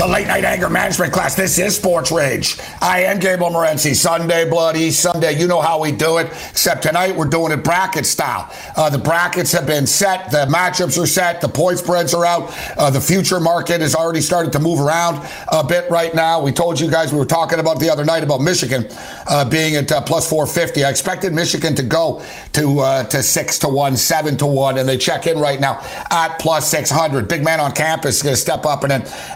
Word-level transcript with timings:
The 0.00 0.06
late 0.06 0.28
night 0.28 0.44
anger 0.46 0.70
management 0.70 1.12
class. 1.12 1.34
This 1.34 1.58
is 1.58 1.76
Sports 1.76 2.10
Rage. 2.10 2.56
I 2.80 3.02
am 3.02 3.18
Gabriel 3.18 3.50
Morency. 3.50 3.94
Sunday 3.94 4.48
Bloody 4.48 4.90
Sunday. 4.92 5.38
You 5.38 5.46
know 5.46 5.60
how 5.60 5.78
we 5.78 5.92
do 5.92 6.16
it. 6.16 6.28
Except 6.48 6.82
tonight 6.82 7.14
we're 7.14 7.26
doing 7.26 7.52
it 7.52 7.62
bracket 7.62 8.06
style. 8.06 8.50
Uh, 8.78 8.88
the 8.88 8.96
brackets 8.96 9.52
have 9.52 9.66
been 9.66 9.86
set. 9.86 10.30
The 10.30 10.46
matchups 10.46 10.98
are 10.98 11.06
set. 11.06 11.42
The 11.42 11.50
point 11.50 11.80
spreads 11.80 12.14
are 12.14 12.24
out. 12.24 12.50
Uh, 12.78 12.88
the 12.88 13.00
future 13.00 13.40
market 13.40 13.82
has 13.82 13.94
already 13.94 14.22
started 14.22 14.52
to 14.52 14.58
move 14.58 14.80
around 14.80 15.22
a 15.48 15.62
bit 15.62 15.90
right 15.90 16.14
now. 16.14 16.40
We 16.40 16.52
told 16.52 16.80
you 16.80 16.90
guys 16.90 17.12
we 17.12 17.18
were 17.18 17.26
talking 17.26 17.58
about 17.58 17.78
the 17.78 17.90
other 17.90 18.06
night 18.06 18.22
about 18.22 18.40
Michigan 18.40 18.86
uh, 19.28 19.44
being 19.50 19.76
at 19.76 19.92
uh, 19.92 20.00
plus 20.00 20.26
450. 20.30 20.82
I 20.82 20.88
expected 20.88 21.34
Michigan 21.34 21.74
to 21.74 21.82
go 21.82 22.24
to 22.54 22.80
uh, 22.80 23.04
to 23.04 23.22
six 23.22 23.58
to 23.58 23.68
one, 23.68 23.98
seven 23.98 24.38
to 24.38 24.46
one, 24.46 24.78
and 24.78 24.88
they 24.88 24.96
check 24.96 25.26
in 25.26 25.38
right 25.38 25.60
now 25.60 25.78
at 26.10 26.38
plus 26.38 26.70
600. 26.70 27.28
Big 27.28 27.44
man 27.44 27.60
on 27.60 27.72
campus 27.72 28.16
is 28.16 28.22
going 28.22 28.34
to 28.34 28.40
step 28.40 28.64
up 28.64 28.82
and 28.82 28.92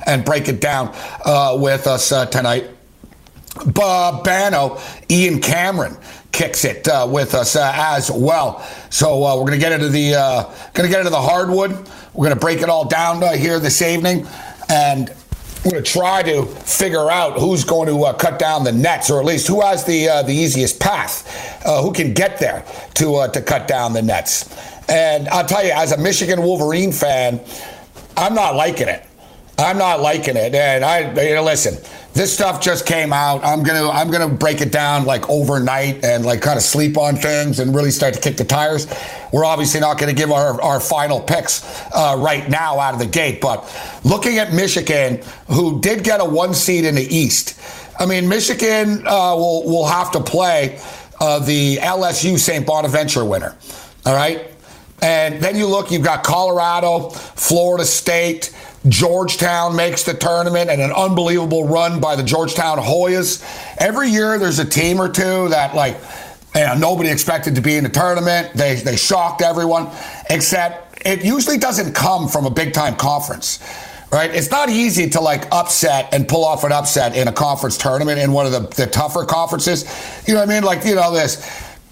and 0.06 0.24
break 0.24 0.48
it 0.48 0.53
down 0.60 0.94
uh, 1.24 1.56
with 1.58 1.86
us 1.86 2.12
uh, 2.12 2.26
tonight. 2.26 2.68
Bob 3.66 4.24
Bano, 4.24 4.80
Ian 5.10 5.40
Cameron 5.40 5.96
kicks 6.32 6.64
it 6.64 6.88
uh, 6.88 7.06
with 7.08 7.34
us 7.34 7.54
uh, 7.54 7.72
as 7.74 8.10
well. 8.10 8.66
So 8.90 9.24
uh, 9.24 9.40
we're 9.40 9.52
to 9.52 9.58
get 9.58 9.72
into 9.72 9.88
the 9.88 10.14
uh, 10.14 10.44
to 10.74 10.88
get 10.88 10.98
into 10.98 11.10
the 11.10 11.20
hardwood. 11.20 11.88
We're 12.12 12.28
to 12.30 12.36
break 12.36 12.60
it 12.60 12.68
all 12.68 12.86
down 12.86 13.22
here 13.38 13.60
this 13.60 13.80
evening, 13.80 14.26
and 14.68 15.14
we're 15.64 15.80
to 15.80 15.82
try 15.82 16.22
to 16.24 16.44
figure 16.46 17.10
out 17.10 17.38
who's 17.38 17.64
going 17.64 17.88
to 17.88 18.14
cut 18.18 18.38
down 18.38 18.64
the 18.64 18.72
nets, 18.72 19.10
or 19.10 19.20
at 19.20 19.24
least 19.24 19.46
who 19.46 19.60
has 19.60 19.84
the 19.84 20.06
the 20.26 20.34
easiest 20.34 20.80
path, 20.80 21.62
who 21.64 21.92
can 21.92 22.12
get 22.12 22.38
there 22.38 22.64
to 22.94 23.28
to 23.32 23.40
cut 23.40 23.68
down 23.68 23.92
the 23.92 24.02
nets. 24.02 24.50
And 24.88 25.28
I'll 25.28 25.46
tell 25.46 25.64
you, 25.64 25.72
as 25.72 25.92
a 25.92 25.98
Michigan 25.98 26.42
Wolverine 26.42 26.92
fan, 26.92 27.40
I'm 28.16 28.34
not 28.34 28.54
liking 28.54 28.88
it. 28.88 29.04
I'm 29.56 29.78
not 29.78 30.00
liking 30.00 30.36
it. 30.36 30.54
And 30.54 30.84
I 30.84 31.10
you 31.22 31.34
know, 31.34 31.44
listen, 31.44 31.78
this 32.12 32.32
stuff 32.32 32.60
just 32.60 32.86
came 32.86 33.12
out. 33.12 33.44
I'm 33.44 33.62
gonna 33.62 33.88
I'm 33.88 34.10
gonna 34.10 34.28
break 34.28 34.60
it 34.60 34.72
down 34.72 35.04
like 35.04 35.28
overnight 35.30 36.04
and 36.04 36.24
like 36.24 36.42
kind 36.42 36.56
of 36.56 36.62
sleep 36.62 36.98
on 36.98 37.16
things 37.16 37.60
and 37.60 37.74
really 37.74 37.90
start 37.90 38.14
to 38.14 38.20
kick 38.20 38.36
the 38.36 38.44
tires. 38.44 38.86
We're 39.32 39.44
obviously 39.44 39.80
not 39.80 39.98
going 39.98 40.14
to 40.14 40.16
give 40.16 40.30
our, 40.30 40.60
our 40.62 40.78
final 40.78 41.20
picks 41.20 41.64
uh, 41.92 42.16
right 42.18 42.48
now 42.48 42.78
out 42.78 42.94
of 42.94 43.00
the 43.00 43.06
gate, 43.06 43.40
but 43.40 43.68
looking 44.04 44.38
at 44.38 44.52
Michigan, 44.52 45.20
who 45.48 45.80
did 45.80 46.04
get 46.04 46.20
a 46.20 46.24
one 46.24 46.54
seed 46.54 46.84
in 46.84 46.94
the 46.94 47.02
East. 47.02 47.58
I 47.98 48.06
mean, 48.06 48.28
Michigan 48.28 49.04
uh, 49.06 49.34
will 49.34 49.64
will 49.64 49.86
have 49.86 50.12
to 50.12 50.20
play 50.20 50.80
uh, 51.20 51.38
the 51.40 51.76
LSU 51.76 52.38
St. 52.38 52.66
Bonaventure 52.66 53.24
winner. 53.24 53.56
All 54.06 54.14
right. 54.14 54.50
And 55.02 55.42
then 55.42 55.56
you 55.56 55.66
look, 55.66 55.90
you've 55.90 56.04
got 56.04 56.24
Colorado, 56.24 57.10
Florida 57.10 57.84
State, 57.84 58.54
Georgetown 58.88 59.74
makes 59.74 60.02
the 60.02 60.14
tournament 60.14 60.68
and 60.68 60.80
an 60.80 60.92
unbelievable 60.92 61.66
run 61.66 62.00
by 62.00 62.16
the 62.16 62.22
Georgetown 62.22 62.78
Hoyas. 62.78 63.42
Every 63.78 64.10
year 64.10 64.38
there's 64.38 64.58
a 64.58 64.64
team 64.64 65.00
or 65.00 65.08
two 65.08 65.48
that 65.48 65.74
like 65.74 65.96
you 66.54 66.60
know, 66.60 66.74
nobody 66.74 67.10
expected 67.10 67.54
to 67.56 67.60
be 67.60 67.76
in 67.76 67.84
the 67.84 67.90
tournament. 67.90 68.52
They 68.54 68.76
they 68.76 68.96
shocked 68.96 69.42
everyone, 69.42 69.90
except 70.30 71.06
it 71.06 71.24
usually 71.24 71.58
doesn't 71.58 71.94
come 71.94 72.28
from 72.28 72.46
a 72.46 72.50
big 72.50 72.72
time 72.72 72.96
conference. 72.96 73.58
Right? 74.12 74.32
It's 74.32 74.50
not 74.50 74.68
easy 74.68 75.10
to 75.10 75.20
like 75.20 75.50
upset 75.50 76.14
and 76.14 76.28
pull 76.28 76.44
off 76.44 76.62
an 76.62 76.70
upset 76.70 77.16
in 77.16 77.26
a 77.26 77.32
conference 77.32 77.76
tournament 77.76 78.20
in 78.20 78.30
one 78.30 78.46
of 78.46 78.52
the, 78.52 78.60
the 78.84 78.86
tougher 78.86 79.24
conferences. 79.24 79.82
You 80.28 80.34
know 80.34 80.40
what 80.40 80.50
I 80.50 80.54
mean? 80.54 80.62
Like, 80.62 80.84
you 80.84 80.94
know, 80.94 81.12
this 81.12 81.38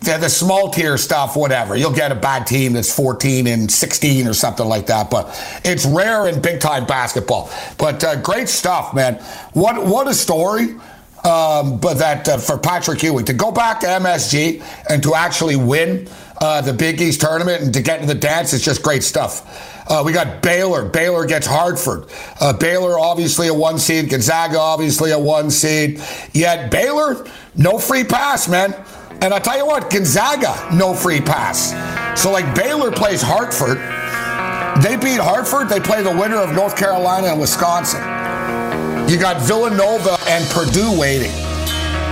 the, 0.04 0.18
the 0.18 0.28
small 0.28 0.70
tier 0.70 0.96
stuff, 0.98 1.36
whatever. 1.36 1.76
You'll 1.76 1.92
get 1.94 2.12
a 2.12 2.16
bad 2.16 2.46
team 2.46 2.72
that's 2.72 2.94
14 2.94 3.46
and 3.46 3.70
16 3.70 4.26
or 4.26 4.34
something 4.34 4.66
like 4.66 4.86
that, 4.86 5.10
but 5.10 5.28
it's 5.64 5.86
rare 5.86 6.28
in 6.28 6.40
big 6.40 6.60
time 6.60 6.86
basketball. 6.86 7.50
But 7.78 8.02
uh, 8.04 8.20
great 8.20 8.48
stuff, 8.48 8.94
man. 8.94 9.14
What 9.52 9.84
what 9.84 10.08
a 10.08 10.14
story. 10.14 10.76
Um, 11.24 11.78
but 11.78 11.98
that 11.98 12.28
uh, 12.28 12.38
for 12.38 12.58
Patrick 12.58 13.00
Ewing 13.00 13.24
to 13.26 13.32
go 13.32 13.52
back 13.52 13.78
to 13.80 13.86
MSG 13.86 14.60
and 14.90 15.00
to 15.04 15.14
actually 15.14 15.54
win 15.54 16.08
uh, 16.42 16.60
the 16.60 16.72
Big 16.72 17.00
East 17.00 17.20
tournament 17.20 17.62
and 17.62 17.72
to 17.72 17.80
get 17.80 18.00
into 18.00 18.12
the 18.12 18.18
dance 18.18 18.52
is 18.52 18.64
just 18.64 18.82
great 18.82 19.04
stuff. 19.04 19.88
Uh, 19.88 20.02
we 20.04 20.12
got 20.12 20.42
Baylor. 20.42 20.84
Baylor 20.84 21.24
gets 21.24 21.46
Hartford. 21.46 22.06
Uh, 22.40 22.52
Baylor, 22.52 22.98
obviously 22.98 23.46
a 23.46 23.54
one 23.54 23.78
seed. 23.78 24.10
Gonzaga, 24.10 24.58
obviously 24.58 25.12
a 25.12 25.18
one 25.18 25.52
seed. 25.52 26.00
Yet 26.32 26.68
Baylor, 26.70 27.24
no 27.54 27.78
free 27.78 28.02
pass, 28.02 28.48
man. 28.48 28.74
And 29.20 29.32
I 29.32 29.38
tell 29.38 29.56
you 29.56 29.64
what, 29.64 29.88
Gonzaga, 29.88 30.74
no 30.74 30.94
free 30.94 31.20
pass. 31.20 31.70
So 32.20 32.32
like 32.32 32.56
Baylor 32.56 32.90
plays 32.90 33.22
Hartford. 33.22 33.78
They 34.82 34.96
beat 34.96 35.20
Hartford. 35.20 35.68
They 35.68 35.78
play 35.78 36.02
the 36.02 36.10
winner 36.10 36.38
of 36.38 36.54
North 36.56 36.76
Carolina 36.76 37.28
and 37.28 37.40
Wisconsin. 37.40 38.00
You 39.08 39.16
got 39.16 39.40
Villanova 39.42 40.16
and 40.26 40.44
Purdue 40.50 40.98
waiting. 40.98 41.30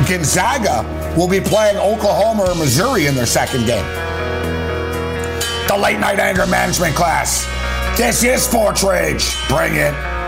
Gonzaga 0.09 0.85
will 1.17 1.29
be 1.29 1.41
playing 1.41 1.79
Oklahoma 1.79 2.45
or 2.45 2.55
Missouri 2.55 3.07
in 3.07 3.17
their 3.17 3.27
second 3.27 3.67
game. 3.67 4.00
The 5.71 5.77
late 5.77 6.01
night 6.01 6.19
anger 6.19 6.47
management 6.49 6.97
class. 6.97 7.47
This 7.97 8.25
is 8.25 8.43
Sports 8.43 8.83
Rage. 8.83 9.37
Bring 9.47 9.77
it. 9.77 10.20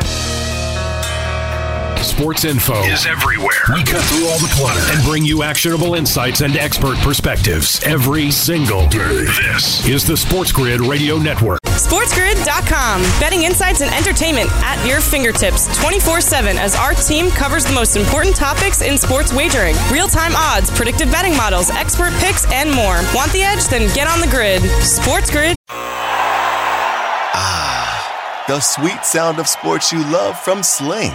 Sports 2.13 2.45
info 2.45 2.79
is 2.83 3.07
everywhere. 3.07 3.65
We 3.73 3.83
cut 3.85 4.05
through 4.05 4.27
all 4.27 4.39
the 4.39 4.53
clutter 4.53 4.79
and 4.93 5.03
bring 5.03 5.25
you 5.25 5.43
actionable 5.43 5.95
insights 5.95 6.43
and 6.43 6.55
expert 6.59 6.99
perspectives 6.99 7.83
every 7.85 8.31
single 8.31 8.87
day. 8.89 9.25
This 9.25 9.89
is 9.89 10.05
the 10.07 10.15
Sports 10.15 10.53
Grid 10.53 10.83
Radio 10.83 11.17
Network. 11.17 11.59
SportsGrid.com. 11.65 13.01
Betting 13.19 13.45
insights 13.45 13.81
and 13.81 13.91
entertainment 13.95 14.51
at 14.63 14.87
your 14.87 15.01
fingertips 15.01 15.75
24 15.81 16.21
7 16.21 16.59
as 16.59 16.77
our 16.77 16.93
team 16.93 17.31
covers 17.31 17.65
the 17.65 17.73
most 17.73 17.97
important 17.97 18.37
topics 18.37 18.83
in 18.83 18.99
sports 18.99 19.33
wagering 19.33 19.75
real 19.91 20.07
time 20.07 20.33
odds, 20.37 20.71
predictive 20.71 21.11
betting 21.11 21.35
models, 21.35 21.71
expert 21.71 22.13
picks, 22.21 22.45
and 22.53 22.71
more. 22.71 23.01
Want 23.15 23.33
the 23.33 23.41
edge? 23.43 23.65
Then 23.69 23.93
get 23.95 24.07
on 24.07 24.21
the 24.21 24.29
grid. 24.29 24.61
SportsGrid. 24.61 25.55
Ah, 27.35 28.45
the 28.47 28.61
sweet 28.61 29.03
sound 29.03 29.39
of 29.39 29.49
sports 29.49 29.91
you 29.95 30.01
love 30.13 30.39
from 30.39 30.63
Sling. 30.63 31.15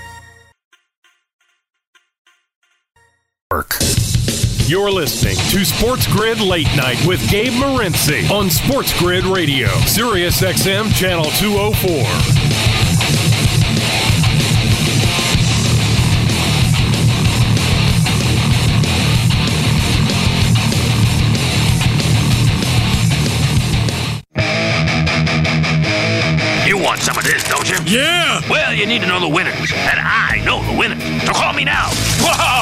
You're 3.51 4.89
listening 4.89 5.35
to 5.49 5.65
Sports 5.65 6.07
Grid 6.07 6.39
Late 6.39 6.73
Night 6.77 7.05
with 7.05 7.19
Gabe 7.29 7.51
Morency 7.51 8.29
on 8.31 8.49
Sports 8.49 8.97
Grid 8.97 9.25
Radio, 9.25 9.67
Sirius 9.79 10.39
XM 10.39 10.95
Channel 10.95 11.25
204. 11.25 11.91
You 26.65 26.77
want 26.77 27.01
some 27.01 27.17
of 27.17 27.25
this, 27.25 27.43
don't 27.49 27.69
you? 27.69 27.75
Yeah! 27.99 28.39
Well, 28.49 28.73
you 28.73 28.85
need 28.85 29.01
to 29.01 29.07
know 29.07 29.19
the 29.19 29.27
winners, 29.27 29.73
and 29.73 29.99
I 29.99 30.41
know 30.45 30.63
the 30.71 30.79
winners. 30.79 31.03
So 31.25 31.33
call 31.33 31.51
me 31.51 31.65
now. 31.65 31.89
Whoa! 32.21 32.60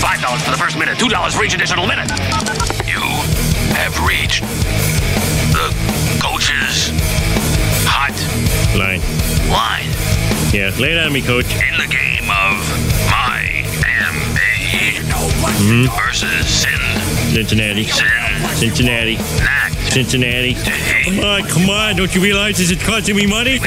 Five 0.00 0.20
dollars 0.20 0.42
for 0.42 0.50
the 0.50 0.56
first 0.56 0.78
minute, 0.78 0.98
two 0.98 1.08
dollars 1.08 1.34
for 1.34 1.44
each 1.44 1.54
additional 1.54 1.86
minute. 1.86 2.10
You 2.86 3.00
have 3.76 3.94
reached 4.06 4.42
the 5.52 5.68
coach's 6.22 6.90
hot 7.86 8.14
Line. 8.76 9.00
line. 9.50 9.90
Yeah, 10.52 10.72
lay 10.80 10.92
it 10.92 10.98
on 10.98 11.12
me, 11.12 11.22
coach. 11.22 11.46
In 11.46 11.76
the 11.78 11.86
game 11.86 12.28
of 12.30 12.56
my 13.10 13.60
Mhm. 15.60 15.86
versus 16.04 16.46
Sin. 16.46 16.80
Cincinnati. 17.34 17.84
Cincinnati. 18.54 19.18
Cincinnati. 19.90 20.54
Come 21.04 21.20
on, 21.20 21.42
come 21.48 21.70
on. 21.70 21.96
Don't 21.96 22.14
you 22.14 22.20
realize 22.22 22.56
this 22.58 22.70
is 22.70 22.82
costing 22.82 23.16
me 23.16 23.26
money? 23.26 23.60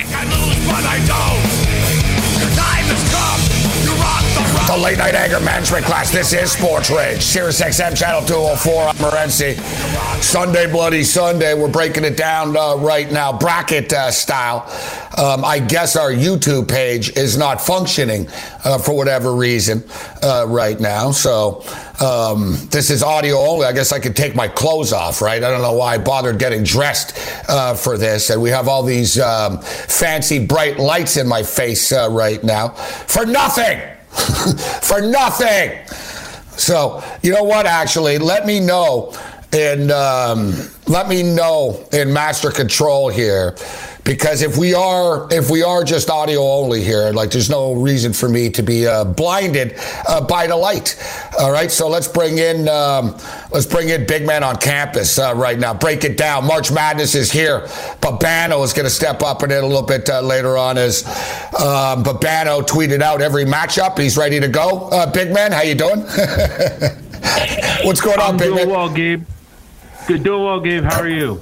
Late 4.81 4.97
night 4.97 5.13
anger 5.13 5.39
management 5.39 5.85
class. 5.85 6.11
This 6.11 6.33
is 6.33 6.51
Sports 6.51 6.89
Rage. 6.89 7.21
Sirius 7.21 7.61
XM 7.61 7.95
Channel 7.95 8.25
204. 8.25 8.83
I'm 8.83 8.95
Morency. 8.95 9.55
Sunday, 10.21 10.69
Bloody 10.69 11.03
Sunday. 11.03 11.53
We're 11.53 11.69
breaking 11.69 12.03
it 12.05 12.17
down 12.17 12.57
uh, 12.57 12.75
right 12.77 13.09
now, 13.09 13.37
bracket 13.37 13.93
uh, 13.93 14.09
style. 14.09 14.63
Um, 15.15 15.45
I 15.45 15.59
guess 15.59 15.95
our 15.95 16.11
YouTube 16.11 16.67
page 16.67 17.15
is 17.15 17.37
not 17.37 17.61
functioning 17.61 18.27
uh, 18.65 18.79
for 18.79 18.97
whatever 18.97 19.35
reason 19.35 19.83
uh, 20.23 20.45
right 20.49 20.79
now. 20.79 21.11
So 21.11 21.63
um, 22.01 22.57
this 22.71 22.89
is 22.89 23.03
audio 23.03 23.37
only. 23.37 23.67
I 23.67 23.73
guess 23.73 23.91
I 23.91 23.99
could 23.99 24.15
take 24.15 24.35
my 24.35 24.47
clothes 24.47 24.91
off, 24.91 25.21
right? 25.21 25.43
I 25.43 25.49
don't 25.51 25.61
know 25.61 25.73
why 25.73 25.93
I 25.93 25.97
bothered 25.99 26.39
getting 26.39 26.63
dressed 26.63 27.15
uh, 27.47 27.75
for 27.75 27.97
this. 27.97 28.31
And 28.31 28.41
we 28.41 28.49
have 28.49 28.67
all 28.67 28.81
these 28.81 29.19
um, 29.19 29.59
fancy 29.61 30.43
bright 30.43 30.79
lights 30.79 31.15
in 31.15 31.27
my 31.27 31.43
face 31.43 31.91
uh, 31.91 32.09
right 32.09 32.43
now 32.43 32.69
for 32.69 33.25
nothing. 33.25 33.79
for 34.81 35.01
nothing. 35.01 35.79
So, 36.57 37.03
you 37.21 37.33
know 37.33 37.43
what, 37.43 37.65
actually, 37.65 38.17
let 38.17 38.45
me 38.45 38.59
know 38.59 39.13
and 39.51 39.91
um, 39.91 40.53
let 40.87 41.07
me 41.07 41.23
know 41.23 41.87
in 41.91 42.11
master 42.11 42.51
control 42.51 43.09
here 43.09 43.55
because 44.03 44.41
if 44.41 44.57
we 44.57 44.73
are 44.73 45.27
if 45.31 45.49
we 45.49 45.63
are 45.63 45.83
just 45.83 46.09
audio 46.09 46.41
only 46.41 46.83
here 46.83 47.11
like 47.11 47.31
there's 47.31 47.49
no 47.49 47.73
reason 47.73 48.11
for 48.11 48.27
me 48.27 48.49
to 48.49 48.61
be 48.61 48.85
uh, 48.85 49.03
blinded 49.05 49.75
uh, 50.07 50.21
by 50.25 50.47
the 50.47 50.55
light. 50.55 51.01
All 51.39 51.51
right 51.51 51.71
so 51.71 51.87
let's 51.87 52.07
bring 52.07 52.37
in 52.37 52.67
um, 52.67 53.17
let's 53.51 53.65
bring 53.65 53.89
in 53.89 54.05
big 54.05 54.25
man 54.25 54.43
on 54.43 54.57
campus 54.57 55.17
uh, 55.17 55.33
right 55.35 55.57
now. 55.57 55.73
Break 55.73 56.03
it 56.03 56.17
down. 56.17 56.45
March 56.45 56.71
madness 56.71 57.15
is 57.15 57.31
here. 57.31 57.61
Babano 58.01 58.63
is 58.63 58.73
going 58.73 58.85
to 58.85 58.89
step 58.89 59.23
up 59.23 59.43
in 59.43 59.51
it 59.51 59.63
a 59.63 59.65
little 59.65 59.81
bit 59.81 60.09
uh, 60.09 60.21
later 60.21 60.57
on 60.57 60.77
as 60.77 61.05
um, 61.55 62.03
babano 62.03 62.61
tweeted 62.61 63.01
out 63.01 63.21
every 63.21 63.45
matchup. 63.45 63.97
He's 63.97 64.17
ready 64.17 64.39
to 64.39 64.47
go. 64.47 64.89
Uh, 64.89 65.11
big 65.11 65.31
man 65.31 65.51
how 65.51 65.61
you 65.61 65.75
doing? 65.75 66.01
What's 67.83 68.01
going 68.01 68.19
on 68.19 68.31
I'm 68.31 68.37
big 68.37 68.47
doing 68.47 68.67
man? 68.67 68.69
well, 68.69 68.89
Gabe. 68.89 69.25
Good, 70.07 70.23
doing 70.23 70.43
well, 70.43 70.59
Gabe. 70.59 70.83
How 70.83 70.99
are 70.99 71.07
you? 71.09 71.39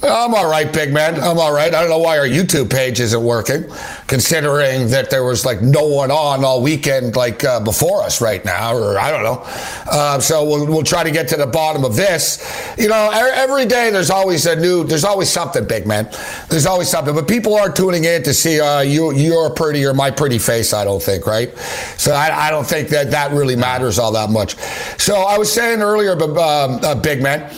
I'm 0.00 0.32
all 0.32 0.48
right, 0.48 0.72
big 0.72 0.92
man. 0.92 1.16
I'm 1.16 1.38
all 1.38 1.52
right. 1.52 1.74
I 1.74 1.80
don't 1.80 1.90
know 1.90 1.98
why 1.98 2.18
our 2.18 2.26
YouTube 2.26 2.70
page 2.70 3.00
isn't 3.00 3.22
working, 3.22 3.64
considering 4.06 4.88
that 4.88 5.10
there 5.10 5.24
was 5.24 5.44
like 5.44 5.60
no 5.60 5.86
one 5.86 6.12
on 6.12 6.44
all 6.44 6.62
weekend, 6.62 7.16
like 7.16 7.42
uh, 7.42 7.58
before 7.60 8.02
us 8.02 8.20
right 8.20 8.44
now, 8.44 8.76
or 8.76 8.96
I 8.96 9.10
don't 9.10 9.24
know. 9.24 9.42
Uh, 9.90 10.20
so 10.20 10.44
we'll, 10.44 10.66
we'll 10.66 10.82
try 10.84 11.02
to 11.02 11.10
get 11.10 11.26
to 11.28 11.36
the 11.36 11.48
bottom 11.48 11.84
of 11.84 11.96
this. 11.96 12.38
You 12.78 12.88
know, 12.88 13.10
every 13.12 13.66
day 13.66 13.90
there's 13.90 14.10
always 14.10 14.46
a 14.46 14.54
new, 14.54 14.84
there's 14.84 15.04
always 15.04 15.30
something, 15.30 15.66
big 15.66 15.84
man. 15.84 16.08
There's 16.48 16.66
always 16.66 16.88
something, 16.88 17.14
but 17.14 17.26
people 17.26 17.56
are 17.56 17.70
tuning 17.70 18.04
in 18.04 18.22
to 18.22 18.32
see 18.32 18.60
uh, 18.60 18.80
you, 18.82 19.12
your 19.14 19.50
pretty 19.50 19.84
or 19.84 19.94
my 19.94 20.12
pretty 20.12 20.38
face. 20.38 20.72
I 20.72 20.84
don't 20.84 21.02
think, 21.02 21.26
right? 21.26 21.56
So 21.96 22.12
I, 22.12 22.46
I 22.46 22.50
don't 22.50 22.66
think 22.66 22.88
that 22.90 23.10
that 23.10 23.32
really 23.32 23.56
matters 23.56 23.98
all 23.98 24.12
that 24.12 24.30
much. 24.30 24.54
So 25.00 25.16
I 25.16 25.38
was 25.38 25.52
saying 25.52 25.82
earlier, 25.82 26.14
but 26.14 26.30
um, 26.38 26.78
uh, 26.84 26.94
big 26.94 27.20
man 27.20 27.52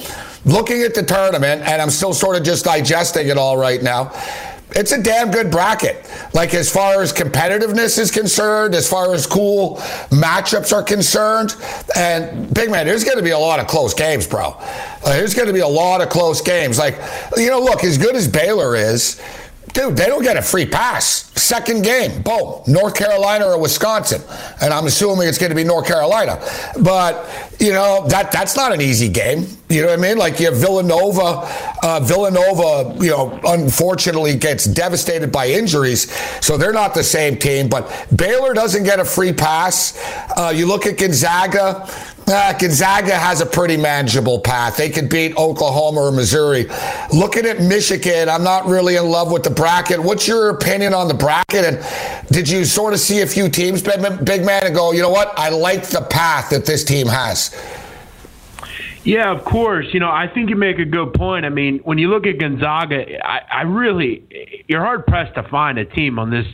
looking 0.44 0.82
at 0.82 0.94
the 0.94 1.02
tournament, 1.02 1.62
and 1.62 1.82
I'm 1.82 1.90
still 1.90 2.14
sort 2.14 2.36
of 2.36 2.42
just 2.42 2.64
digesting 2.64 3.28
it 3.28 3.38
all 3.38 3.56
right 3.56 3.82
now. 3.82 4.12
It's 4.72 4.92
a 4.92 5.02
damn 5.02 5.30
good 5.30 5.50
bracket. 5.50 6.08
Like 6.32 6.54
as 6.54 6.70
far 6.72 7.02
as 7.02 7.12
competitiveness 7.12 7.98
is 7.98 8.10
concerned, 8.10 8.74
as 8.74 8.88
far 8.88 9.12
as 9.14 9.26
cool 9.26 9.76
matchups 10.10 10.72
are 10.72 10.82
concerned, 10.82 11.56
and 11.96 12.52
big 12.54 12.70
man, 12.70 12.86
there's 12.86 13.04
going 13.04 13.16
to 13.16 13.22
be 13.22 13.30
a 13.30 13.38
lot 13.38 13.58
of 13.58 13.66
close 13.66 13.94
games, 13.94 14.26
bro. 14.26 14.50
Uh, 14.50 15.16
there's 15.16 15.34
going 15.34 15.48
to 15.48 15.52
be 15.52 15.60
a 15.60 15.68
lot 15.68 16.00
of 16.00 16.08
close 16.08 16.40
games. 16.40 16.78
Like 16.78 16.96
you 17.36 17.48
know, 17.48 17.60
look, 17.60 17.82
as 17.82 17.98
good 17.98 18.14
as 18.14 18.28
Baylor 18.28 18.76
is, 18.76 19.20
dude, 19.72 19.96
they 19.96 20.06
don't 20.06 20.22
get 20.22 20.36
a 20.36 20.42
free 20.42 20.66
pass. 20.66 21.30
Second 21.40 21.82
game, 21.82 22.22
boom, 22.22 22.62
North 22.66 22.94
Carolina 22.94 23.46
or 23.46 23.60
Wisconsin, 23.60 24.22
and 24.60 24.72
I'm 24.72 24.86
assuming 24.86 25.26
it's 25.26 25.38
going 25.38 25.50
to 25.50 25.56
be 25.56 25.64
North 25.64 25.86
Carolina. 25.86 26.40
But 26.80 27.56
you 27.58 27.72
know 27.72 28.06
that 28.08 28.30
that's 28.30 28.56
not 28.56 28.72
an 28.72 28.80
easy 28.80 29.08
game. 29.08 29.46
You 29.68 29.82
know 29.82 29.88
what 29.88 29.98
I 29.98 30.02
mean? 30.02 30.18
Like 30.18 30.38
you 30.38 30.46
have 30.46 30.56
Villanova. 30.56 31.48
Uh, 31.82 31.98
Villanova, 32.00 32.94
you 33.02 33.10
know, 33.10 33.40
unfortunately 33.44 34.36
gets 34.36 34.64
devastated 34.64 35.32
by 35.32 35.48
injuries, 35.48 36.12
so 36.44 36.56
they're 36.56 36.72
not 36.72 36.94
the 36.94 37.02
same 37.02 37.36
team. 37.36 37.68
But 37.68 38.06
Baylor 38.14 38.52
doesn't 38.52 38.84
get 38.84 39.00
a 39.00 39.04
free 39.04 39.32
pass. 39.32 39.98
Uh, 40.36 40.52
you 40.54 40.66
look 40.66 40.86
at 40.86 40.98
Gonzaga. 40.98 41.88
Uh, 42.30 42.52
Gonzaga 42.56 43.16
has 43.16 43.40
a 43.40 43.46
pretty 43.46 43.76
manageable 43.76 44.38
path. 44.38 44.76
They 44.76 44.88
could 44.88 45.08
beat 45.08 45.36
Oklahoma 45.36 46.00
or 46.00 46.12
Missouri. 46.12 46.66
Looking 47.12 47.44
at 47.44 47.60
Michigan, 47.60 48.28
I'm 48.28 48.44
not 48.44 48.66
really 48.66 48.94
in 48.94 49.06
love 49.06 49.32
with 49.32 49.42
the 49.42 49.50
bracket. 49.50 49.98
What's 49.98 50.28
your 50.28 50.50
opinion 50.50 50.94
on 50.94 51.08
the 51.08 51.14
bracket? 51.14 51.64
And 51.64 52.26
did 52.28 52.48
you 52.48 52.64
sort 52.64 52.94
of 52.94 53.00
see 53.00 53.22
a 53.22 53.26
few 53.26 53.48
teams, 53.48 53.82
big 53.82 54.00
man, 54.44 54.64
and 54.64 54.74
go, 54.74 54.92
you 54.92 55.02
know 55.02 55.10
what? 55.10 55.36
I 55.36 55.48
like 55.48 55.88
the 55.88 56.02
path 56.02 56.50
that 56.50 56.66
this 56.66 56.84
team 56.84 57.08
has. 57.08 57.52
Yeah, 59.02 59.32
of 59.32 59.44
course. 59.44 59.86
You 59.92 59.98
know, 59.98 60.10
I 60.10 60.28
think 60.28 60.50
you 60.50 60.56
make 60.56 60.78
a 60.78 60.84
good 60.84 61.14
point. 61.14 61.44
I 61.46 61.48
mean, 61.48 61.78
when 61.80 61.98
you 61.98 62.10
look 62.10 62.26
at 62.26 62.38
Gonzaga, 62.38 63.26
I, 63.26 63.40
I 63.50 63.62
really, 63.62 64.62
you're 64.68 64.84
hard 64.84 65.06
pressed 65.06 65.34
to 65.34 65.42
find 65.44 65.78
a 65.78 65.84
team 65.84 66.18
on 66.18 66.30
this 66.30 66.46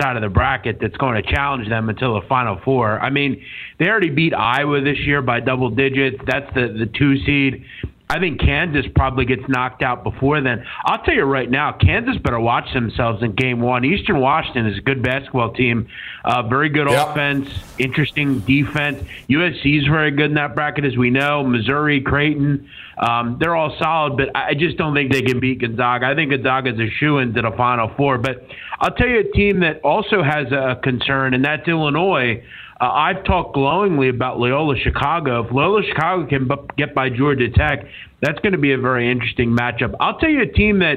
side 0.00 0.16
of 0.16 0.22
the 0.22 0.28
bracket 0.28 0.78
that's 0.80 0.96
going 0.96 1.22
to 1.22 1.32
challenge 1.34 1.68
them 1.68 1.88
until 1.88 2.20
the 2.20 2.26
Final 2.26 2.60
Four. 2.64 3.00
I 3.00 3.10
mean, 3.10 3.42
they 3.78 3.86
already 3.86 4.10
beat 4.10 4.34
Iowa 4.34 4.80
this 4.80 4.98
year 4.98 5.22
by 5.22 5.40
double 5.40 5.70
digits. 5.70 6.16
That's 6.26 6.52
the 6.54 6.68
the 6.68 6.86
two 6.86 7.16
seed. 7.24 7.64
I 8.08 8.18
think 8.18 8.38
Kansas 8.38 8.84
probably 8.94 9.24
gets 9.24 9.48
knocked 9.48 9.82
out 9.82 10.04
before 10.04 10.40
then. 10.42 10.64
I'll 10.84 10.98
tell 11.02 11.14
you 11.14 11.22
right 11.24 11.50
now, 11.50 11.72
Kansas 11.72 12.18
better 12.18 12.38
watch 12.38 12.72
themselves 12.74 13.22
in 13.22 13.32
game 13.32 13.60
one. 13.60 13.84
Eastern 13.84 14.20
Washington 14.20 14.66
is 14.66 14.76
a 14.78 14.82
good 14.82 15.02
basketball 15.02 15.52
team, 15.54 15.88
uh, 16.24 16.42
very 16.42 16.68
good 16.68 16.88
Yep. 16.88 17.08
offense, 17.08 17.74
interesting 17.78 18.40
defense. 18.40 19.02
USC 19.28 19.78
is 19.78 19.86
very 19.86 20.10
good 20.10 20.26
in 20.26 20.34
that 20.34 20.54
bracket, 20.54 20.84
as 20.84 20.96
we 20.98 21.08
know. 21.08 21.42
Missouri, 21.44 22.02
Creighton, 22.02 22.68
um, 22.98 23.36
they're 23.40 23.56
all 23.56 23.74
solid, 23.78 24.16
but 24.18 24.30
I 24.34 24.52
just 24.54 24.76
don't 24.76 24.94
think 24.94 25.10
they 25.10 25.22
can 25.22 25.40
beat 25.40 25.60
Gonzaga. 25.60 26.06
I 26.06 26.14
think 26.14 26.30
Gonzaga's 26.30 26.78
a 26.78 26.90
shoe 26.90 27.18
into 27.18 27.40
the 27.40 27.52
Final 27.52 27.88
Four. 27.96 28.18
But 28.18 28.46
I'll 28.80 28.90
tell 28.92 29.08
you 29.08 29.20
a 29.20 29.32
team 29.32 29.60
that 29.60 29.80
also 29.82 30.22
has 30.22 30.52
a 30.52 30.78
concern, 30.82 31.32
and 31.34 31.42
that's 31.44 31.66
Illinois. 31.66 32.42
Uh, 32.80 32.90
I've 32.90 33.24
talked 33.24 33.54
glowingly 33.54 34.08
about 34.08 34.38
Loyola 34.38 34.76
Chicago. 34.76 35.44
If 35.44 35.52
Loyola 35.52 35.82
Chicago 35.88 36.26
can 36.26 36.48
bu- 36.48 36.66
get 36.76 36.94
by 36.94 37.08
Georgia 37.08 37.48
Tech, 37.50 37.86
that's 38.20 38.38
going 38.40 38.52
to 38.52 38.58
be 38.58 38.72
a 38.72 38.78
very 38.78 39.10
interesting 39.10 39.50
matchup. 39.50 39.94
I'll 40.00 40.18
tell 40.18 40.30
you 40.30 40.42
a 40.42 40.46
team 40.46 40.80
that, 40.80 40.96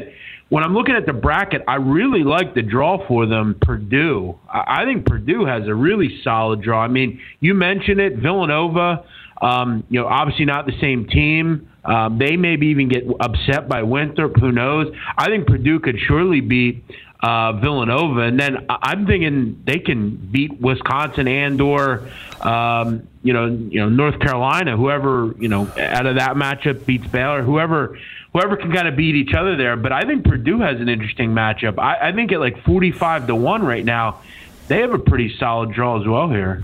when 0.49 0.63
I'm 0.63 0.73
looking 0.73 0.95
at 0.95 1.05
the 1.05 1.13
bracket, 1.13 1.61
I 1.67 1.75
really 1.75 2.23
like 2.23 2.55
the 2.55 2.61
draw 2.61 3.05
for 3.05 3.25
them. 3.25 3.55
Purdue. 3.61 4.39
I 4.49 4.81
I 4.81 4.85
think 4.85 5.05
Purdue 5.05 5.45
has 5.45 5.67
a 5.67 5.75
really 5.75 6.21
solid 6.23 6.61
draw. 6.61 6.81
I 6.81 6.87
mean, 6.87 7.19
you 7.41 7.53
mentioned 7.53 7.99
it, 7.99 8.15
Villanova. 8.17 9.03
Um, 9.41 9.83
you 9.89 9.99
know, 9.99 10.07
obviously 10.07 10.45
not 10.45 10.65
the 10.65 10.79
same 10.79 11.05
team. 11.07 11.69
Um, 11.83 12.17
they 12.17 12.37
maybe 12.37 12.67
even 12.67 12.89
get 12.89 13.03
upset 13.19 13.69
by 13.69 13.83
Winthrop. 13.83 14.39
Who 14.39 14.51
knows? 14.51 14.87
I 15.17 15.27
think 15.27 15.47
Purdue 15.47 15.79
could 15.79 15.97
surely 16.07 16.41
beat 16.41 16.83
uh, 17.19 17.53
Villanova, 17.53 18.21
and 18.21 18.39
then 18.39 18.65
I'm 18.69 19.07
thinking 19.07 19.61
they 19.65 19.79
can 19.79 20.15
beat 20.15 20.59
Wisconsin 20.59 21.27
and 21.27 21.59
or 21.59 22.07
um, 22.41 23.07
you 23.23 23.33
know 23.33 23.47
you 23.47 23.79
know 23.79 23.89
North 23.89 24.19
Carolina. 24.19 24.77
Whoever 24.77 25.33
you 25.39 25.47
know 25.47 25.67
out 25.77 26.05
of 26.05 26.15
that 26.15 26.35
matchup 26.35 26.85
beats 26.85 27.07
Baylor. 27.07 27.41
Whoever 27.41 27.97
whoever 28.33 28.55
can 28.55 28.71
kind 28.71 28.87
of 28.87 28.95
beat 28.95 29.15
each 29.15 29.33
other 29.33 29.55
there. 29.55 29.75
But 29.75 29.91
I 29.91 30.03
think 30.03 30.25
Purdue 30.25 30.59
has 30.59 30.79
an 30.79 30.89
interesting 30.89 31.31
matchup. 31.31 31.79
I, 31.79 32.09
I 32.09 32.11
think 32.11 32.31
at 32.31 32.39
like 32.39 32.63
45 32.63 33.27
to 33.27 33.35
one 33.35 33.63
right 33.63 33.83
now, 33.85 34.21
they 34.67 34.81
have 34.81 34.93
a 34.93 34.99
pretty 34.99 35.35
solid 35.37 35.71
draw 35.71 35.99
as 35.99 36.07
well 36.07 36.29
here. 36.29 36.63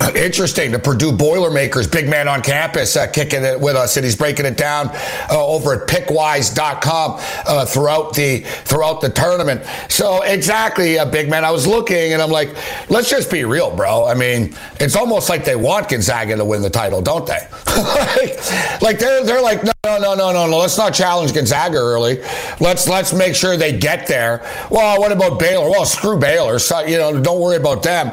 Interesting. 0.14 0.70
The 0.70 0.78
Purdue 0.78 1.12
Boilermakers, 1.12 1.88
big 1.88 2.08
man 2.08 2.28
on 2.28 2.42
campus, 2.42 2.96
uh, 2.96 3.06
kicking 3.08 3.42
it 3.44 3.60
with 3.60 3.76
us, 3.76 3.96
and 3.96 4.04
he's 4.04 4.16
breaking 4.16 4.46
it 4.46 4.56
down 4.56 4.90
uh, 5.30 5.44
over 5.44 5.74
at 5.74 5.88
Pickwise.com 5.88 7.20
uh, 7.46 7.66
throughout 7.66 8.14
the 8.14 8.40
throughout 8.40 9.00
the 9.00 9.10
tournament. 9.10 9.64
So 9.88 10.22
exactly, 10.22 10.98
uh, 10.98 11.04
big 11.06 11.28
man. 11.28 11.44
I 11.44 11.50
was 11.50 11.66
looking, 11.66 12.12
and 12.12 12.22
I'm 12.22 12.30
like, 12.30 12.54
let's 12.90 13.10
just 13.10 13.30
be 13.30 13.44
real, 13.44 13.74
bro. 13.74 14.06
I 14.06 14.14
mean, 14.14 14.54
it's 14.78 14.94
almost 14.94 15.28
like 15.28 15.44
they 15.44 15.56
want 15.56 15.88
Gonzaga 15.88 16.36
to 16.36 16.44
win 16.44 16.62
the 16.62 16.70
title, 16.70 17.02
don't 17.02 17.26
they? 17.26 17.48
like, 17.76 18.82
like 18.82 18.98
they're 18.98 19.24
they're 19.24 19.42
like, 19.42 19.64
no, 19.64 19.72
no, 19.84 19.98
no, 19.98 20.14
no, 20.14 20.32
no, 20.32 20.46
no. 20.46 20.58
Let's 20.58 20.78
not 20.78 20.94
challenge 20.94 21.34
Gonzaga 21.34 21.78
early. 21.78 22.20
Let's 22.60 22.88
let's 22.88 23.12
make 23.12 23.34
sure 23.34 23.56
they 23.56 23.76
get 23.76 24.06
there. 24.06 24.46
Well, 24.70 25.00
what 25.00 25.10
about 25.10 25.40
Baylor? 25.40 25.68
Well, 25.70 25.84
screw 25.84 26.18
Baylor. 26.18 26.58
So, 26.58 26.80
you 26.80 26.98
know, 26.98 27.20
don't 27.20 27.40
worry 27.40 27.56
about 27.56 27.82
them. 27.82 28.12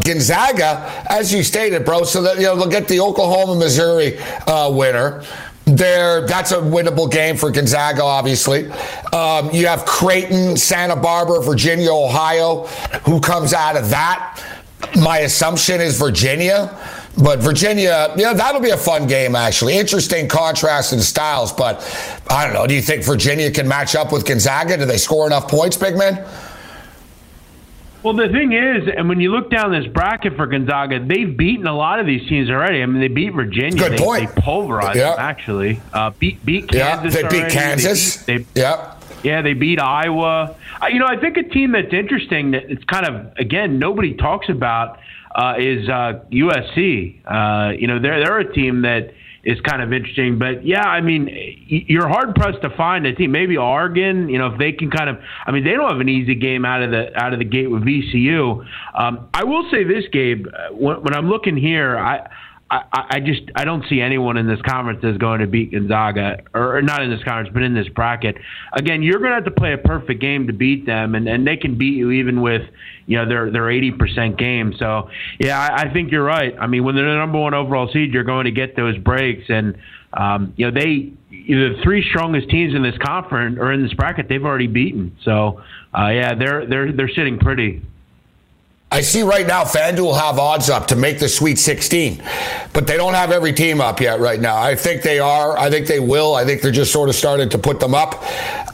Gonzaga, 0.00 1.04
as 1.08 1.32
you 1.32 1.42
stated, 1.42 1.84
bro, 1.84 2.04
so 2.04 2.22
that 2.22 2.36
you 2.36 2.42
know 2.44 2.56
they'll 2.56 2.68
get 2.68 2.88
the 2.88 3.00
Oklahoma 3.00 3.58
Missouri 3.58 4.18
uh, 4.46 4.70
winner. 4.72 5.22
there, 5.66 6.26
that's 6.26 6.52
a 6.52 6.56
winnable 6.56 7.10
game 7.10 7.36
for 7.36 7.50
Gonzaga, 7.50 8.02
obviously. 8.02 8.70
Um, 9.12 9.50
you 9.50 9.66
have 9.66 9.86
Creighton, 9.86 10.56
Santa 10.56 10.96
Barbara, 10.96 11.42
Virginia, 11.42 11.90
Ohio. 11.90 12.66
Who 13.06 13.20
comes 13.20 13.54
out 13.54 13.76
of 13.76 13.90
that? 13.90 14.42
My 15.00 15.18
assumption 15.20 15.80
is 15.80 15.98
Virginia. 15.98 16.78
But 17.16 17.38
Virginia, 17.38 18.12
yeah, 18.16 18.32
that'll 18.32 18.60
be 18.60 18.70
a 18.70 18.76
fun 18.76 19.06
game, 19.06 19.36
actually. 19.36 19.78
Interesting 19.78 20.28
contrast 20.28 20.92
in 20.92 21.00
styles, 21.00 21.52
but 21.52 21.80
I 22.28 22.44
don't 22.44 22.54
know. 22.54 22.66
Do 22.66 22.74
you 22.74 22.82
think 22.82 23.04
Virginia 23.04 23.52
can 23.52 23.68
match 23.68 23.94
up 23.94 24.12
with 24.12 24.26
Gonzaga? 24.26 24.76
Do 24.76 24.84
they 24.84 24.98
score 24.98 25.24
enough 25.26 25.48
points, 25.48 25.76
big 25.76 25.96
man? 25.96 26.26
Well, 28.04 28.12
the 28.12 28.28
thing 28.28 28.52
is, 28.52 28.86
and 28.94 29.08
when 29.08 29.18
you 29.18 29.32
look 29.32 29.50
down 29.50 29.72
this 29.72 29.86
bracket 29.86 30.36
for 30.36 30.46
Gonzaga, 30.46 31.02
they've 31.02 31.34
beaten 31.34 31.66
a 31.66 31.74
lot 31.74 32.00
of 32.00 32.06
these 32.06 32.28
teams 32.28 32.50
already. 32.50 32.82
I 32.82 32.86
mean, 32.86 33.00
they 33.00 33.08
beat 33.08 33.30
Virginia. 33.30 33.78
Good 33.78 33.92
they, 33.92 33.96
point. 33.96 34.34
They 34.34 34.42
pulverized 34.42 34.98
yeah. 34.98 35.12
them, 35.12 35.20
actually. 35.20 35.80
Uh, 35.90 36.10
beat 36.10 36.44
beat 36.44 36.68
Kansas. 36.68 37.14
Yeah, 37.14 37.22
they 37.22 37.28
beat 37.28 37.38
already. 37.38 37.54
Kansas. 37.54 38.16
They 38.16 38.36
beat, 38.36 38.54
they, 38.54 38.60
yeah. 38.60 38.94
Yeah, 39.22 39.40
they 39.40 39.54
beat 39.54 39.80
Iowa. 39.80 40.54
Uh, 40.82 40.86
you 40.88 40.98
know, 40.98 41.06
I 41.06 41.16
think 41.16 41.38
a 41.38 41.44
team 41.44 41.72
that's 41.72 41.94
interesting 41.94 42.50
that 42.50 42.70
it's 42.70 42.84
kind 42.84 43.06
of 43.06 43.38
again 43.38 43.78
nobody 43.78 44.12
talks 44.12 44.50
about 44.50 44.98
uh, 45.34 45.54
is 45.58 45.88
uh, 45.88 46.20
USC. 46.30 47.20
Uh, 47.24 47.72
you 47.72 47.86
know, 47.86 47.98
they're 47.98 48.22
they're 48.22 48.38
a 48.38 48.52
team 48.52 48.82
that 48.82 49.14
is 49.44 49.60
kind 49.60 49.82
of 49.82 49.92
interesting. 49.92 50.38
But 50.38 50.66
yeah, 50.66 50.84
I 50.84 51.00
mean, 51.00 51.28
you're 51.66 52.08
hard 52.08 52.34
pressed 52.34 52.62
to 52.62 52.70
find 52.76 53.06
a 53.06 53.14
team. 53.14 53.32
Maybe 53.32 53.56
Oregon, 53.56 54.28
you 54.28 54.38
know, 54.38 54.46
if 54.46 54.58
they 54.58 54.72
can 54.72 54.90
kind 54.90 55.10
of, 55.10 55.18
I 55.46 55.52
mean, 55.52 55.64
they 55.64 55.72
don't 55.72 55.90
have 55.90 56.00
an 56.00 56.08
easy 56.08 56.34
game 56.34 56.64
out 56.64 56.82
of 56.82 56.90
the 56.90 57.14
out 57.16 57.32
of 57.32 57.38
the 57.38 57.44
gate 57.44 57.70
with 57.70 57.82
VCU. 57.82 58.64
Um, 58.94 59.28
I 59.34 59.44
will 59.44 59.68
say 59.70 59.84
this, 59.84 60.04
Gabe, 60.12 60.46
uh, 60.46 60.74
when, 60.74 61.02
when 61.02 61.14
I'm 61.14 61.28
looking 61.28 61.56
here, 61.56 61.98
I. 61.98 62.28
I, 62.70 63.06
I 63.10 63.20
just 63.20 63.42
I 63.54 63.64
don't 63.64 63.84
see 63.88 64.00
anyone 64.00 64.36
in 64.36 64.46
this 64.46 64.60
conference 64.62 65.00
that's 65.02 65.18
going 65.18 65.40
to 65.40 65.46
beat 65.46 65.72
Gonzaga, 65.72 66.38
or, 66.54 66.78
or 66.78 66.82
not 66.82 67.02
in 67.02 67.10
this 67.10 67.22
conference, 67.22 67.50
but 67.52 67.62
in 67.62 67.74
this 67.74 67.88
bracket. 67.88 68.36
Again, 68.72 69.02
you're 69.02 69.18
going 69.18 69.30
to 69.30 69.36
have 69.36 69.44
to 69.44 69.50
play 69.50 69.74
a 69.74 69.78
perfect 69.78 70.20
game 70.20 70.46
to 70.46 70.52
beat 70.52 70.86
them, 70.86 71.14
and, 71.14 71.28
and 71.28 71.46
they 71.46 71.56
can 71.56 71.76
beat 71.76 71.94
you 71.94 72.10
even 72.10 72.40
with 72.40 72.62
you 73.06 73.18
know 73.18 73.28
their 73.28 73.50
their 73.50 73.64
80% 73.64 74.38
game. 74.38 74.74
So 74.78 75.10
yeah, 75.38 75.60
I, 75.60 75.82
I 75.82 75.92
think 75.92 76.10
you're 76.10 76.24
right. 76.24 76.54
I 76.58 76.66
mean, 76.66 76.84
when 76.84 76.94
they're 76.94 77.10
the 77.10 77.18
number 77.18 77.38
one 77.38 77.54
overall 77.54 77.90
seed, 77.92 78.12
you're 78.12 78.24
going 78.24 78.46
to 78.46 78.52
get 78.52 78.76
those 78.76 78.96
breaks, 78.98 79.44
and 79.48 79.76
um, 80.14 80.54
you 80.56 80.70
know 80.70 80.72
they 80.72 81.12
the 81.30 81.74
three 81.82 82.08
strongest 82.08 82.48
teams 82.48 82.74
in 82.74 82.82
this 82.82 82.96
conference 83.04 83.58
or 83.60 83.72
in 83.72 83.82
this 83.82 83.92
bracket 83.92 84.28
they've 84.28 84.44
already 84.44 84.68
beaten. 84.68 85.16
So 85.22 85.62
uh, 85.96 86.08
yeah, 86.08 86.34
they're 86.34 86.66
they're 86.66 86.92
they're 86.92 87.10
sitting 87.14 87.38
pretty. 87.38 87.82
I 88.94 89.00
see 89.00 89.24
right 89.24 89.44
now 89.44 89.64
FanDuel 89.64 90.16
have 90.20 90.38
odds 90.38 90.70
up 90.70 90.86
to 90.86 90.94
make 90.94 91.18
the 91.18 91.28
Sweet 91.28 91.58
16, 91.58 92.22
but 92.72 92.86
they 92.86 92.96
don't 92.96 93.14
have 93.14 93.32
every 93.32 93.52
team 93.52 93.80
up 93.80 94.00
yet 94.00 94.20
right 94.20 94.38
now. 94.38 94.56
I 94.56 94.76
think 94.76 95.02
they 95.02 95.18
are. 95.18 95.58
I 95.58 95.68
think 95.68 95.88
they 95.88 95.98
will. 95.98 96.36
I 96.36 96.44
think 96.44 96.62
they're 96.62 96.70
just 96.70 96.92
sort 96.92 97.08
of 97.08 97.16
starting 97.16 97.48
to 97.48 97.58
put 97.58 97.80
them 97.80 97.92
up. 97.92 98.22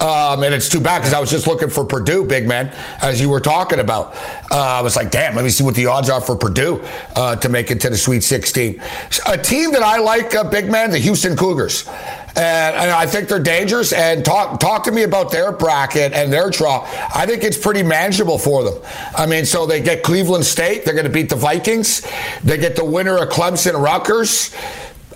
Um, 0.02 0.42
and 0.42 0.52
it's 0.52 0.68
too 0.68 0.78
bad 0.78 0.98
because 0.98 1.14
I 1.14 1.20
was 1.20 1.30
just 1.30 1.46
looking 1.46 1.70
for 1.70 1.86
Purdue, 1.86 2.26
big 2.26 2.46
man, 2.46 2.70
as 3.00 3.18
you 3.18 3.30
were 3.30 3.40
talking 3.40 3.80
about. 3.80 4.14
Uh, 4.50 4.58
I 4.60 4.82
was 4.82 4.94
like, 4.94 5.10
damn, 5.10 5.34
let 5.34 5.42
me 5.42 5.48
see 5.48 5.64
what 5.64 5.74
the 5.74 5.86
odds 5.86 6.10
are 6.10 6.20
for 6.20 6.36
Purdue 6.36 6.84
uh, 7.16 7.36
to 7.36 7.48
make 7.48 7.70
it 7.70 7.80
to 7.80 7.88
the 7.88 7.96
Sweet 7.96 8.22
16. 8.22 8.78
A 9.26 9.38
team 9.38 9.72
that 9.72 9.82
I 9.82 10.00
like, 10.00 10.34
uh, 10.34 10.44
big 10.44 10.70
man, 10.70 10.90
the 10.90 10.98
Houston 10.98 11.34
Cougars. 11.34 11.88
And, 12.36 12.76
and, 12.76 12.90
I 12.90 13.06
think 13.06 13.28
they're 13.28 13.38
dangerous. 13.38 13.92
And 13.92 14.24
talk 14.24 14.60
talk 14.60 14.84
to 14.84 14.92
me 14.92 15.02
about 15.02 15.32
their 15.32 15.52
bracket 15.52 16.12
and 16.12 16.32
their 16.32 16.50
draw. 16.50 16.86
I 17.14 17.26
think 17.26 17.42
it's 17.42 17.58
pretty 17.58 17.82
manageable 17.82 18.38
for 18.38 18.62
them. 18.62 18.82
I 19.16 19.26
mean, 19.26 19.44
so 19.44 19.66
they 19.66 19.80
get 19.80 20.02
Cleveland 20.02 20.44
State. 20.44 20.84
They're 20.84 20.94
going 20.94 21.06
to 21.06 21.12
beat 21.12 21.28
the 21.28 21.36
Vikings. 21.36 22.06
They 22.44 22.56
get 22.56 22.76
the 22.76 22.84
winner 22.84 23.16
of 23.18 23.28
Clemson 23.30 23.80
Rutgers. 23.82 24.54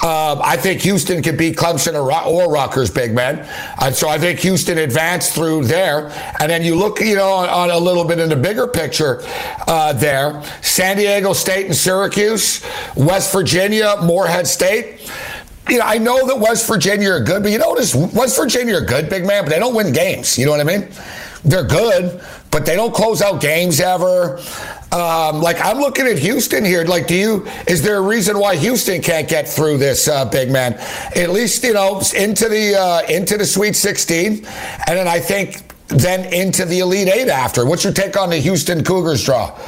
Uh, 0.03 0.41
I 0.45 0.57
think 0.57 0.83
Houston 0.83 1.23
could 1.23 1.39
beat 1.39 1.57
Clemson 1.57 1.95
or, 1.95 2.13
or 2.27 2.53
Rutgers, 2.53 2.91
big 2.91 3.15
man. 3.15 3.49
And 3.81 3.95
so 3.95 4.09
I 4.09 4.19
think 4.19 4.41
Houston 4.41 4.79
advanced 4.79 5.35
through 5.35 5.65
there. 5.65 6.11
And 6.41 6.51
then 6.51 6.63
you 6.63 6.75
look, 6.75 7.01
you 7.01 7.15
know, 7.15 7.31
on, 7.31 7.49
on 7.49 7.71
a 7.71 7.79
little 7.79 8.05
bit 8.05 8.19
in 8.19 8.29
the 8.29 8.37
bigger 8.37 8.67
picture 8.67 9.23
uh, 9.67 9.93
there. 9.93 10.43
San 10.63 10.97
Diego 10.97 11.33
State 11.33 11.67
and 11.67 11.77
Syracuse, 11.77 12.63
West 12.97 13.33
Virginia, 13.33 13.97
Morehead 14.03 14.47
State 14.47 15.11
you 15.69 15.79
know, 15.79 15.85
I 15.85 15.99
know 15.99 16.27
that 16.27 16.39
West 16.39 16.69
Virginia 16.69 17.11
are 17.11 17.21
good, 17.21 17.43
but 17.43 17.53
you 17.53 17.59
notice 17.59 17.95
West 17.95 18.37
Virginia 18.37 18.77
are 18.77 18.85
good, 18.85 19.09
big 19.09 19.27
man, 19.27 19.45
but 19.45 19.51
they 19.51 19.59
don't 19.59 19.75
win 19.75 19.93
games. 19.93 20.39
You 20.39 20.45
know 20.47 20.51
what 20.51 20.61
I 20.61 20.65
mean? 20.65 20.89
They're 21.45 21.65
good, 21.65 22.23
but 22.51 22.65
they 22.65 22.77
don't 22.77 22.95
close 22.95 23.23
out 23.23 23.41
games 23.41 23.81
ever. 23.81 24.39
Um, 24.93 25.43
like 25.43 25.61
I'm 25.61 25.79
looking 25.79 26.07
at 26.07 26.19
Houston 26.19 26.65
here. 26.65 26.85
Like, 26.85 27.07
do 27.07 27.15
you? 27.15 27.47
Is 27.67 27.83
there 27.83 27.97
a 27.97 28.03
reason 28.03 28.39
why 28.39 28.57
Houston 28.57 29.03
can't 29.03 29.29
get 29.29 29.49
through 29.49 29.79
this, 29.79 30.07
uh, 30.07 30.25
big 30.27 30.51
man? 30.51 30.75
At 31.17 31.31
least 31.31 31.65
you 31.65 31.73
know 31.73 32.01
into 32.17 32.49
the 32.49 32.79
uh, 32.79 33.03
into 33.09 33.37
the 33.37 33.45
Sweet 33.45 33.75
16, 33.75 34.33
and 34.37 34.45
then 34.87 35.09
I 35.09 35.19
think 35.19 35.63
then 35.89 36.33
into 36.33 36.65
the 36.65 36.79
Elite 36.79 37.09
Eight 37.09 37.29
after. 37.29 37.67
What's 37.67 37.85
your 37.85 37.93
take 37.93 38.17
on 38.17 38.31
the 38.31 38.37
Houston 38.37 38.85
Cougars 38.85 39.25
draw? 39.25 39.59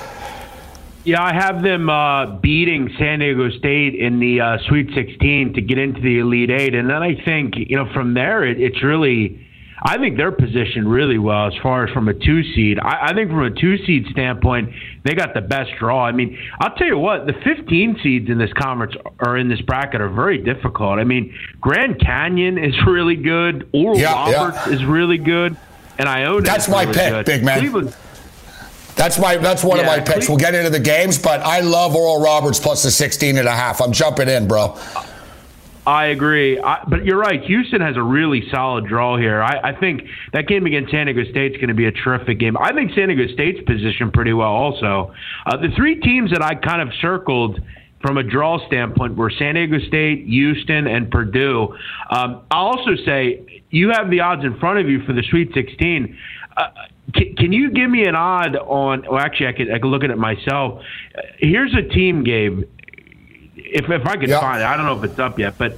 Yeah, 1.06 1.22
I 1.22 1.32
have 1.32 1.62
them 1.62 1.88
uh, 1.88 2.26
beating 2.40 2.90
San 2.98 3.20
Diego 3.20 3.48
State 3.50 3.94
in 3.94 4.18
the 4.18 4.40
uh, 4.40 4.58
Sweet 4.66 4.90
16 4.92 5.54
to 5.54 5.60
get 5.60 5.78
into 5.78 6.00
the 6.00 6.18
Elite 6.18 6.50
Eight, 6.50 6.74
and 6.74 6.90
then 6.90 7.00
I 7.00 7.14
think 7.24 7.54
you 7.56 7.76
know 7.76 7.88
from 7.92 8.14
there 8.14 8.44
it, 8.44 8.60
it's 8.60 8.82
really. 8.82 9.42
I 9.84 9.98
think 9.98 10.16
they're 10.16 10.32
positioned 10.32 10.90
really 10.90 11.18
well 11.18 11.46
as 11.46 11.52
far 11.62 11.86
as 11.86 11.92
from 11.92 12.08
a 12.08 12.14
two 12.14 12.42
seed. 12.54 12.80
I, 12.80 13.08
I 13.10 13.14
think 13.14 13.28
from 13.28 13.44
a 13.44 13.50
two 13.50 13.76
seed 13.84 14.06
standpoint, 14.10 14.70
they 15.04 15.14
got 15.14 15.32
the 15.34 15.42
best 15.42 15.70
draw. 15.78 16.04
I 16.04 16.12
mean, 16.12 16.36
I'll 16.58 16.74
tell 16.74 16.86
you 16.86 16.98
what, 16.98 17.26
the 17.26 17.34
15 17.44 18.00
seeds 18.02 18.30
in 18.30 18.38
this 18.38 18.52
conference 18.54 18.94
or 19.20 19.36
in 19.36 19.48
this 19.48 19.60
bracket 19.60 20.00
are 20.00 20.08
very 20.08 20.38
difficult. 20.38 20.98
I 20.98 21.04
mean, 21.04 21.32
Grand 21.60 22.00
Canyon 22.00 22.58
is 22.58 22.74
really 22.86 23.16
good. 23.16 23.68
Oral 23.72 23.98
yeah, 23.98 24.32
Roberts 24.32 24.66
yeah. 24.66 24.72
is 24.72 24.84
really 24.84 25.18
good, 25.18 25.56
and 25.98 26.08
Iona. 26.08 26.40
That's 26.40 26.68
my 26.68 26.82
really 26.82 26.94
pick, 26.94 27.12
good. 27.12 27.26
big 27.26 27.44
man. 27.44 27.58
Cleveland, 27.60 27.96
that's 28.96 29.18
my 29.18 29.36
that's 29.36 29.62
one 29.62 29.78
Yeah, 29.78 29.82
of 29.82 29.98
my 29.98 30.00
picks. 30.00 30.28
We'll 30.28 30.38
get 30.38 30.54
into 30.54 30.70
the 30.70 30.80
games, 30.80 31.18
but 31.18 31.40
I 31.42 31.60
love 31.60 31.94
Oral 31.94 32.20
Roberts 32.20 32.58
plus 32.58 32.82
the 32.82 32.90
16 32.90 33.36
and 33.38 33.46
a 33.46 33.52
half. 33.52 33.80
I'm 33.80 33.92
jumping 33.92 34.28
in, 34.28 34.48
bro. 34.48 34.76
I 35.86 36.06
agree, 36.06 36.58
I, 36.58 36.82
but 36.88 37.04
you're 37.04 37.18
right. 37.18 37.40
Houston 37.44 37.80
has 37.80 37.96
a 37.96 38.02
really 38.02 38.48
solid 38.50 38.86
draw 38.86 39.16
here. 39.16 39.40
I, 39.40 39.70
I 39.70 39.72
think 39.78 40.02
that 40.32 40.48
game 40.48 40.66
against 40.66 40.90
San 40.90 41.06
Diego 41.06 41.22
State 41.30 41.52
is 41.52 41.58
going 41.58 41.68
to 41.68 41.74
be 41.74 41.86
a 41.86 41.92
terrific 41.92 42.40
game. 42.40 42.56
I 42.56 42.72
think 42.72 42.92
San 42.94 43.06
Diego 43.06 43.32
State's 43.32 43.60
positioned 43.64 44.12
pretty 44.12 44.32
well. 44.32 44.50
Also, 44.50 45.14
uh, 45.46 45.56
the 45.56 45.68
three 45.76 46.00
teams 46.00 46.32
that 46.32 46.42
I 46.42 46.56
kind 46.56 46.82
of 46.82 46.92
circled 47.00 47.60
from 48.00 48.18
a 48.18 48.24
draw 48.24 48.66
standpoint 48.66 49.14
were 49.16 49.30
San 49.30 49.54
Diego 49.54 49.78
State, 49.78 50.26
Houston, 50.26 50.88
and 50.88 51.08
Purdue. 51.08 51.76
Um, 52.10 52.42
I'll 52.50 52.66
also 52.66 52.96
say 53.04 53.62
you 53.70 53.90
have 53.90 54.10
the 54.10 54.20
odds 54.20 54.44
in 54.44 54.58
front 54.58 54.80
of 54.80 54.88
you 54.88 55.02
for 55.04 55.12
the 55.12 55.22
Sweet 55.22 55.52
16. 55.54 56.18
Uh, 56.56 56.68
can, 57.14 57.36
can 57.36 57.52
you 57.52 57.70
give 57.70 57.90
me 57.90 58.04
an 58.06 58.14
odd 58.14 58.56
on? 58.56 59.02
Well, 59.08 59.18
actually, 59.20 59.48
I 59.48 59.52
could 59.52 59.70
I 59.72 59.78
could 59.78 59.88
look 59.88 60.04
at 60.04 60.10
it 60.10 60.18
myself. 60.18 60.82
Here's 61.38 61.74
a 61.74 61.82
team, 61.82 62.24
Gabe. 62.24 62.64
If 63.56 63.88
if 63.90 64.06
I 64.06 64.16
could 64.16 64.28
Yeah. 64.28 64.40
find 64.40 64.60
it, 64.62 64.64
I 64.66 64.76
don't 64.76 64.86
know 64.86 64.98
if 64.98 65.04
it's 65.10 65.18
up 65.18 65.38
yet, 65.38 65.58
but 65.58 65.76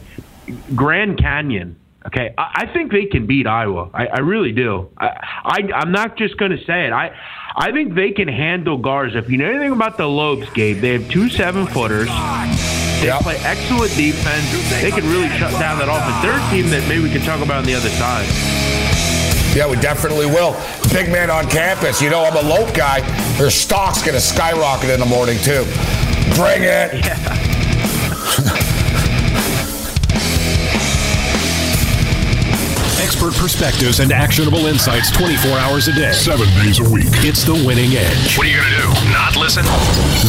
Grand 0.74 1.18
Canyon. 1.18 1.76
Okay, 2.06 2.32
I, 2.38 2.62
I 2.62 2.72
think 2.72 2.92
they 2.92 3.06
can 3.06 3.26
beat 3.26 3.46
Iowa. 3.46 3.90
I, 3.92 4.06
I 4.06 4.18
really 4.20 4.52
do. 4.52 4.88
I, 4.96 5.08
I 5.44 5.58
I'm 5.74 5.92
not 5.92 6.16
just 6.16 6.36
going 6.38 6.52
to 6.52 6.64
say 6.64 6.86
it. 6.86 6.92
I 6.92 7.10
I 7.56 7.72
think 7.72 7.94
they 7.94 8.12
can 8.12 8.28
handle 8.28 8.78
Garza. 8.78 9.18
If 9.18 9.28
you 9.30 9.36
know 9.36 9.50
anything 9.50 9.72
about 9.72 9.96
the 9.98 10.06
Lopes, 10.08 10.48
Gabe, 10.50 10.80
they 10.80 10.92
have 10.92 11.08
two 11.10 11.28
seven 11.28 11.66
footers. 11.66 12.06
They 12.08 13.06
Yeah. 13.06 13.18
play 13.18 13.36
excellent 13.44 13.94
defense. 13.96 14.70
They 14.80 14.90
can 14.90 15.04
really 15.10 15.28
shut 15.38 15.50
down 15.60 15.78
that 15.80 15.88
offense. 15.88 16.22
They're 16.22 16.38
a 16.38 16.50
team 16.50 16.70
that 16.70 16.88
maybe 16.88 17.02
we 17.02 17.10
can 17.10 17.20
talk 17.22 17.40
about 17.44 17.58
on 17.58 17.64
the 17.64 17.74
other 17.74 17.90
side. 17.90 18.87
Yeah, 19.58 19.66
we 19.66 19.74
definitely 19.80 20.26
will. 20.26 20.54
Big 20.92 21.10
man 21.10 21.30
on 21.30 21.50
campus. 21.50 22.00
You 22.00 22.10
know, 22.10 22.22
I'm 22.22 22.36
a 22.36 22.48
Lope 22.48 22.72
guy. 22.72 23.00
Their 23.38 23.50
stock's 23.50 24.02
going 24.02 24.14
to 24.14 24.20
skyrocket 24.20 24.88
in 24.88 25.00
the 25.00 25.06
morning, 25.06 25.36
too. 25.38 25.64
Bring 26.38 26.62
it. 26.62 26.94
Expert 33.02 33.34
perspectives 33.34 33.98
and 33.98 34.12
actionable 34.12 34.66
insights 34.66 35.10
24 35.10 35.50
hours 35.58 35.88
a 35.88 35.92
day. 35.92 36.12
Seven 36.12 36.46
days 36.62 36.78
a 36.78 36.88
week. 36.88 37.08
It's 37.26 37.42
the 37.42 37.54
winning 37.54 37.96
edge. 37.96 38.38
What 38.38 38.46
are 38.46 38.50
you 38.50 38.58
going 38.58 38.70
to 38.70 38.76
do? 38.76 39.10
Not 39.10 39.34
listen? 39.34 39.64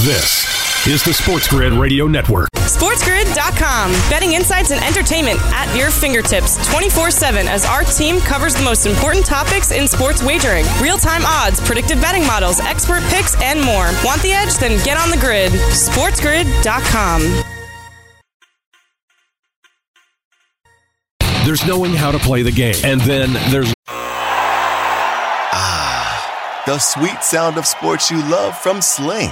This 0.01 0.68
is 0.87 1.03
the 1.03 1.13
Sports 1.13 1.47
Grid 1.47 1.73
Radio 1.73 2.07
Network. 2.07 2.47
SportsGrid.com. 2.55 3.91
Betting 4.09 4.33
insights 4.33 4.71
and 4.71 4.83
entertainment 4.83 5.39
at 5.53 5.75
your 5.77 5.91
fingertips 5.91 6.55
24 6.69 7.11
7 7.11 7.47
as 7.47 7.65
our 7.65 7.83
team 7.83 8.19
covers 8.21 8.55
the 8.55 8.63
most 8.63 8.85
important 8.85 9.25
topics 9.25 9.71
in 9.71 9.87
sports 9.87 10.23
wagering 10.23 10.65
real 10.81 10.97
time 10.97 11.23
odds, 11.25 11.59
predictive 11.61 11.99
betting 12.01 12.25
models, 12.25 12.59
expert 12.61 13.01
picks, 13.09 13.39
and 13.41 13.61
more. 13.61 13.89
Want 14.03 14.21
the 14.21 14.31
edge? 14.31 14.55
Then 14.57 14.83
get 14.85 14.97
on 14.97 15.09
the 15.11 15.17
grid. 15.17 15.51
SportsGrid.com. 15.51 17.43
There's 21.45 21.65
knowing 21.65 21.93
how 21.93 22.11
to 22.11 22.19
play 22.19 22.41
the 22.43 22.51
game, 22.51 22.75
and 22.83 23.01
then 23.01 23.33
there's 23.51 23.73
Ah, 25.51 26.63
The 26.67 26.77
sweet 26.79 27.23
sound 27.23 27.57
of 27.57 27.65
sports 27.65 28.11
you 28.11 28.17
love 28.29 28.57
from 28.57 28.81
Sling. 28.81 29.31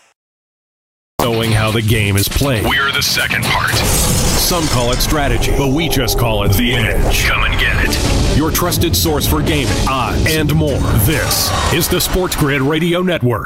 Knowing 1.21 1.51
how 1.51 1.69
the 1.69 1.81
game 1.83 2.17
is 2.17 2.27
played. 2.27 2.65
We're 2.65 2.91
the 2.91 3.03
second 3.03 3.43
part. 3.45 3.75
Some 3.75 4.65
call 4.69 4.91
it 4.91 5.01
strategy, 5.01 5.51
but 5.55 5.67
we 5.67 5.87
just 5.87 6.17
call 6.17 6.43
it 6.43 6.51
the 6.53 6.73
edge. 6.73 7.25
Come 7.25 7.43
and 7.43 7.53
get 7.59 7.75
it. 7.77 8.37
Your 8.37 8.49
trusted 8.49 8.95
source 8.95 9.27
for 9.27 9.41
gaming, 9.43 9.71
odds, 9.87 10.25
and 10.35 10.53
more. 10.55 10.79
This 11.05 11.51
is 11.73 11.87
the 11.87 12.01
Sports 12.01 12.35
Grid 12.35 12.61
Radio 12.61 13.03
Network. 13.03 13.45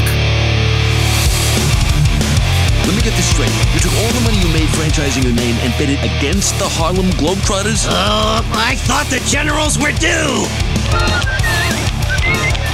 Let 2.86 2.96
me 2.96 3.02
get 3.02 3.14
this 3.18 3.30
straight. 3.30 3.52
You 3.74 3.82
took 3.82 3.92
all 3.94 4.12
the 4.14 4.22
money 4.22 4.38
you 4.38 4.48
made 4.54 4.70
franchising 4.70 5.24
your 5.24 5.34
name 5.34 5.56
and 5.60 5.74
bet 5.78 5.90
it 5.90 6.00
against 6.00 6.58
the 6.60 6.70
Harlem 6.70 7.08
Globetrotters? 7.20 7.88
Oh, 7.90 8.42
I 8.54 8.76
thought 8.88 9.08
the 9.08 9.20
Generals 9.28 9.78
were 9.78 9.92
due. 10.00 10.48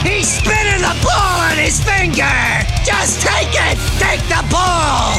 He's 0.03 0.27
spinning 0.27 0.81
the 0.81 0.97
ball 1.03 1.39
on 1.51 1.57
his 1.57 1.79
finger. 1.83 2.25
Just 2.83 3.21
take 3.21 3.53
it. 3.53 3.77
Take 4.01 4.21
the 4.27 4.41
ball. 4.49 5.13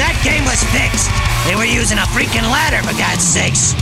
That 0.00 0.16
game 0.24 0.44
was 0.44 0.64
fixed. 0.72 1.12
They 1.46 1.56
were 1.56 1.64
using 1.64 1.98
a 1.98 2.08
freaking 2.12 2.48
ladder, 2.50 2.82
for 2.86 2.96
God's 2.98 3.22
sakes. 3.22 3.74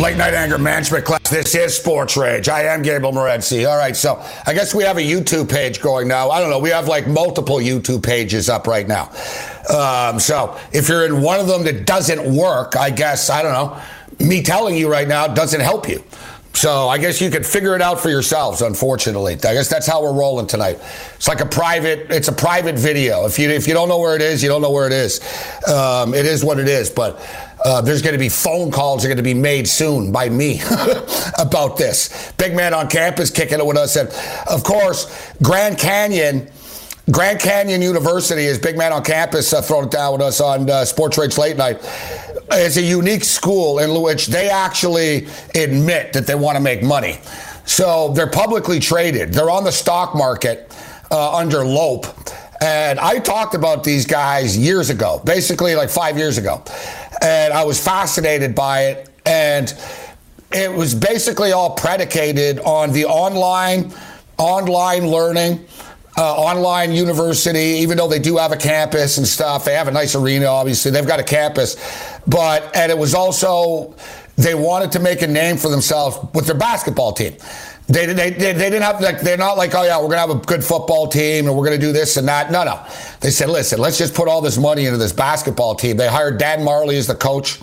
Late 0.00 0.16
night 0.16 0.34
anger 0.34 0.58
management 0.58 1.04
class. 1.04 1.28
This 1.28 1.54
is 1.56 1.76
Sports 1.76 2.16
Rage. 2.16 2.48
I 2.48 2.62
am 2.62 2.82
Gabriel 2.82 3.12
Morency. 3.12 3.68
All 3.68 3.76
right, 3.76 3.96
so 3.96 4.22
I 4.46 4.54
guess 4.54 4.72
we 4.72 4.84
have 4.84 4.96
a 4.96 5.00
YouTube 5.00 5.50
page 5.50 5.80
going 5.80 6.06
now. 6.06 6.30
I 6.30 6.40
don't 6.40 6.50
know. 6.50 6.60
We 6.60 6.70
have 6.70 6.86
like 6.86 7.08
multiple 7.08 7.56
YouTube 7.56 8.04
pages 8.04 8.48
up 8.48 8.68
right 8.68 8.86
now. 8.86 9.10
Um, 9.68 10.20
so 10.20 10.56
if 10.72 10.88
you're 10.88 11.04
in 11.04 11.20
one 11.20 11.40
of 11.40 11.48
them 11.48 11.64
that 11.64 11.84
doesn't 11.84 12.32
work, 12.32 12.76
I 12.76 12.90
guess 12.90 13.28
I 13.28 13.42
don't 13.42 13.52
know. 13.52 13.80
Me 14.20 14.42
telling 14.42 14.76
you 14.76 14.90
right 14.90 15.06
now 15.06 15.26
doesn't 15.28 15.60
help 15.60 15.88
you. 15.88 16.02
So 16.58 16.88
I 16.88 16.98
guess 16.98 17.20
you 17.20 17.30
could 17.30 17.46
figure 17.46 17.76
it 17.76 17.82
out 17.82 18.00
for 18.00 18.10
yourselves. 18.10 18.62
Unfortunately, 18.62 19.34
I 19.34 19.54
guess 19.54 19.68
that's 19.68 19.86
how 19.86 20.02
we're 20.02 20.12
rolling 20.12 20.48
tonight. 20.48 20.80
It's 21.14 21.28
like 21.28 21.38
a 21.38 21.46
private. 21.46 22.10
It's 22.10 22.26
a 22.26 22.32
private 22.32 22.76
video. 22.76 23.26
If 23.26 23.38
you 23.38 23.48
if 23.48 23.68
you 23.68 23.74
don't 23.74 23.88
know 23.88 24.00
where 24.00 24.16
it 24.16 24.22
is, 24.22 24.42
you 24.42 24.48
don't 24.48 24.60
know 24.60 24.72
where 24.72 24.88
it 24.88 24.92
is. 24.92 25.20
Um, 25.68 26.14
it 26.14 26.26
is 26.26 26.44
what 26.44 26.58
it 26.58 26.66
is. 26.66 26.90
But 26.90 27.24
uh, 27.64 27.80
there's 27.80 28.02
going 28.02 28.14
to 28.14 28.18
be 28.18 28.28
phone 28.28 28.72
calls 28.72 29.04
are 29.04 29.08
going 29.08 29.18
to 29.18 29.22
be 29.22 29.34
made 29.34 29.68
soon 29.68 30.10
by 30.10 30.28
me 30.28 30.60
about 31.38 31.76
this. 31.76 32.32
Big 32.32 32.56
man 32.56 32.74
on 32.74 32.88
campus 32.88 33.30
kicking 33.30 33.60
it 33.60 33.66
with 33.66 33.76
us, 33.76 33.94
and 33.94 34.08
of 34.50 34.64
course, 34.64 35.32
Grand 35.40 35.78
Canyon. 35.78 36.50
Grand 37.10 37.40
Canyon 37.40 37.80
University 37.80 38.44
is 38.44 38.58
big 38.58 38.76
man 38.76 38.92
on 38.92 39.02
campus 39.02 39.54
uh, 39.54 39.62
throwing 39.62 39.86
it 39.86 39.90
down 39.90 40.12
with 40.12 40.20
us 40.20 40.42
on 40.42 40.68
uh, 40.68 40.84
Sports 40.84 41.16
Rage 41.16 41.38
Late 41.38 41.56
Night. 41.56 41.78
It's 42.52 42.76
a 42.76 42.82
unique 42.82 43.24
school 43.24 43.78
in 43.78 43.98
which 44.02 44.26
they 44.26 44.50
actually 44.50 45.26
admit 45.54 46.12
that 46.12 46.26
they 46.26 46.34
want 46.34 46.56
to 46.56 46.60
make 46.60 46.82
money. 46.82 47.18
So 47.64 48.12
they're 48.12 48.30
publicly 48.30 48.78
traded. 48.78 49.32
They're 49.32 49.48
on 49.48 49.64
the 49.64 49.72
stock 49.72 50.14
market 50.14 50.76
uh, 51.10 51.34
under 51.34 51.64
Lope. 51.64 52.06
And 52.60 52.98
I 52.98 53.20
talked 53.20 53.54
about 53.54 53.84
these 53.84 54.04
guys 54.04 54.58
years 54.58 54.90
ago, 54.90 55.22
basically 55.24 55.74
like 55.76 55.88
five 55.88 56.18
years 56.18 56.36
ago. 56.36 56.62
And 57.22 57.54
I 57.54 57.64
was 57.64 57.82
fascinated 57.82 58.54
by 58.54 58.86
it. 58.86 59.08
And 59.24 59.74
it 60.52 60.70
was 60.70 60.94
basically 60.94 61.52
all 61.52 61.70
predicated 61.70 62.58
on 62.60 62.92
the 62.92 63.06
online, 63.06 63.94
online 64.36 65.06
learning 65.06 65.66
uh, 66.18 66.34
online 66.34 66.90
university, 66.92 67.78
even 67.80 67.96
though 67.96 68.08
they 68.08 68.18
do 68.18 68.36
have 68.36 68.50
a 68.50 68.56
campus 68.56 69.18
and 69.18 69.26
stuff. 69.26 69.64
They 69.64 69.74
have 69.74 69.86
a 69.86 69.92
nice 69.92 70.16
arena, 70.16 70.46
obviously. 70.46 70.90
They've 70.90 71.06
got 71.06 71.20
a 71.20 71.24
campus. 71.24 71.76
But, 72.26 72.74
and 72.74 72.90
it 72.90 72.98
was 72.98 73.14
also, 73.14 73.94
they 74.36 74.56
wanted 74.56 74.90
to 74.92 74.98
make 74.98 75.22
a 75.22 75.28
name 75.28 75.56
for 75.56 75.68
themselves 75.68 76.18
with 76.34 76.46
their 76.46 76.56
basketball 76.56 77.12
team. 77.12 77.36
They, 77.86 78.06
they, 78.06 78.30
they, 78.30 78.52
they 78.52 78.52
didn't 78.52 78.82
have, 78.82 79.00
like, 79.00 79.20
they're 79.20 79.38
not 79.38 79.56
like, 79.56 79.74
oh, 79.76 79.84
yeah, 79.84 79.96
we're 79.96 80.08
going 80.08 80.20
to 80.20 80.26
have 80.26 80.30
a 80.30 80.44
good 80.44 80.64
football 80.64 81.06
team 81.06 81.46
and 81.46 81.56
we're 81.56 81.64
going 81.64 81.80
to 81.80 81.86
do 81.86 81.92
this 81.92 82.16
and 82.16 82.26
that. 82.26 82.50
No, 82.50 82.64
no. 82.64 82.84
They 83.20 83.30
said, 83.30 83.48
listen, 83.48 83.78
let's 83.78 83.96
just 83.96 84.12
put 84.12 84.26
all 84.26 84.40
this 84.40 84.58
money 84.58 84.86
into 84.86 84.98
this 84.98 85.12
basketball 85.12 85.76
team. 85.76 85.96
They 85.96 86.08
hired 86.08 86.36
Dan 86.38 86.64
Marley 86.64 86.96
as 86.98 87.06
the 87.06 87.14
coach 87.14 87.60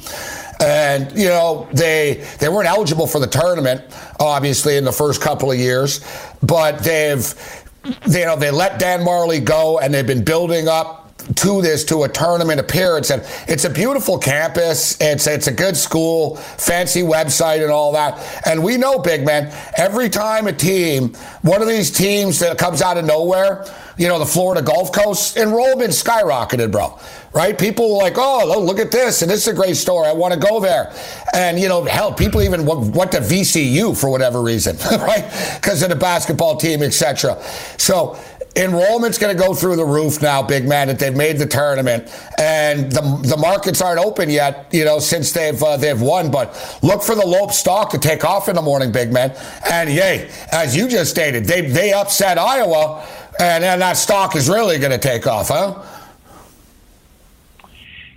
and 0.62 1.12
you 1.20 1.28
know 1.28 1.68
they 1.74 2.26
they 2.40 2.48
weren't 2.48 2.68
eligible 2.68 3.08
for 3.08 3.20
the 3.20 3.28
tournament 3.28 3.84
obviously 4.22 4.78
in 4.78 4.86
the 4.86 4.92
first 4.92 5.22
couple 5.22 5.52
of 5.52 5.58
years 5.58 6.00
but 6.42 6.80
they've 6.80 7.65
you 7.86 8.26
know, 8.26 8.36
they 8.36 8.52
let 8.52 8.80
Dan 8.80 9.04
Marley 9.04 9.40
go, 9.40 9.80
and 9.80 9.94
they've 9.94 10.08
been 10.08 10.24
building 10.24 10.68
up 10.68 11.05
to 11.34 11.62
this 11.62 11.84
to 11.86 12.04
a 12.04 12.10
tournament 12.10 12.60
appearance 12.60 13.10
and 13.10 13.24
it's 13.48 13.66
a 13.66 13.70
beautiful 13.70 14.18
campus. 14.18 14.98
It's 15.02 15.28
it's 15.28 15.48
a 15.48 15.52
good 15.52 15.76
school 15.76 16.36
fancy 16.36 17.02
website 17.02 17.62
and 17.64 17.72
all 17.72 17.94
that. 17.94 18.42
And 18.46 18.64
we 18.64 18.78
know 18.78 19.00
big 19.00 19.26
man 19.26 19.52
every 19.78 20.10
time 20.10 20.48
a 20.48 20.54
team 20.54 21.14
one 21.42 21.62
of 21.62 21.68
these 21.68 21.92
teams 21.92 22.40
that 22.40 22.58
comes 22.58 22.82
out 22.82 22.98
of 22.98 23.06
nowhere 23.06 23.66
you 23.98 24.08
know 24.08 24.20
the 24.20 24.26
Florida 24.26 24.62
Gulf 24.62 24.92
Coast 24.92 25.38
enrollment 25.38 25.92
skyrocketed 25.92 26.72
bro 26.72 27.00
right? 27.34 27.58
People 27.58 27.98
like 27.98 28.18
oh 28.18 28.60
look 28.60 28.80
at 28.80 28.92
this 28.92 29.22
and 29.22 29.30
this 29.30 29.42
is 29.42 29.48
a 29.48 29.56
great 29.56 29.76
story. 29.76 30.08
I 30.08 30.14
want 30.14 30.34
to 30.34 30.40
go 30.40 30.60
there. 30.60 30.94
And 31.34 31.60
you 31.60 31.68
know 31.68 31.84
hell 31.84 32.14
people 32.14 32.42
even 32.42 32.66
went 32.66 33.12
to 33.14 33.20
VCU 33.20 34.00
for 34.00 34.10
whatever 34.10 34.42
reason 34.42 34.78
right? 34.92 35.26
Because 35.56 35.82
of 35.82 35.90
the 35.90 35.96
basketball 35.96 36.58
team 36.58 36.84
etc 36.84 37.42
so 37.78 38.18
enrollment's 38.56 39.18
going 39.18 39.36
to 39.36 39.42
go 39.42 39.54
through 39.54 39.76
the 39.76 39.86
roof 39.86 40.22
now, 40.22 40.42
big 40.42 40.68
man. 40.68 40.88
That 40.88 41.00
they've 41.00 41.16
made 41.16 41.38
the 41.38 41.46
tournament, 41.46 42.10
and 42.38 42.92
the 42.92 43.02
the 43.24 43.38
markets 43.38 43.82
aren't 43.82 44.00
open 44.00 44.30
yet. 44.30 44.68
You 44.72 44.86
know, 44.86 45.00
since 45.00 45.32
they've 45.32 45.62
uh, 45.62 45.78
they've 45.78 46.00
won. 46.02 46.32
But 46.32 46.80
look 46.82 47.04
for 47.04 47.16
the 47.16 47.26
Lope 47.26 47.52
stock 47.52 47.90
to 47.92 47.98
take 47.98 48.24
off 48.24 48.50
in 48.50 48.56
the 48.56 48.62
morning, 48.62 48.92
big 48.92 49.12
man. 49.12 49.36
And 49.70 49.90
yay, 49.90 50.30
as 50.52 50.76
you 50.76 50.88
just 50.88 51.12
stated, 51.12 51.46
they 51.46 51.62
they 51.62 51.94
upset 51.94 52.38
Iowa, 52.38 53.06
and 53.40 53.64
then 53.64 53.80
that 53.80 53.98
stock 53.98 54.36
is 54.36 54.50
really 54.50 54.80
going 54.80 54.92
to 54.92 54.98
take 54.98 55.28
off, 55.28 55.50
huh? 55.50 55.84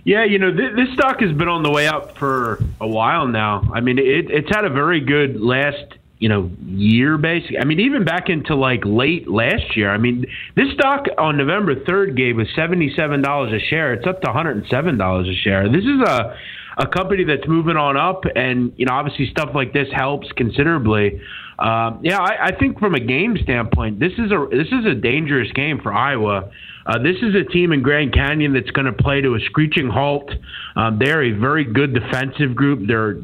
Yeah, 0.05 0.23
you 0.23 0.39
know, 0.39 0.51
th- 0.51 0.75
this 0.75 0.91
stock 0.93 1.19
has 1.19 1.31
been 1.33 1.49
on 1.49 1.61
the 1.61 1.69
way 1.69 1.87
up 1.87 2.17
for 2.17 2.63
a 2.81 2.87
while 2.87 3.27
now. 3.27 3.69
I 3.73 3.81
mean, 3.81 3.99
it, 3.99 4.31
it's 4.31 4.49
had 4.49 4.65
a 4.65 4.69
very 4.69 5.01
good 5.01 5.39
last 5.39 5.98
you 6.19 6.27
know 6.27 6.51
year 6.65 7.17
basically. 7.17 7.57
I 7.57 7.65
mean 7.65 7.79
even 7.79 8.03
back 8.03 8.29
into 8.29 8.55
like 8.55 8.81
late 8.85 9.27
last 9.27 9.75
year 9.75 9.89
i 9.89 9.97
mean 9.97 10.25
this 10.55 10.71
stock 10.73 11.05
on 11.17 11.37
november 11.37 11.75
3rd 11.75 12.15
gave 12.15 12.37
us 12.39 12.47
$77 12.55 13.55
a 13.55 13.59
share. 13.69 13.93
It's 13.93 14.05
up 14.05 14.21
to 14.21 14.27
$107 14.27 15.31
a 15.31 15.35
share. 15.41 15.69
This 15.69 15.85
is 15.85 16.01
a 16.05 16.35
a 16.77 16.87
company 16.87 17.25
that's 17.25 17.45
moving 17.45 17.75
on 17.75 17.97
up 17.97 18.23
and 18.35 18.71
you 18.77 18.85
know 18.85 18.93
obviously 18.93 19.29
stuff 19.31 19.49
like 19.53 19.73
this 19.73 19.87
helps 19.93 20.31
considerably. 20.33 21.19
Um, 21.57 21.99
yeah 22.03 22.19
I, 22.19 22.47
I 22.47 22.55
think 22.57 22.79
from 22.79 22.95
a 22.95 22.99
game 22.99 23.37
standpoint 23.41 23.99
this 23.99 24.13
is 24.13 24.31
a 24.31 24.47
this 24.51 24.67
is 24.67 24.85
a 24.85 24.95
dangerous 24.95 25.51
game 25.53 25.79
for 25.81 25.93
iowa. 25.93 26.51
Uh, 26.85 26.97
this 26.97 27.17
is 27.21 27.35
a 27.35 27.43
team 27.43 27.71
in 27.71 27.83
Grand 27.83 28.13
Canyon 28.13 28.53
that's 28.53 28.71
going 28.71 28.87
to 28.87 28.93
play 28.93 29.21
to 29.21 29.35
a 29.35 29.39
screeching 29.41 29.89
halt. 29.89 30.31
Um, 30.75 30.97
they're 30.97 31.21
a 31.21 31.31
very 31.31 31.63
good 31.63 31.93
defensive 31.93 32.55
group. 32.55 32.87
They're 32.87 33.17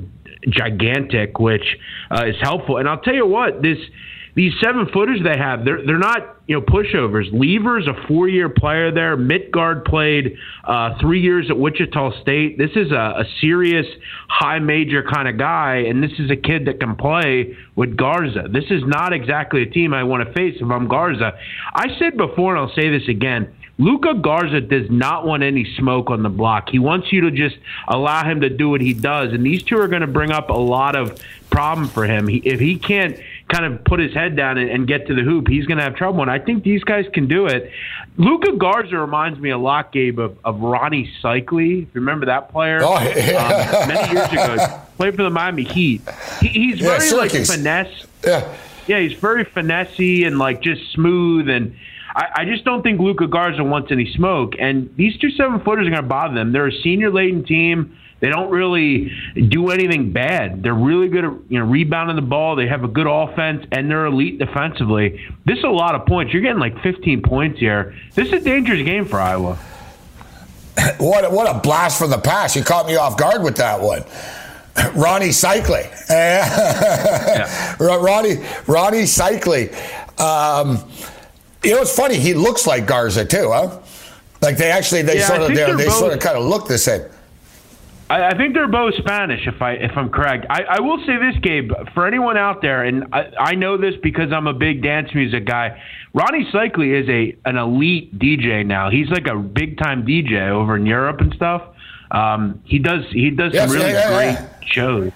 gigantic, 0.49 1.39
which 1.39 1.77
uh, 2.11 2.25
is 2.25 2.35
helpful. 2.41 2.77
And 2.77 2.87
I'll 2.87 3.01
tell 3.01 3.15
you 3.15 3.25
what, 3.25 3.61
this 3.61 3.77
these 4.35 4.51
seven 4.61 4.87
footers 4.91 5.21
they 5.23 5.37
have, 5.37 5.63
they're 5.63 5.85
they're 5.85 5.97
not 5.97 6.41
you 6.45 6.59
know 6.59 6.61
pushovers. 6.61 7.31
Lever's 7.31 7.87
a 7.87 8.07
four 8.07 8.27
year 8.27 8.49
player 8.49 8.91
there. 8.91 9.15
Midtgaard 9.15 9.85
played 9.85 10.35
uh, 10.65 10.97
three 10.99 11.21
years 11.21 11.47
at 11.49 11.57
Wichita 11.57 12.21
State. 12.21 12.57
This 12.57 12.71
is 12.75 12.91
a, 12.91 12.95
a 12.95 13.23
serious 13.39 13.85
high 14.27 14.59
major 14.59 15.03
kind 15.03 15.29
of 15.29 15.37
guy, 15.37 15.85
and 15.87 16.03
this 16.03 16.11
is 16.19 16.29
a 16.29 16.35
kid 16.35 16.65
that 16.65 16.81
can 16.81 16.97
play 16.97 17.55
with 17.77 17.95
Garza. 17.95 18.49
This 18.51 18.65
is 18.69 18.83
not 18.85 19.13
exactly 19.13 19.63
a 19.63 19.69
team 19.69 19.93
I 19.93 20.03
want 20.03 20.27
to 20.27 20.33
face 20.33 20.55
if 20.59 20.69
I'm 20.69 20.89
Garza. 20.89 21.31
I 21.73 21.87
said 21.97 22.17
before, 22.17 22.57
and 22.57 22.59
I'll 22.59 22.75
say 22.75 22.89
this 22.89 23.07
again. 23.07 23.55
Luka 23.77 24.13
Garza 24.13 24.61
does 24.61 24.89
not 24.89 25.25
want 25.25 25.43
any 25.43 25.65
smoke 25.75 26.09
on 26.09 26.23
the 26.23 26.29
block. 26.29 26.69
He 26.69 26.79
wants 26.79 27.11
you 27.11 27.21
to 27.21 27.31
just 27.31 27.57
allow 27.89 28.23
him 28.23 28.41
to 28.41 28.49
do 28.49 28.69
what 28.69 28.79
he 28.79 28.93
does. 28.93 29.33
And 29.33 29.45
these 29.45 29.63
two 29.63 29.77
are 29.77 29.89
going 29.89 30.01
to 30.01 30.07
bring 30.07 30.31
up 30.31 30.49
a 30.49 30.53
lot 30.53 30.95
of 30.95 31.19
problem 31.49 31.89
for 31.89 32.05
him. 32.05 32.27
He, 32.27 32.37
if 32.37 32.59
he 32.59 32.77
can't 32.79 33.19
kind 33.49 33.65
of 33.65 33.83
put 33.83 33.99
his 33.99 34.13
head 34.13 34.37
down 34.37 34.57
and, 34.57 34.69
and 34.69 34.87
get 34.87 35.07
to 35.07 35.13
the 35.13 35.23
hoop, 35.23 35.49
he's 35.49 35.65
going 35.65 35.77
to 35.77 35.83
have 35.83 35.95
trouble. 35.95 36.21
And 36.21 36.31
I 36.31 36.39
think 36.39 36.63
these 36.63 36.85
guys 36.85 37.05
can 37.13 37.27
do 37.27 37.47
it. 37.47 37.69
Luka 38.15 38.53
Garza 38.53 38.97
reminds 38.97 39.39
me 39.39 39.49
a 39.49 39.57
lot, 39.57 39.91
Gabe, 39.91 40.19
of, 40.19 40.37
of 40.45 40.55
Rony 40.57 41.09
Seikaly. 41.21 41.83
If 41.83 41.89
you 41.93 42.01
remember 42.01 42.27
that 42.27 42.51
player? 42.51 42.79
Oh, 42.81 42.97
yeah. 43.01 43.79
um, 43.81 43.87
many 43.89 44.13
years 44.13 44.31
ago. 44.31 44.81
Played 44.97 45.17
for 45.17 45.23
the 45.23 45.29
Miami 45.29 45.63
Heat. 45.63 46.01
He, 46.39 46.47
he's 46.47 46.79
Yeah, 46.79 46.97
very 46.97 47.11
like 47.11 47.31
finesse. 47.31 48.05
Yeah. 48.23 48.55
Yeah, 48.87 48.99
he's 48.99 49.17
very 49.19 49.43
finessey 49.43 50.25
and 50.25 50.37
like 50.39 50.61
just 50.61 50.91
smooth 50.93 51.49
and 51.49 51.75
I, 52.15 52.27
I 52.37 52.45
just 52.45 52.63
don't 52.63 52.81
think 52.81 52.99
Luka 52.99 53.27
Garza 53.27 53.63
wants 53.63 53.91
any 53.91 54.11
smoke. 54.15 54.53
And 54.57 54.89
these 54.95 55.17
two 55.17 55.29
seven 55.31 55.59
footers 55.59 55.85
are 55.87 55.91
going 55.91 56.01
to 56.01 56.07
bother 56.07 56.33
them. 56.33 56.53
They're 56.53 56.67
a 56.67 56.81
senior 56.81 57.11
laden 57.11 57.43
team. 57.45 57.97
They 58.21 58.29
don't 58.29 58.49
really 58.49 59.11
do 59.49 59.69
anything 59.69 60.13
bad. 60.13 60.63
They're 60.63 60.73
really 60.73 61.09
good 61.09 61.25
at 61.25 61.31
you 61.49 61.59
know 61.59 61.65
rebounding 61.65 62.15
the 62.15 62.21
ball. 62.21 62.55
They 62.55 62.67
have 62.67 62.83
a 62.83 62.87
good 62.87 63.07
offense 63.07 63.65
and 63.71 63.91
they're 63.91 64.05
elite 64.05 64.39
defensively. 64.39 65.19
This 65.45 65.57
is 65.57 65.63
a 65.65 65.69
lot 65.69 65.95
of 65.95 66.05
points. 66.05 66.33
You're 66.33 66.41
getting 66.41 66.59
like 66.59 66.81
15 66.81 67.21
points 67.21 67.59
here. 67.59 67.93
This 68.15 68.27
is 68.27 68.33
a 68.33 68.39
dangerous 68.39 68.83
game 68.83 69.05
for 69.05 69.19
Iowa. 69.19 69.55
what 70.97 71.29
what 71.31 71.53
a 71.53 71.59
blast 71.59 71.99
from 71.99 72.09
the 72.09 72.17
past! 72.17 72.55
You 72.55 72.63
caught 72.63 72.87
me 72.87 72.95
off 72.95 73.17
guard 73.17 73.43
with 73.43 73.57
that 73.57 73.81
one. 73.81 74.01
Rony 74.75 75.29
Seikaly. 75.29 75.83
yeah. 76.09 77.75
Ronnie 77.79 78.35
Rony 78.65 79.03
Seikaly. 79.03 79.71
Um, 80.19 80.77
you 81.65 81.75
know, 81.75 81.81
it's 81.81 81.95
funny. 81.95 82.17
He 82.17 82.33
looks 82.33 82.67
like 82.67 82.85
Garza 82.85 83.25
too, 83.25 83.51
huh? 83.51 83.79
Like 84.41 84.57
they 84.57 84.71
actually 84.71 85.01
they 85.01 85.17
yeah, 85.17 85.27
sort 85.27 85.41
of 85.41 85.47
they, 85.49 85.73
they 85.73 85.89
sort 85.89 86.13
of 86.13 86.19
kind 86.19 86.37
of 86.37 86.43
look 86.43 86.67
the 86.67 86.77
same. 86.77 87.01
I, 88.09 88.27
I 88.27 88.37
think 88.37 88.53
they're 88.53 88.67
both 88.67 88.93
Spanish, 88.95 89.47
if 89.47 89.61
I 89.61 89.73
if 89.73 89.97
I'm 89.97 90.09
correct. 90.09 90.45
I, 90.49 90.63
I 90.63 90.79
will 90.79 90.99
say 91.05 91.17
this, 91.17 91.35
Gabe, 91.41 91.71
for 91.93 92.05
anyone 92.05 92.37
out 92.37 92.61
there, 92.61 92.83
and 92.83 93.05
I, 93.13 93.31
I 93.39 93.55
know 93.55 93.77
this 93.77 93.95
because 94.03 94.31
I'm 94.31 94.47
a 94.47 94.53
big 94.53 94.83
dance 94.83 95.13
music 95.13 95.45
guy. 95.45 95.81
Rony 96.13 96.49
Seikaly 96.51 97.01
is 97.01 97.09
a 97.09 97.35
an 97.49 97.57
elite 97.57 98.17
DJ 98.17 98.65
now. 98.65 98.89
He's 98.89 99.09
like 99.09 99.27
a 99.27 99.35
big 99.35 99.77
time 99.77 100.05
DJ 100.05 100.49
over 100.49 100.75
in 100.75 100.85
Europe 100.85 101.21
and 101.21 101.33
stuff. 101.33 101.63
Um, 102.11 102.61
he 102.65 102.79
does 102.79 103.05
he 103.11 103.31
does 103.31 103.53
yes, 103.53 103.67
some 103.67 103.77
really 103.77 103.93
yeah, 103.93 104.09
yeah, 104.11 104.35
great 104.35 104.67
shows. 104.67 105.11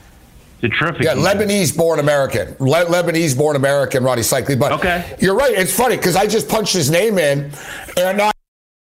It's 0.61 0.75
a 0.75 0.77
terrific. 0.77 1.03
Yeah, 1.03 1.13
Lebanese 1.13 1.75
born 1.75 1.99
American. 1.99 2.55
Le- 2.59 2.85
Lebanese 2.85 3.37
born 3.37 3.55
American, 3.55 4.03
Rony 4.03 4.19
Seikaly. 4.19 4.59
But 4.59 4.73
okay. 4.73 5.15
you're 5.19 5.35
right. 5.35 5.53
It's 5.53 5.75
funny 5.75 5.95
because 5.95 6.15
I 6.15 6.27
just 6.27 6.49
punched 6.49 6.73
his 6.73 6.91
name 6.91 7.17
in, 7.17 7.51
and 7.95 8.17
not 8.17 8.35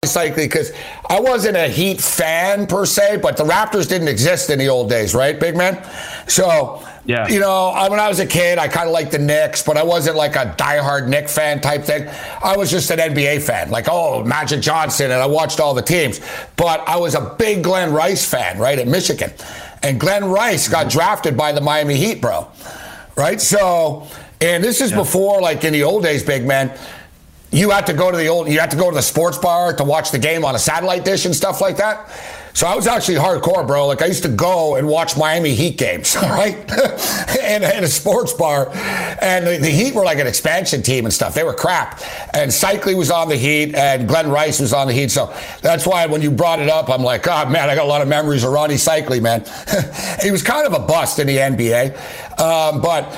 Seikaly 0.05 0.45
because 0.45 0.71
I 1.09 1.19
wasn't 1.19 1.57
a 1.57 1.67
Heat 1.67 1.99
fan 1.99 2.67
per 2.67 2.85
se, 2.85 3.17
but 3.21 3.35
the 3.35 3.43
Raptors 3.43 3.89
didn't 3.89 4.07
exist 4.07 4.49
in 4.49 4.59
the 4.59 4.69
old 4.69 4.89
days, 4.89 5.13
right, 5.13 5.37
big 5.37 5.57
man? 5.57 5.83
So 6.27 6.81
yeah. 7.05 7.27
You 7.27 7.39
know, 7.39 7.67
I, 7.67 7.87
when 7.87 7.99
I 7.99 8.09
was 8.09 8.19
a 8.19 8.25
kid, 8.25 8.57
I 8.57 8.67
kind 8.67 8.87
of 8.87 8.93
liked 8.93 9.11
the 9.11 9.19
Knicks, 9.19 9.61
but 9.61 9.77
I 9.77 9.83
wasn't 9.83 10.17
like 10.17 10.35
a 10.35 10.55
diehard 10.57 11.07
Knick 11.07 11.29
fan 11.29 11.61
type 11.61 11.83
thing. 11.83 12.09
I 12.43 12.57
was 12.57 12.71
just 12.71 12.89
an 12.89 12.97
NBA 12.97 13.43
fan, 13.43 13.69
like, 13.69 13.85
oh, 13.89 14.23
Magic 14.23 14.61
Johnson, 14.61 15.11
and 15.11 15.21
I 15.21 15.27
watched 15.27 15.59
all 15.59 15.73
the 15.73 15.83
teams. 15.83 16.19
But 16.55 16.87
I 16.87 16.97
was 16.97 17.13
a 17.13 17.35
big 17.37 17.63
Glenn 17.63 17.93
Rice 17.93 18.27
fan, 18.27 18.57
right, 18.57 18.79
at 18.79 18.87
Michigan. 18.87 19.31
And 19.83 19.99
Glenn 19.99 20.25
Rice 20.25 20.67
got 20.67 20.87
mm-hmm. 20.87 20.97
drafted 20.97 21.37
by 21.37 21.51
the 21.51 21.61
Miami 21.61 21.95
Heat, 21.95 22.21
bro. 22.21 22.47
Right? 23.15 23.39
So, 23.39 24.07
and 24.41 24.63
this 24.63 24.81
is 24.81 24.91
yeah. 24.91 24.97
before, 24.97 25.41
like 25.41 25.63
in 25.63 25.73
the 25.73 25.83
old 25.83 26.03
days, 26.03 26.23
big 26.23 26.45
man, 26.45 26.77
you 27.51 27.69
had 27.69 27.85
to 27.87 27.93
go 27.93 28.11
to 28.11 28.17
the 28.17 28.27
old, 28.27 28.49
you 28.49 28.59
had 28.59 28.71
to 28.71 28.77
go 28.77 28.89
to 28.89 28.95
the 28.95 29.01
sports 29.01 29.37
bar 29.37 29.73
to 29.73 29.83
watch 29.83 30.11
the 30.11 30.19
game 30.19 30.43
on 30.43 30.55
a 30.55 30.59
satellite 30.59 31.05
dish 31.05 31.25
and 31.25 31.35
stuff 31.35 31.61
like 31.61 31.77
that. 31.77 32.09
So 32.55 32.67
I 32.67 32.73
was 32.73 32.87
actually 32.87 33.15
hardcore, 33.15 33.67
bro. 33.67 33.85
Like 33.85 34.01
I 34.01 34.05
used 34.05 34.23
to 34.23 34.29
go 34.29 34.77
and 34.77 34.87
watch 34.87 35.17
Miami 35.17 35.53
Heat 35.53 35.77
games, 35.77 36.15
right, 36.21 36.55
and 37.41 37.65
at 37.65 37.83
a 37.83 37.87
sports 37.87 38.31
bar. 38.31 38.69
And 39.21 39.45
the, 39.45 39.57
the, 39.57 39.69
Heat 39.69 39.93
were 39.93 40.05
like 40.05 40.19
an 40.19 40.27
expansion 40.27 40.81
team 40.81 41.03
and 41.03 41.13
stuff. 41.13 41.33
They 41.33 41.43
were 41.43 41.53
crap. 41.53 42.01
And 42.33 42.49
Seikaly 42.49 42.97
was 42.97 43.11
on 43.11 43.27
the 43.27 43.35
Heat, 43.35 43.75
and 43.75 44.07
Glenn 44.07 44.29
Rice 44.29 44.61
was 44.61 44.71
on 44.71 44.87
the 44.87 44.93
Heat. 44.93 45.11
So 45.11 45.35
that's 45.61 45.85
why 45.85 46.05
when 46.05 46.21
you 46.21 46.31
brought 46.31 46.59
it 46.59 46.69
up, 46.69 46.89
I'm 46.89 47.03
like, 47.03 47.27
oh 47.27 47.49
man, 47.49 47.69
I 47.69 47.75
got 47.75 47.83
a 47.83 47.89
lot 47.89 48.01
of 48.01 48.07
memories 48.07 48.45
of 48.45 48.51
Rony 48.51 48.75
Seikaly, 48.75 49.21
man. 49.21 49.43
he 50.23 50.31
was 50.31 50.41
kind 50.41 50.65
of 50.65 50.71
a 50.71 50.79
bust 50.79 51.19
in 51.19 51.27
the 51.27 51.35
NBA, 51.35 52.39
um, 52.39 52.79
but 52.81 53.13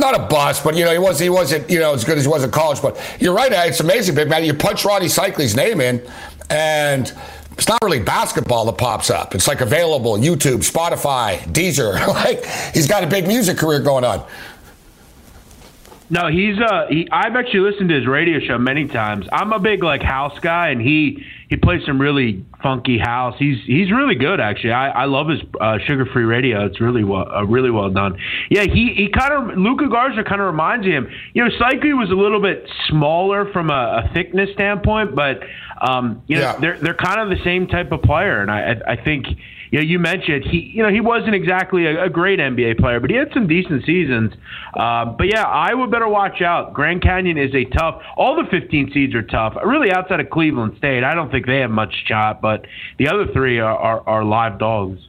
not 0.00 0.16
a 0.16 0.26
bust, 0.26 0.64
but 0.64 0.76
you 0.76 0.84
know 0.84 0.90
he 0.90 0.98
was 0.98 1.20
he 1.20 1.30
wasn't 1.30 1.70
you 1.70 1.78
know 1.78 1.94
as 1.94 2.02
good 2.02 2.18
as 2.18 2.24
he 2.24 2.28
was 2.28 2.42
in 2.42 2.50
college. 2.50 2.82
But 2.82 3.00
you're 3.20 3.34
right, 3.34 3.52
it's 3.52 3.78
amazing, 3.78 4.16
big 4.16 4.28
man. 4.28 4.44
You 4.44 4.54
punch 4.54 4.82
Rony 4.82 5.02
Seikaly's 5.02 5.54
name 5.54 5.80
in, 5.80 6.02
and 6.50 7.12
it's 7.60 7.68
not 7.68 7.78
really 7.84 8.00
basketball 8.00 8.64
that 8.64 8.78
pops 8.78 9.10
up. 9.10 9.34
It's 9.34 9.46
like 9.46 9.60
available 9.60 10.16
YouTube, 10.16 10.66
Spotify, 10.66 11.40
Deezer. 11.40 12.06
like 12.08 12.42
he's 12.72 12.88
got 12.88 13.04
a 13.04 13.06
big 13.06 13.26
music 13.26 13.58
career 13.58 13.80
going 13.80 14.02
on. 14.02 14.26
No, 16.10 16.26
he's 16.26 16.58
uh 16.58 16.86
he, 16.88 17.08
I've 17.10 17.36
actually 17.36 17.60
listened 17.60 17.88
to 17.90 17.94
his 17.94 18.06
radio 18.06 18.40
show 18.40 18.58
many 18.58 18.86
times. 18.88 19.28
I'm 19.32 19.52
a 19.52 19.60
big 19.60 19.84
like 19.84 20.02
house 20.02 20.38
guy 20.40 20.70
and 20.70 20.80
he 20.80 21.24
he 21.48 21.56
plays 21.56 21.84
some 21.86 22.00
really 22.00 22.44
funky 22.62 22.98
house. 22.98 23.36
He's 23.38 23.58
he's 23.64 23.92
really 23.92 24.16
good 24.16 24.40
actually. 24.40 24.72
I, 24.72 24.90
I 24.90 25.04
love 25.04 25.28
his 25.28 25.40
uh, 25.60 25.78
sugar 25.78 26.04
free 26.06 26.24
radio. 26.24 26.66
It's 26.66 26.80
really 26.80 27.04
well 27.04 27.30
uh, 27.32 27.44
really 27.44 27.70
well 27.70 27.90
done. 27.90 28.18
Yeah, 28.50 28.64
he 28.64 28.92
he 28.94 29.08
kind 29.08 29.32
of 29.32 29.56
Luka 29.56 29.88
Garza 29.88 30.24
kind 30.24 30.40
of 30.40 30.48
reminds 30.48 30.84
him. 30.84 31.08
You 31.32 31.44
know, 31.44 31.50
Psyche 31.56 31.92
was 31.92 32.10
a 32.10 32.14
little 32.14 32.42
bit 32.42 32.68
smaller 32.88 33.50
from 33.52 33.70
a, 33.70 34.04
a 34.04 34.10
thickness 34.12 34.50
standpoint, 34.52 35.14
but 35.14 35.40
um, 35.80 36.22
you 36.26 36.36
know, 36.36 36.42
yeah. 36.42 36.56
they're 36.58 36.78
they're 36.78 36.94
kind 36.94 37.20
of 37.20 37.30
the 37.30 37.42
same 37.44 37.68
type 37.68 37.92
of 37.92 38.02
player, 38.02 38.40
and 38.40 38.50
I 38.50 38.80
I 38.86 38.96
think 38.96 39.26
you 39.70 39.78
know, 39.78 39.84
you 39.84 39.98
mentioned 39.98 40.44
he, 40.44 40.72
you 40.74 40.82
know, 40.82 40.90
he 40.90 41.00
wasn't 41.00 41.34
exactly 41.34 41.86
a, 41.86 42.04
a 42.04 42.08
great 42.10 42.38
NBA 42.38 42.78
player, 42.78 43.00
but 43.00 43.10
he 43.10 43.16
had 43.16 43.28
some 43.32 43.46
decent 43.46 43.84
seasons. 43.84 44.32
Uh, 44.74 45.04
but 45.06 45.26
yeah, 45.28 45.44
Iowa 45.44 45.86
better 45.86 46.08
watch 46.08 46.42
out. 46.42 46.74
Grand 46.74 47.02
Canyon 47.02 47.38
is 47.38 47.54
a 47.54 47.64
tough. 47.76 48.02
All 48.16 48.36
the 48.36 48.48
15 48.50 48.90
seeds 48.92 49.14
are 49.14 49.22
tough. 49.22 49.54
Really, 49.64 49.92
outside 49.92 50.20
of 50.20 50.30
Cleveland 50.30 50.74
State, 50.78 51.04
I 51.04 51.14
don't 51.14 51.30
think 51.30 51.46
they 51.46 51.58
have 51.58 51.70
much 51.70 51.94
shot. 52.06 52.40
But 52.40 52.66
the 52.98 53.08
other 53.08 53.26
three 53.32 53.60
are, 53.60 53.76
are, 53.76 54.08
are 54.08 54.24
live 54.24 54.58
dogs. 54.58 55.00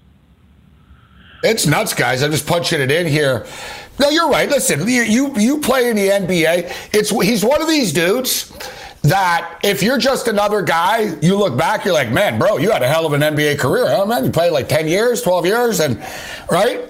It's 1.43 1.65
nuts, 1.65 1.93
guys. 1.93 2.21
I'm 2.21 2.31
just 2.31 2.45
punching 2.45 2.81
it 2.81 2.91
in 2.91 3.07
here. 3.07 3.45
No, 3.99 4.09
you're 4.09 4.29
right. 4.29 4.49
Listen, 4.49 4.87
you 4.87 5.03
you, 5.03 5.33
you 5.37 5.59
play 5.59 5.89
in 5.89 5.95
the 5.95 6.07
NBA. 6.07 6.71
It's 6.93 7.09
he's 7.09 7.43
one 7.43 7.61
of 7.61 7.67
these 7.67 7.93
dudes 7.93 8.51
that 9.03 9.59
if 9.63 9.81
you're 9.81 9.97
just 9.97 10.27
another 10.27 10.61
guy, 10.61 11.15
you 11.21 11.35
look 11.35 11.57
back, 11.57 11.85
you're 11.85 11.93
like, 11.93 12.11
man, 12.11 12.37
bro, 12.37 12.57
you 12.57 12.71
had 12.71 12.83
a 12.83 12.87
hell 12.87 13.05
of 13.05 13.13
an 13.13 13.21
NBA 13.21 13.57
career, 13.59 14.05
man? 14.05 14.25
You 14.25 14.31
played 14.31 14.51
like 14.51 14.69
10 14.69 14.87
years, 14.87 15.21
12 15.23 15.45
years, 15.45 15.79
and 15.79 15.97
right? 16.51 16.81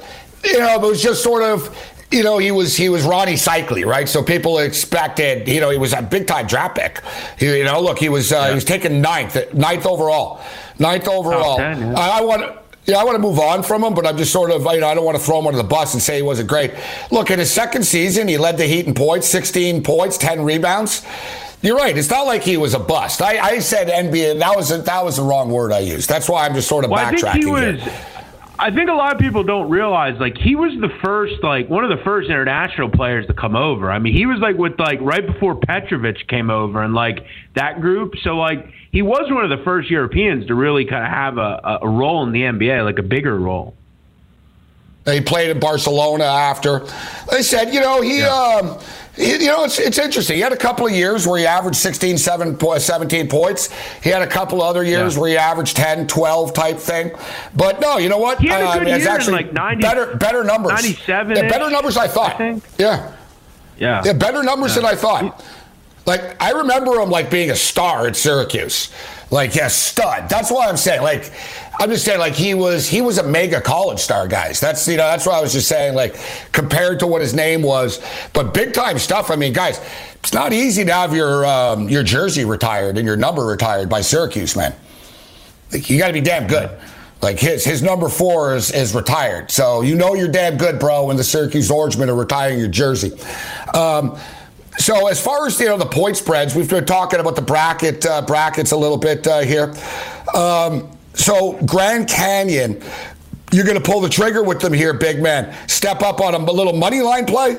You 0.43 0.59
know, 0.59 0.75
it 0.75 0.81
was 0.81 1.01
just 1.01 1.23
sort 1.23 1.43
of, 1.43 1.73
you 2.11 2.23
know, 2.23 2.37
he 2.37 2.51
was 2.51 2.75
he 2.75 2.89
was 2.89 3.03
Rony 3.03 3.33
Seikaly, 3.33 3.85
right? 3.85 4.09
So 4.09 4.21
people 4.21 4.59
expected, 4.59 5.47
you 5.47 5.61
know, 5.61 5.69
he 5.69 5.77
was 5.77 5.93
a 5.93 6.01
big 6.01 6.27
time 6.27 6.47
draft 6.47 6.77
pick. 6.77 7.01
He, 7.39 7.57
you 7.57 7.63
know, 7.63 7.79
look, 7.79 7.99
he 7.99 8.09
was 8.09 8.33
uh, 8.33 8.35
yeah. 8.35 8.49
he 8.49 8.55
was 8.55 8.65
taken 8.65 8.99
ninth, 8.99 9.53
ninth 9.53 9.85
overall, 9.85 10.41
ninth 10.79 11.07
overall. 11.07 11.57
10, 11.57 11.79
yeah. 11.79 11.93
I, 11.93 12.19
I 12.19 12.21
want. 12.21 12.60
Yeah, 12.85 12.97
I 12.97 13.03
want 13.03 13.15
to 13.15 13.21
move 13.21 13.37
on 13.39 13.61
from 13.61 13.83
him, 13.83 13.93
but 13.93 14.07
I'm 14.07 14.17
just 14.17 14.33
sort 14.33 14.49
of, 14.49 14.63
you 14.63 14.79
know, 14.79 14.87
I 14.87 14.95
don't 14.95 15.05
want 15.05 15.17
to 15.17 15.23
throw 15.23 15.39
him 15.39 15.47
under 15.47 15.57
the 15.57 15.63
bus 15.63 15.93
and 15.93 16.01
say 16.01 16.15
he 16.15 16.21
wasn't 16.23 16.49
great. 16.49 16.73
Look, 17.11 17.29
in 17.29 17.37
his 17.37 17.51
second 17.51 17.83
season, 17.83 18.27
he 18.27 18.37
led 18.37 18.57
the 18.57 18.65
Heat 18.65 18.87
in 18.87 18.95
points, 18.95 19.27
16 19.27 19.83
points, 19.83 20.17
10 20.17 20.43
rebounds. 20.43 21.05
You're 21.61 21.77
right. 21.77 21.95
It's 21.95 22.09
not 22.09 22.25
like 22.25 22.41
he 22.41 22.57
was 22.57 22.73
a 22.73 22.79
bust. 22.79 23.21
I, 23.21 23.37
I 23.37 23.59
said 23.59 23.87
NBA. 23.87 24.39
That 24.39 24.55
was 24.55 24.71
a, 24.71 24.79
that 24.79 25.05
was 25.05 25.17
the 25.17 25.23
wrong 25.23 25.51
word 25.51 25.71
I 25.71 25.79
used. 25.79 26.09
That's 26.09 26.27
why 26.27 26.45
I'm 26.45 26.55
just 26.55 26.67
sort 26.67 26.85
of 26.85 26.91
well, 26.91 27.05
backtracking 27.05 27.23
I 27.23 27.31
think 27.33 27.45
he 27.45 27.51
was, 27.51 27.81
here. 27.83 28.05
I 28.57 28.69
think 28.69 28.89
a 28.89 28.93
lot 28.93 29.13
of 29.13 29.19
people 29.19 29.43
don't 29.43 29.69
realize 29.69 30.19
like 30.19 30.37
he 30.37 30.55
was 30.55 30.71
the 30.79 30.89
first 31.03 31.43
like 31.43 31.67
one 31.67 31.83
of 31.83 31.95
the 31.95 32.03
first 32.03 32.29
international 32.29 32.89
players 32.89 33.25
to 33.27 33.33
come 33.33 33.55
over. 33.55 33.91
I 33.91 33.97
mean, 33.97 34.13
he 34.13 34.27
was 34.27 34.39
like 34.39 34.55
with 34.55 34.79
like 34.79 34.99
right 35.01 35.25
before 35.25 35.55
Petrovic 35.55 36.27
came 36.27 36.49
over 36.51 36.83
and 36.83 36.93
like 36.93 37.25
that 37.55 37.81
group. 37.81 38.13
So 38.23 38.37
like 38.37 38.71
he 38.91 39.01
was 39.01 39.31
one 39.31 39.43
of 39.43 39.49
the 39.49 39.63
first 39.63 39.89
Europeans 39.89 40.47
to 40.47 40.55
really 40.55 40.85
kind 40.85 41.03
of 41.03 41.09
have 41.09 41.37
a, 41.37 41.79
a 41.81 41.89
role 41.89 42.23
in 42.23 42.31
the 42.31 42.41
NBA, 42.41 42.83
like 42.83 42.99
a 42.99 43.03
bigger 43.03 43.37
role. 43.37 43.75
He 45.05 45.21
played 45.21 45.49
in 45.49 45.59
Barcelona 45.59 46.25
after. 46.25 46.85
They 47.31 47.41
said, 47.41 47.73
you 47.73 47.79
know, 47.79 48.01
he. 48.01 48.19
Yeah. 48.19 48.59
Um, 48.61 48.79
you 49.17 49.47
know, 49.47 49.65
it's, 49.65 49.77
it's 49.77 49.97
interesting. 49.97 50.37
He 50.37 50.41
had 50.41 50.53
a 50.53 50.57
couple 50.57 50.87
of 50.87 50.93
years 50.93 51.27
where 51.27 51.37
he 51.37 51.45
averaged 51.45 51.77
16, 51.77 52.17
17 52.17 53.27
points. 53.27 53.69
He 54.01 54.09
had 54.09 54.21
a 54.21 54.27
couple 54.27 54.61
other 54.61 54.83
years 54.85 55.15
yeah. 55.15 55.19
where 55.19 55.29
he 55.29 55.37
averaged 55.37 55.75
10, 55.75 56.07
12 56.07 56.53
type 56.53 56.77
thing. 56.77 57.11
But 57.53 57.81
no, 57.81 57.97
you 57.97 58.07
know 58.07 58.17
what? 58.17 58.39
He 58.39 58.47
had 58.47 58.61
a 58.61 58.67
uh, 58.67 58.79
good 58.79 58.87
year 58.87 59.09
actually 59.09 59.33
like 59.33 59.53
90, 59.53 59.81
better, 59.81 60.15
better 60.15 60.45
numbers. 60.45 60.71
97 60.71 61.35
yeah, 61.35 61.49
Better 61.49 61.69
numbers, 61.69 61.97
I 61.97 62.07
thought. 62.07 62.39
I 62.39 62.61
yeah. 62.79 63.13
Yeah. 63.77 64.01
Yeah, 64.05 64.13
better 64.13 64.43
numbers 64.43 64.75
than 64.75 64.85
I 64.85 64.95
thought. 64.95 65.43
Like, 66.05 66.41
I 66.41 66.51
remember 66.51 66.99
him 66.99 67.09
like 67.09 67.29
being 67.29 67.51
a 67.51 67.55
star 67.55 68.07
at 68.07 68.15
Syracuse. 68.15 68.91
Like, 69.29 69.55
yeah, 69.55 69.67
stud. 69.67 70.27
That's 70.29 70.51
why 70.51 70.67
I'm 70.67 70.77
saying, 70.77 71.03
like, 71.03 71.31
I'm 71.79 71.89
just 71.89 72.05
saying, 72.05 72.19
like 72.19 72.33
he 72.33 72.53
was 72.53 72.87
he 72.87 73.01
was 73.01 73.17
a 73.17 73.23
mega 73.23 73.61
college 73.61 73.99
star, 73.99 74.27
guys. 74.27 74.59
That's 74.59 74.87
you 74.87 74.97
know 74.97 75.03
that's 75.03 75.25
what 75.25 75.35
I 75.35 75.41
was 75.41 75.53
just 75.53 75.67
saying, 75.67 75.95
like 75.95 76.15
compared 76.51 76.99
to 76.99 77.07
what 77.07 77.21
his 77.21 77.33
name 77.33 77.63
was, 77.63 77.99
but 78.33 78.53
big 78.53 78.73
time 78.73 78.99
stuff. 78.99 79.31
I 79.31 79.35
mean, 79.35 79.51
guys, 79.51 79.81
it's 80.15 80.33
not 80.33 80.53
easy 80.53 80.85
to 80.85 80.93
have 80.93 81.15
your 81.15 81.45
um, 81.45 81.89
your 81.89 82.03
jersey 82.03 82.45
retired 82.45 82.97
and 82.97 83.07
your 83.07 83.17
number 83.17 83.45
retired 83.45 83.89
by 83.89 84.01
Syracuse, 84.01 84.55
man. 84.55 84.75
Like, 85.71 85.89
you 85.89 85.97
got 85.97 86.07
to 86.07 86.13
be 86.13 86.21
damn 86.21 86.45
good. 86.45 86.69
Like 87.21 87.39
his 87.39 87.63
his 87.63 87.81
number 87.81 88.09
four 88.09 88.55
is, 88.55 88.71
is 88.71 88.93
retired, 88.93 89.49
so 89.49 89.81
you 89.81 89.95
know 89.95 90.13
you're 90.13 90.27
damn 90.27 90.57
good, 90.57 90.79
bro. 90.79 91.05
When 91.05 91.17
the 91.17 91.23
Syracuse 91.23 91.71
Orangemen 91.71 92.09
are 92.09 92.15
retiring 92.15 92.59
your 92.59 92.67
jersey. 92.67 93.13
Um, 93.73 94.19
so 94.81 95.07
as 95.07 95.21
far 95.21 95.45
as 95.45 95.59
you 95.59 95.67
know 95.67 95.77
the 95.77 95.85
point 95.85 96.17
spreads, 96.17 96.55
we've 96.55 96.69
been 96.69 96.85
talking 96.85 97.19
about 97.19 97.35
the 97.35 97.41
bracket 97.41 98.05
uh, 98.05 98.21
brackets 98.23 98.71
a 98.71 98.77
little 98.77 98.97
bit 98.97 99.25
uh, 99.27 99.41
here. 99.41 99.73
Um, 100.33 100.89
so 101.13 101.59
Grand 101.65 102.07
Canyon, 102.07 102.81
you're 103.51 103.65
going 103.65 103.77
to 103.77 103.83
pull 103.83 104.01
the 104.01 104.09
trigger 104.09 104.43
with 104.43 104.59
them 104.61 104.73
here, 104.73 104.93
big 104.93 105.21
man. 105.21 105.55
Step 105.67 106.01
up 106.01 106.21
on 106.21 106.33
them, 106.33 106.47
a 106.47 106.51
little 106.51 106.73
money 106.73 107.01
line 107.01 107.25
play. 107.25 107.57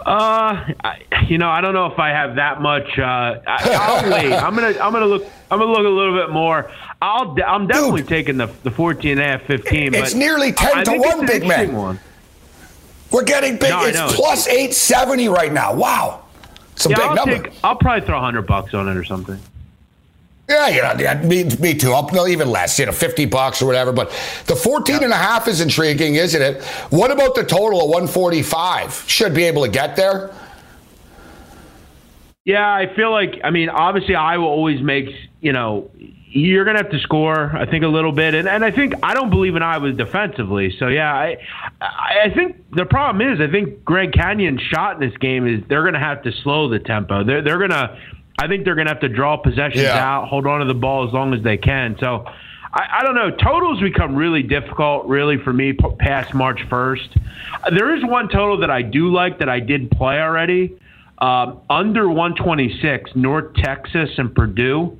Uh, 0.00 0.72
I, 0.82 1.04
you 1.28 1.36
know, 1.36 1.50
I 1.50 1.60
don't 1.60 1.74
know 1.74 1.86
if 1.86 1.98
I 1.98 2.08
have 2.08 2.36
that 2.36 2.62
much. 2.62 2.98
Uh, 2.98 3.38
I, 3.46 4.02
will 4.02 4.10
wait. 4.12 4.32
I'm 4.32 4.54
gonna, 4.54 4.78
I'm 4.80 4.92
gonna 4.92 5.04
look, 5.06 5.26
I'm 5.50 5.58
gonna 5.58 5.70
look 5.70 5.84
a 5.84 5.88
little 5.88 6.14
bit 6.14 6.30
more. 6.30 6.70
I'll, 7.02 7.36
I'm 7.46 7.66
definitely 7.66 8.00
Dude, 8.00 8.08
taking 8.08 8.36
the 8.38 8.46
the 8.62 8.70
14 8.70 9.12
and 9.12 9.20
a 9.20 9.24
half, 9.24 9.42
15. 9.42 9.94
It's 9.94 10.14
nearly 10.14 10.52
10 10.52 10.78
I, 10.78 10.84
to 10.84 10.98
one, 10.98 11.26
big 11.26 11.46
man. 11.46 11.74
One. 11.74 12.00
We're 13.10 13.24
getting 13.24 13.58
big. 13.58 13.70
No, 13.70 13.86
it's 13.86 14.14
plus 14.14 14.46
870 14.46 15.28
right 15.28 15.52
now. 15.52 15.74
Wow, 15.74 16.24
it's 16.72 16.86
a 16.86 16.90
yeah, 16.90 16.96
big 16.96 17.06
I'll 17.06 17.14
number. 17.16 17.42
Take, 17.42 17.52
I'll 17.64 17.76
probably 17.76 18.06
throw 18.06 18.16
100 18.16 18.42
bucks 18.42 18.74
on 18.74 18.88
it 18.88 18.96
or 18.96 19.04
something. 19.04 19.38
Yeah, 20.50 20.68
you 20.68 20.82
know, 20.82 20.94
yeah, 20.98 21.22
me, 21.22 21.44
me 21.60 21.74
too. 21.74 21.92
Up 21.92 22.12
no, 22.12 22.26
even 22.26 22.50
less, 22.50 22.76
you 22.76 22.86
know, 22.86 22.92
50 22.92 23.26
bucks 23.26 23.62
or 23.62 23.66
whatever. 23.66 23.92
But 23.92 24.10
the 24.46 24.56
14 24.56 24.96
yeah. 24.96 25.04
and 25.04 25.12
a 25.12 25.16
half 25.16 25.46
is 25.46 25.60
intriguing, 25.60 26.16
isn't 26.16 26.42
it? 26.42 26.64
What 26.90 27.12
about 27.12 27.36
the 27.36 27.44
total 27.44 27.82
of 27.82 27.88
145? 27.88 29.04
Should 29.06 29.32
be 29.32 29.44
able 29.44 29.62
to 29.62 29.70
get 29.70 29.94
there. 29.94 30.34
Yeah, 32.44 32.68
I 32.68 32.92
feel 32.96 33.12
like, 33.12 33.40
I 33.44 33.50
mean, 33.50 33.68
obviously, 33.68 34.16
Iowa 34.16 34.44
always 34.44 34.80
makes, 34.80 35.12
you 35.40 35.52
know, 35.52 35.88
you're 36.32 36.64
going 36.64 36.76
to 36.76 36.82
have 36.82 36.92
to 36.92 37.00
score, 37.00 37.50
I 37.56 37.66
think, 37.66 37.84
a 37.84 37.88
little 37.88 38.12
bit. 38.12 38.34
And, 38.34 38.48
and 38.48 38.64
I 38.64 38.70
think, 38.70 38.94
I 39.02 39.14
don't 39.14 39.30
believe 39.30 39.56
in 39.56 39.62
Iowa 39.62 39.92
defensively. 39.92 40.74
So, 40.78 40.86
yeah, 40.86 41.12
I, 41.12 41.38
I 41.80 42.30
think 42.34 42.64
the 42.70 42.84
problem 42.84 43.32
is, 43.32 43.40
I 43.40 43.50
think 43.50 43.84
Grand 43.84 44.12
Canyon's 44.12 44.60
shot 44.60 45.00
in 45.02 45.08
this 45.08 45.16
game 45.18 45.46
is 45.46 45.62
they're 45.68 45.82
going 45.82 45.94
to 45.94 46.00
have 46.00 46.22
to 46.22 46.32
slow 46.42 46.68
the 46.68 46.78
tempo. 46.78 47.24
They're, 47.24 47.42
they're 47.42 47.58
going 47.58 47.70
to, 47.70 47.98
I 48.38 48.46
think 48.46 48.64
they're 48.64 48.76
going 48.76 48.86
to 48.86 48.92
have 48.92 49.00
to 49.00 49.08
draw 49.08 49.38
possessions 49.38 49.82
yeah. 49.82 49.98
out, 49.98 50.28
hold 50.28 50.46
on 50.46 50.60
to 50.60 50.66
the 50.66 50.74
ball 50.74 51.06
as 51.06 51.12
long 51.12 51.34
as 51.34 51.42
they 51.42 51.56
can. 51.56 51.96
So 51.98 52.24
I, 52.72 52.98
I, 53.00 53.02
don't 53.02 53.16
know. 53.16 53.32
Totals 53.32 53.80
become 53.80 54.14
really 54.14 54.44
difficult, 54.44 55.06
really, 55.06 55.36
for 55.36 55.52
me 55.52 55.72
past 55.98 56.32
March 56.32 56.60
1st. 56.68 57.22
There 57.76 57.96
is 57.96 58.04
one 58.04 58.28
total 58.28 58.58
that 58.60 58.70
I 58.70 58.82
do 58.82 59.12
like 59.12 59.40
that 59.40 59.48
I 59.48 59.58
did 59.58 59.90
play 59.90 60.20
already. 60.20 60.78
Um, 61.18 61.60
under 61.68 62.08
126, 62.08 63.10
North 63.16 63.54
Texas 63.56 64.10
and 64.16 64.32
Purdue. 64.34 64.96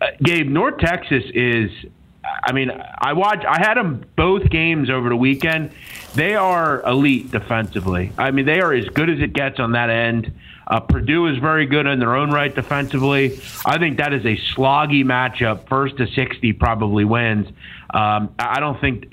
Uh, 0.00 0.06
Gabe, 0.22 0.48
North 0.48 0.78
Texas 0.78 1.24
is. 1.34 1.70
I 2.22 2.52
mean, 2.52 2.70
I 2.70 3.14
watched. 3.14 3.44
I 3.46 3.58
had 3.58 3.74
them 3.74 4.04
both 4.16 4.48
games 4.50 4.90
over 4.90 5.08
the 5.08 5.16
weekend. 5.16 5.72
They 6.14 6.34
are 6.34 6.82
elite 6.82 7.30
defensively. 7.30 8.12
I 8.18 8.30
mean, 8.30 8.44
they 8.46 8.60
are 8.60 8.72
as 8.72 8.86
good 8.88 9.08
as 9.08 9.20
it 9.20 9.32
gets 9.32 9.58
on 9.58 9.72
that 9.72 9.90
end. 9.90 10.32
Uh, 10.70 10.78
Purdue 10.78 11.26
is 11.26 11.38
very 11.38 11.66
good 11.66 11.86
in 11.86 11.98
their 11.98 12.14
own 12.14 12.30
right 12.30 12.54
defensively. 12.54 13.40
I 13.66 13.78
think 13.78 13.98
that 13.98 14.12
is 14.12 14.24
a 14.24 14.36
sloggy 14.54 15.04
matchup. 15.04 15.68
First 15.68 15.96
to 15.96 16.06
60 16.06 16.52
probably 16.52 17.04
wins. 17.04 17.48
Um, 17.92 18.32
I 18.38 18.60
don't 18.60 18.80
think, 18.80 19.12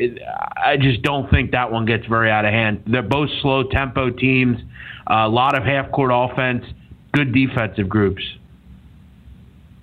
I 0.56 0.78
just 0.78 1.02
don't 1.02 1.32
think 1.32 1.52
that 1.52 1.72
one 1.72 1.86
gets 1.86 2.06
very 2.06 2.30
out 2.30 2.46
of 2.46 2.52
hand. 2.52 2.84
They're 2.86 3.02
both 3.02 3.32
slow 3.42 3.64
tempo 3.64 4.12
teams, 4.12 4.60
a 5.08 5.28
lot 5.28 5.58
of 5.58 5.64
half 5.64 5.92
court 5.92 6.12
offense, 6.14 6.64
good 7.12 7.34
defensive 7.34 7.90
groups. 7.90 8.22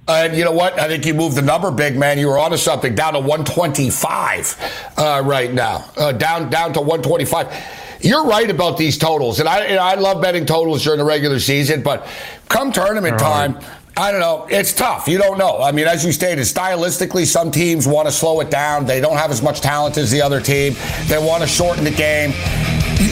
And 0.06 0.36
you 0.36 0.44
know 0.44 0.52
what? 0.52 0.78
I 0.78 0.86
think 0.86 1.06
you 1.06 1.14
moved 1.14 1.36
the 1.36 1.42
number, 1.42 1.70
big 1.70 1.96
man. 1.96 2.18
You 2.18 2.28
were 2.28 2.38
onto 2.38 2.58
something. 2.58 2.94
Down 2.94 3.14
to 3.14 3.20
125 3.20 4.92
uh, 4.98 5.22
right 5.24 5.52
now. 5.52 5.84
Uh, 5.96 6.12
down 6.12 6.50
down 6.50 6.74
to 6.74 6.80
125 6.80 7.80
you're 8.04 8.26
right 8.26 8.50
about 8.50 8.76
these 8.76 8.98
totals, 8.98 9.40
and 9.40 9.48
I 9.48 9.76
I 9.76 9.94
love 9.94 10.20
betting 10.20 10.44
totals 10.44 10.84
during 10.84 10.98
the 10.98 11.04
regular 11.04 11.40
season, 11.40 11.82
but 11.82 12.06
come 12.50 12.70
tournament 12.70 13.18
time. 13.18 13.58
I 13.96 14.10
don't 14.10 14.20
know. 14.20 14.46
It's 14.50 14.72
tough. 14.72 15.06
You 15.06 15.18
don't 15.18 15.38
know. 15.38 15.62
I 15.62 15.70
mean, 15.70 15.86
as 15.86 16.04
you 16.04 16.10
stated, 16.10 16.40
stylistically, 16.42 17.26
some 17.26 17.52
teams 17.52 17.86
want 17.86 18.08
to 18.08 18.12
slow 18.12 18.40
it 18.40 18.50
down. 18.50 18.86
They 18.86 19.00
don't 19.00 19.16
have 19.16 19.30
as 19.30 19.40
much 19.40 19.60
talent 19.60 19.96
as 19.96 20.10
the 20.10 20.20
other 20.20 20.40
team. 20.40 20.74
They 21.06 21.18
want 21.18 21.42
to 21.42 21.48
shorten 21.48 21.84
the 21.84 21.92
game. 21.92 22.32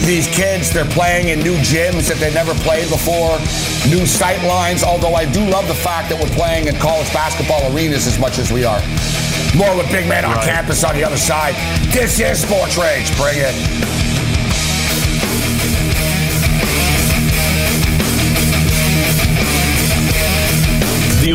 These 0.04 0.26
kids, 0.28 0.72
they're 0.72 0.84
playing 0.86 1.28
in 1.28 1.40
new 1.40 1.54
gyms 1.58 2.08
that 2.08 2.18
they 2.18 2.34
never 2.34 2.54
played 2.66 2.88
before, 2.90 3.38
new 3.88 4.06
sight 4.06 4.42
lines. 4.42 4.82
Although 4.82 5.14
I 5.14 5.30
do 5.30 5.46
love 5.48 5.68
the 5.68 5.74
fact 5.74 6.08
that 6.08 6.20
we're 6.20 6.34
playing 6.34 6.66
in 6.66 6.74
college 6.76 7.12
basketball 7.12 7.62
arenas 7.72 8.08
as 8.08 8.18
much 8.18 8.38
as 8.38 8.50
we 8.50 8.64
are. 8.64 8.80
More 9.56 9.76
with 9.76 9.90
Big 9.92 10.08
Man 10.08 10.24
on 10.24 10.34
right. 10.34 10.44
campus 10.44 10.82
on 10.82 10.96
the 10.96 11.04
other 11.04 11.18
side. 11.18 11.54
This 11.92 12.18
is 12.18 12.42
Sports 12.42 12.76
Rage. 12.76 13.06
Bring 13.16 13.38
it. 13.38 14.11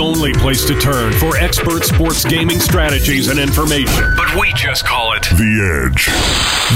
Only 0.08 0.32
place 0.32 0.64
to 0.64 0.74
turn 0.80 1.12
for 1.12 1.36
expert 1.36 1.84
sports 1.84 2.24
gaming 2.24 2.62
strategies 2.62 3.28
and 3.28 3.38
information. 3.38 4.14
But 4.16 4.40
we 4.40 4.54
just 4.54 4.86
call 4.86 5.12
it 5.14 5.24
The 5.24 5.90
Edge. 5.92 6.06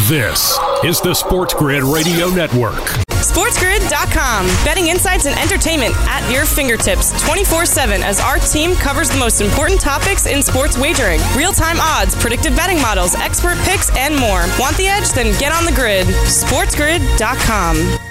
This 0.10 0.60
is 0.84 1.00
the 1.00 1.14
Sports 1.14 1.54
Grid 1.54 1.84
Radio 1.84 2.30
Network. 2.30 2.76
SportsGrid.com. 3.24 4.46
Betting 4.66 4.90
insights 4.90 5.28
and 5.28 5.40
entertainment 5.40 5.96
at 6.10 6.30
your 6.30 6.46
fingertips 6.46 7.14
24 7.24 7.66
7 7.66 8.04
as 8.04 8.20
our 8.20 8.38
team 8.38 8.76
covers 8.76 9.10
the 9.10 9.18
most 9.18 9.40
important 9.40 9.80
topics 9.80 10.26
in 10.26 10.44
sports 10.44 10.78
wagering 10.78 11.22
real 11.34 11.54
time 11.54 11.78
odds, 11.80 12.14
predictive 12.16 12.54
betting 12.58 12.82
models, 12.82 13.16
expert 13.16 13.58
picks, 13.60 13.96
and 13.96 14.14
more. 14.14 14.44
Want 14.60 14.76
the 14.76 14.88
edge? 14.88 15.10
Then 15.14 15.40
get 15.40 15.54
on 15.54 15.64
the 15.64 15.72
grid. 15.72 16.06
SportsGrid.com. 16.08 18.11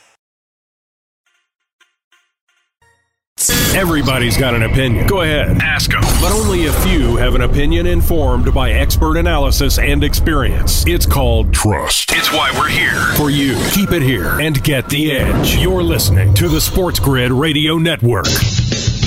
Everybody's 3.49 4.37
got 4.37 4.53
an 4.53 4.63
opinion. 4.63 5.07
Go 5.07 5.21
ahead. 5.21 5.57
Ask 5.61 5.91
them. 5.91 6.01
But 6.21 6.31
only 6.31 6.67
a 6.67 6.73
few 6.73 7.15
have 7.15 7.33
an 7.33 7.41
opinion 7.41 7.87
informed 7.87 8.53
by 8.53 8.71
expert 8.71 9.17
analysis 9.17 9.79
and 9.79 10.03
experience. 10.03 10.85
It's 10.85 11.05
called 11.05 11.53
trust. 11.53 12.11
It's 12.13 12.31
why 12.31 12.51
we're 12.57 12.69
here. 12.69 13.01
For 13.15 13.29
you. 13.29 13.55
Keep 13.71 13.91
it 13.91 14.01
here 14.01 14.39
and 14.39 14.61
get 14.63 14.89
the 14.89 15.11
edge. 15.13 15.55
You're 15.55 15.81
listening 15.81 16.33
to 16.35 16.49
the 16.49 16.61
Sports 16.61 16.99
Grid 16.99 17.31
Radio 17.31 17.77
Network. 17.77 18.27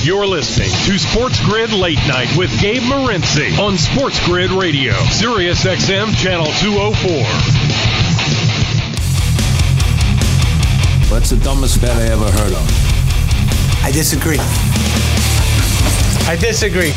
You're 0.02 0.26
listening 0.26 0.70
to 0.86 0.98
Sports 0.98 1.42
Grid 1.44 1.72
Late 1.72 2.04
Night 2.08 2.36
with 2.36 2.50
Gabe 2.60 2.82
Morency 2.82 3.56
on 3.58 3.78
Sports 3.78 4.24
Grid 4.26 4.50
Radio, 4.50 4.92
Sirius 5.10 5.64
XM 5.64 6.14
Channel 6.16 6.46
204. 6.60 7.24
What's 11.10 11.30
the 11.30 11.36
dumbest 11.36 11.80
bet 11.80 11.96
I 11.96 12.06
ever 12.12 12.30
heard 12.32 12.52
of? 12.52 12.93
I 13.84 13.90
disagree. 13.90 14.38
I 16.26 16.36
disagree. 16.40 16.94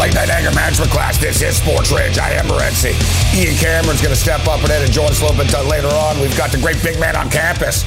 Late 0.00 0.14
night 0.14 0.30
anger 0.30 0.54
management 0.54 0.90
class. 0.90 1.18
This 1.18 1.42
is 1.42 1.58
Sports 1.58 1.92
Rage. 1.92 2.16
I 2.16 2.30
am 2.30 2.46
Morency. 2.46 2.96
Ian 3.36 3.56
Cameron's 3.56 4.00
going 4.00 4.14
to 4.14 4.18
step 4.18 4.48
up 4.48 4.60
and 4.60 4.68
then 4.68 4.82
and 4.84 4.90
join 4.90 5.10
us 5.10 5.20
a 5.20 5.26
little 5.26 5.36
bit 5.36 5.52
later 5.68 5.88
on. 5.88 6.18
We've 6.18 6.36
got 6.38 6.50
the 6.50 6.58
great 6.58 6.82
big 6.82 6.98
man 6.98 7.14
on 7.14 7.28
campus 7.28 7.84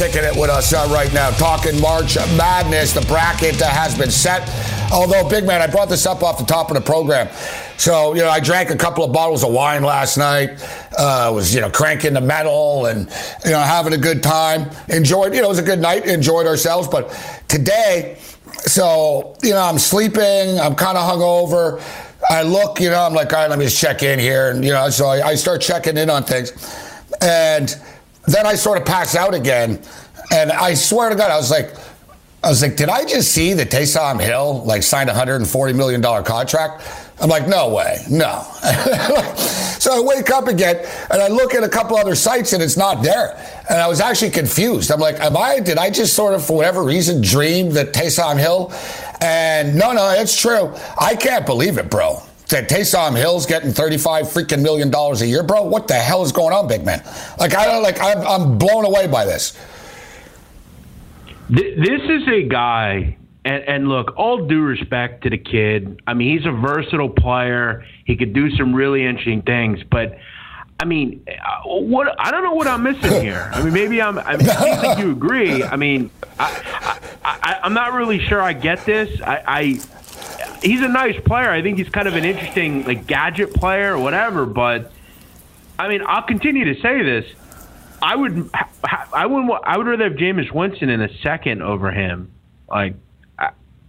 kicking 0.00 0.24
it 0.24 0.34
with 0.34 0.48
us 0.48 0.72
uh, 0.72 0.88
right 0.90 1.12
now, 1.12 1.28
talking 1.30 1.78
March 1.78 2.16
Madness. 2.16 2.94
The 2.94 3.02
bracket 3.02 3.60
uh, 3.60 3.68
has 3.68 3.96
been 3.96 4.10
set. 4.10 4.48
Although, 4.90 5.28
big 5.28 5.44
man, 5.44 5.60
I 5.60 5.66
brought 5.66 5.90
this 5.90 6.06
up 6.06 6.22
off 6.22 6.38
the 6.38 6.44
top 6.46 6.70
of 6.70 6.74
the 6.74 6.80
program. 6.80 7.28
So, 7.76 8.14
you 8.14 8.22
know, 8.22 8.30
I 8.30 8.40
drank 8.40 8.70
a 8.70 8.76
couple 8.76 9.04
of 9.04 9.12
bottles 9.12 9.44
of 9.44 9.52
wine 9.52 9.82
last 9.82 10.16
night. 10.16 10.58
Uh, 10.98 11.30
was, 11.32 11.54
you 11.54 11.60
know, 11.60 11.70
cranking 11.70 12.14
the 12.14 12.20
metal 12.20 12.86
and, 12.86 13.08
you 13.44 13.52
know, 13.52 13.60
having 13.60 13.92
a 13.92 13.98
good 13.98 14.24
time. 14.24 14.68
Enjoyed, 14.88 15.32
you 15.32 15.40
know, 15.40 15.46
it 15.46 15.50
was 15.50 15.60
a 15.60 15.62
good 15.62 15.78
night. 15.78 16.04
Enjoyed 16.04 16.46
ourselves. 16.46 16.88
But 16.88 17.10
today, 17.46 18.18
so, 18.62 19.36
you 19.42 19.50
know, 19.50 19.62
I'm 19.62 19.78
sleeping. 19.78 20.58
I'm 20.58 20.74
kind 20.74 20.98
of 20.98 21.08
hungover. 21.08 21.80
I 22.28 22.42
look, 22.42 22.80
you 22.80 22.90
know, 22.90 23.02
I'm 23.02 23.14
like, 23.14 23.32
all 23.32 23.40
right, 23.40 23.50
let 23.50 23.58
me 23.58 23.66
just 23.66 23.80
check 23.80 24.02
in 24.02 24.18
here. 24.18 24.50
And, 24.50 24.64
you 24.64 24.72
know, 24.72 24.90
so 24.90 25.06
I, 25.06 25.28
I 25.28 25.34
start 25.36 25.60
checking 25.60 25.96
in 25.96 26.10
on 26.10 26.24
things. 26.24 26.52
And 27.20 27.74
then 28.26 28.46
I 28.46 28.54
sort 28.54 28.78
of 28.78 28.84
pass 28.84 29.14
out 29.14 29.34
again. 29.34 29.82
And 30.32 30.52
I 30.52 30.74
swear 30.74 31.08
to 31.08 31.16
God, 31.16 31.30
I 31.30 31.36
was 31.36 31.50
like, 31.50 31.74
I 32.42 32.48
was 32.48 32.62
like, 32.62 32.76
did 32.76 32.88
I 32.88 33.04
just 33.04 33.32
see 33.32 33.52
that 33.54 33.70
Taysom 33.70 34.20
Hill 34.20 34.64
like 34.64 34.82
signed 34.82 35.10
a 35.10 35.12
$140 35.12 35.74
million 35.74 36.02
contract? 36.02 36.82
I'm 37.20 37.28
like, 37.28 37.46
no 37.46 37.68
way, 37.68 37.98
no. 38.10 38.42
so 39.78 39.92
I 39.92 40.00
wake 40.02 40.30
up 40.30 40.46
again 40.48 40.76
and 41.10 41.20
I 41.20 41.28
look 41.28 41.54
at 41.54 41.62
a 41.62 41.68
couple 41.68 41.96
other 41.96 42.14
sites 42.14 42.52
and 42.54 42.62
it's 42.62 42.76
not 42.78 43.02
there. 43.02 43.36
And 43.68 43.78
I 43.78 43.88
was 43.88 44.00
actually 44.00 44.30
confused. 44.30 44.90
I'm 44.90 45.00
like, 45.00 45.20
am 45.20 45.36
I, 45.36 45.60
did 45.60 45.76
I 45.76 45.90
just 45.90 46.14
sort 46.14 46.34
of, 46.34 46.44
for 46.44 46.56
whatever 46.56 46.82
reason, 46.82 47.20
dream 47.20 47.70
that 47.72 47.92
Taysom 47.92 48.38
Hill? 48.38 48.72
And 49.20 49.76
no, 49.76 49.92
no, 49.92 50.10
it's 50.16 50.40
true. 50.40 50.74
I 50.98 51.14
can't 51.14 51.44
believe 51.44 51.76
it, 51.76 51.90
bro. 51.90 52.22
that 52.48 52.68
Taysom 52.68 53.16
Hill's 53.16 53.46
getting 53.46 53.70
35 53.72 54.26
freaking 54.26 54.62
million 54.62 54.90
dollars 54.90 55.22
a 55.22 55.26
year, 55.26 55.42
bro. 55.42 55.62
What 55.62 55.88
the 55.88 55.94
hell 55.94 56.22
is 56.22 56.32
going 56.32 56.52
on, 56.52 56.68
big 56.68 56.84
man? 56.84 57.02
Like 57.38 57.54
I 57.54 57.64
don't 57.66 57.82
like 57.82 58.00
I'm, 58.00 58.26
I'm 58.26 58.58
blown 58.58 58.84
away 58.84 59.06
by 59.06 59.24
this. 59.24 59.56
This 61.48 62.02
is 62.08 62.28
a 62.28 62.42
guy, 62.48 63.16
and, 63.50 63.64
and 63.68 63.88
look, 63.88 64.14
all 64.16 64.46
due 64.46 64.62
respect 64.62 65.24
to 65.24 65.30
the 65.30 65.38
kid. 65.38 66.00
I 66.06 66.14
mean, 66.14 66.38
he's 66.38 66.46
a 66.46 66.52
versatile 66.52 67.08
player. 67.08 67.84
He 68.04 68.16
could 68.16 68.32
do 68.32 68.50
some 68.56 68.74
really 68.74 69.04
interesting 69.04 69.42
things, 69.42 69.80
but. 69.90 70.18
I 70.78 70.86
mean, 70.86 71.26
uh, 71.28 71.68
what 71.68 72.18
I 72.18 72.30
don't 72.30 72.42
know 72.42 72.54
what 72.54 72.66
I'm 72.66 72.82
missing 72.82 73.20
here. 73.22 73.50
I 73.52 73.62
mean, 73.62 73.74
maybe 73.74 74.00
I'm. 74.00 74.18
I 74.18 74.38
mean, 74.38 74.48
I 74.48 74.76
think 74.76 74.98
you 74.98 75.10
agree. 75.10 75.62
I 75.62 75.76
mean, 75.76 76.08
I, 76.38 76.98
I, 77.22 77.60
am 77.64 77.74
not 77.74 77.92
really 77.92 78.18
sure 78.18 78.40
I 78.40 78.54
get 78.54 78.86
this. 78.86 79.20
I, 79.20 79.42
I, 79.46 79.62
he's 80.62 80.80
a 80.80 80.88
nice 80.88 81.20
player. 81.20 81.50
I 81.50 81.60
think 81.60 81.76
he's 81.76 81.90
kind 81.90 82.08
of 82.08 82.14
an 82.14 82.24
interesting 82.24 82.86
like 82.86 83.06
gadget 83.06 83.52
player 83.52 83.92
or 83.92 83.98
whatever. 83.98 84.46
But 84.46 84.90
I 85.78 85.88
mean, 85.88 86.00
I'll 86.06 86.22
continue 86.22 86.72
to 86.72 86.80
say 86.80 87.02
this. 87.02 87.26
I 88.00 88.16
would, 88.16 88.48
I 89.12 89.26
wouldn't. 89.26 89.52
I 89.62 89.76
would 89.76 89.86
rather 89.86 90.04
have 90.04 90.14
Jameis 90.14 90.50
Winston 90.50 90.88
in 90.88 91.02
a 91.02 91.14
second 91.18 91.60
over 91.60 91.90
him. 91.90 92.32
Like, 92.70 92.94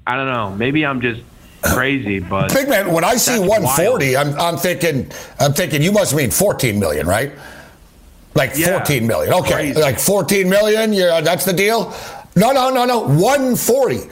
I, 0.05 0.15
don't 0.15 0.27
know. 0.27 0.55
Maybe 0.55 0.85
I'm 0.85 1.01
just 1.01 1.21
crazy, 1.61 2.19
but 2.19 2.53
big 2.53 2.69
man. 2.69 2.91
When 2.91 3.03
I 3.03 3.15
see 3.15 3.39
140, 3.39 4.17
I'm, 4.17 4.33
I'm 4.39 4.57
thinking, 4.57 5.11
I'm 5.39 5.53
thinking 5.53 5.81
you 5.81 5.91
must 5.91 6.15
mean 6.15 6.31
14 6.31 6.79
million, 6.79 7.07
right? 7.07 7.31
Like 8.33 8.51
yeah, 8.55 8.77
14 8.79 9.07
million. 9.07 9.33
Okay, 9.33 9.53
crazy. 9.53 9.81
like 9.81 9.99
14 9.99 10.49
million. 10.49 10.93
Yeah, 10.93 11.21
that's 11.21 11.45
the 11.45 11.53
deal. 11.53 11.93
No, 12.35 12.51
no, 12.51 12.69
no, 12.69 12.85
no. 12.85 13.01
140. 13.01 14.09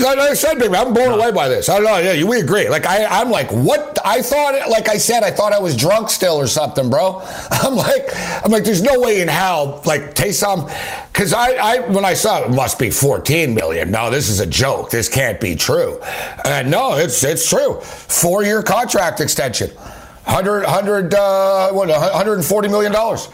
Like 0.00 0.18
I 0.18 0.34
said, 0.34 0.58
baby, 0.58 0.74
I'm 0.74 0.92
blown 0.92 1.18
away 1.18 1.32
by 1.32 1.48
this. 1.48 1.68
I 1.68 1.74
don't 1.78 1.84
know. 1.84 1.98
Yeah, 1.98 2.24
we 2.24 2.40
agree. 2.40 2.68
Like 2.68 2.86
I, 2.86 3.04
I'm 3.04 3.30
like, 3.30 3.50
what? 3.50 3.98
I 4.04 4.22
thought, 4.22 4.68
like 4.68 4.88
I 4.88 4.96
said, 4.96 5.22
I 5.22 5.30
thought 5.30 5.52
I 5.52 5.58
was 5.58 5.76
drunk 5.76 6.10
still 6.10 6.36
or 6.36 6.46
something, 6.46 6.90
bro. 6.90 7.20
I'm 7.50 7.74
like, 7.74 8.08
I'm 8.44 8.50
like, 8.50 8.64
there's 8.64 8.82
no 8.82 9.00
way 9.00 9.20
in 9.20 9.28
hell. 9.28 9.82
Like 9.84 10.14
Taysom, 10.14 10.66
because 11.12 11.32
I, 11.32 11.52
I, 11.54 11.80
when 11.88 12.04
I 12.04 12.14
saw 12.14 12.42
it, 12.42 12.50
it 12.50 12.54
must 12.54 12.78
be 12.78 12.90
14 12.90 13.54
million. 13.54 13.90
No, 13.90 14.10
this 14.10 14.28
is 14.28 14.40
a 14.40 14.46
joke. 14.46 14.90
This 14.90 15.08
can't 15.08 15.40
be 15.40 15.56
true. 15.56 16.00
And 16.44 16.70
no, 16.70 16.96
it's 16.96 17.22
it's 17.24 17.48
true. 17.48 17.80
Four 17.80 18.44
year 18.44 18.62
contract 18.62 19.20
extension, 19.20 19.70
100, 19.70 20.64
100 20.64 21.14
uh, 21.14 21.72
what, 21.72 21.88
140 21.88 22.68
million 22.68 22.92
dollars. 22.92 23.28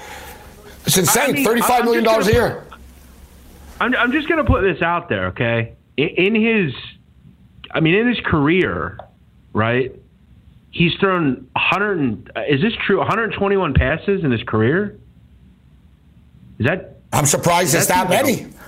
It's 0.87 0.97
insane. 0.97 1.31
I 1.31 1.33
mean, 1.33 1.47
$35 1.47 1.85
million 1.85 2.07
a 2.07 2.25
year. 2.33 2.65
I'm, 3.81 3.95
I'm 3.95 4.13
just 4.13 4.29
going 4.29 4.43
to 4.43 4.51
put 4.51 4.63
this 4.63 4.83
out 4.83 5.09
there, 5.09 5.27
okay? 5.27 5.75
In 5.99 6.35
his, 6.35 6.73
I 7.71 7.81
mean, 7.81 7.95
in 7.95 8.09
his 8.09 8.21
career, 8.21 8.99
right? 9.53 9.95
He's 10.71 10.95
thrown 10.95 11.49
100. 11.53 12.31
Is 12.49 12.61
this 12.61 12.75
true? 12.87 12.99
121 12.99 13.75
passes 13.75 14.23
in 14.23 14.31
his 14.31 14.43
career. 14.45 14.99
Is 16.59 16.67
that? 16.67 16.97
I'm 17.13 17.27
surprised 17.27 17.75
it's 17.75 17.87
that, 17.87 18.09
that 18.09 18.25
many. 18.25 18.45
Like 18.45 18.53
a, 18.53 18.59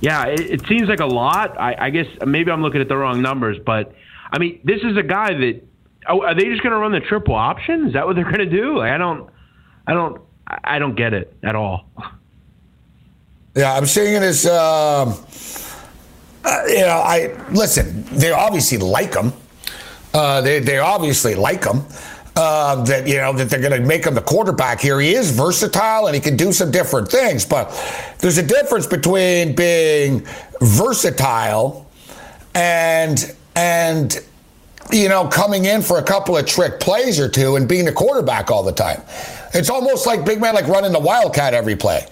yeah, 0.00 0.26
it, 0.26 0.40
it, 0.40 0.66
seems 0.66 0.88
like 0.88 1.00
a 1.00 1.06
lot. 1.06 1.58
I, 1.58 1.86
I, 1.86 1.90
guess 1.90 2.06
maybe 2.26 2.50
I'm 2.50 2.62
looking 2.62 2.82
at 2.82 2.88
the 2.88 2.96
wrong 2.96 3.22
numbers, 3.22 3.56
but 3.64 3.94
I 4.30 4.38
mean, 4.38 4.60
this 4.62 4.82
is 4.82 4.96
a 4.96 5.02
guy 5.02 5.32
that. 5.32 5.62
Oh, 6.06 6.22
are 6.22 6.34
they 6.34 6.44
just 6.44 6.62
going 6.62 6.72
to 6.72 6.78
run 6.78 6.92
the 6.92 7.00
triple 7.00 7.34
option? 7.34 7.86
Is 7.86 7.94
that 7.94 8.06
what 8.06 8.14
they're 8.14 8.24
going 8.24 8.38
to 8.38 8.44
do? 8.44 8.76
Like, 8.76 8.90
I 8.90 8.98
don't, 8.98 9.30
I 9.86 9.94
don't, 9.94 10.20
I 10.46 10.78
don't 10.78 10.94
get 10.94 11.14
it 11.14 11.34
at 11.42 11.56
all. 11.56 11.86
Yeah, 13.56 13.72
I'm 13.72 13.86
seeing 13.86 14.14
it 14.14 14.22
as. 14.22 14.44
Uh, 14.44 15.16
uh, 16.44 16.62
you 16.66 16.80
know, 16.80 17.02
I 17.04 17.34
listen. 17.50 18.04
They 18.12 18.30
obviously 18.30 18.78
like 18.78 19.14
him. 19.14 19.32
Uh, 20.12 20.40
they 20.40 20.60
they 20.60 20.78
obviously 20.78 21.34
like 21.34 21.64
him. 21.64 21.82
Uh, 22.36 22.82
that 22.84 23.06
you 23.06 23.16
know 23.16 23.32
that 23.32 23.48
they're 23.48 23.60
going 23.60 23.80
to 23.80 23.86
make 23.86 24.04
him 24.04 24.14
the 24.14 24.20
quarterback 24.20 24.80
here. 24.80 25.00
He 25.00 25.14
is 25.14 25.30
versatile 25.30 26.06
and 26.06 26.16
he 26.16 26.20
can 26.20 26.36
do 26.36 26.52
some 26.52 26.72
different 26.72 27.08
things, 27.08 27.44
but 27.44 27.70
there's 28.18 28.38
a 28.38 28.42
difference 28.42 28.88
between 28.88 29.54
being 29.54 30.26
versatile 30.60 31.88
and 32.54 33.34
and 33.54 34.20
you 34.90 35.08
know 35.08 35.28
coming 35.28 35.66
in 35.66 35.80
for 35.80 35.98
a 35.98 36.02
couple 36.02 36.36
of 36.36 36.44
trick 36.44 36.80
plays 36.80 37.20
or 37.20 37.28
two 37.28 37.54
and 37.54 37.68
being 37.68 37.84
the 37.84 37.92
quarterback 37.92 38.50
all 38.50 38.64
the 38.64 38.72
time. 38.72 39.00
It's 39.54 39.70
almost 39.70 40.04
like 40.04 40.24
big 40.24 40.40
man 40.40 40.54
like 40.54 40.66
running 40.66 40.92
the 40.92 40.98
wildcat 40.98 41.54
every 41.54 41.76
play. 41.76 42.04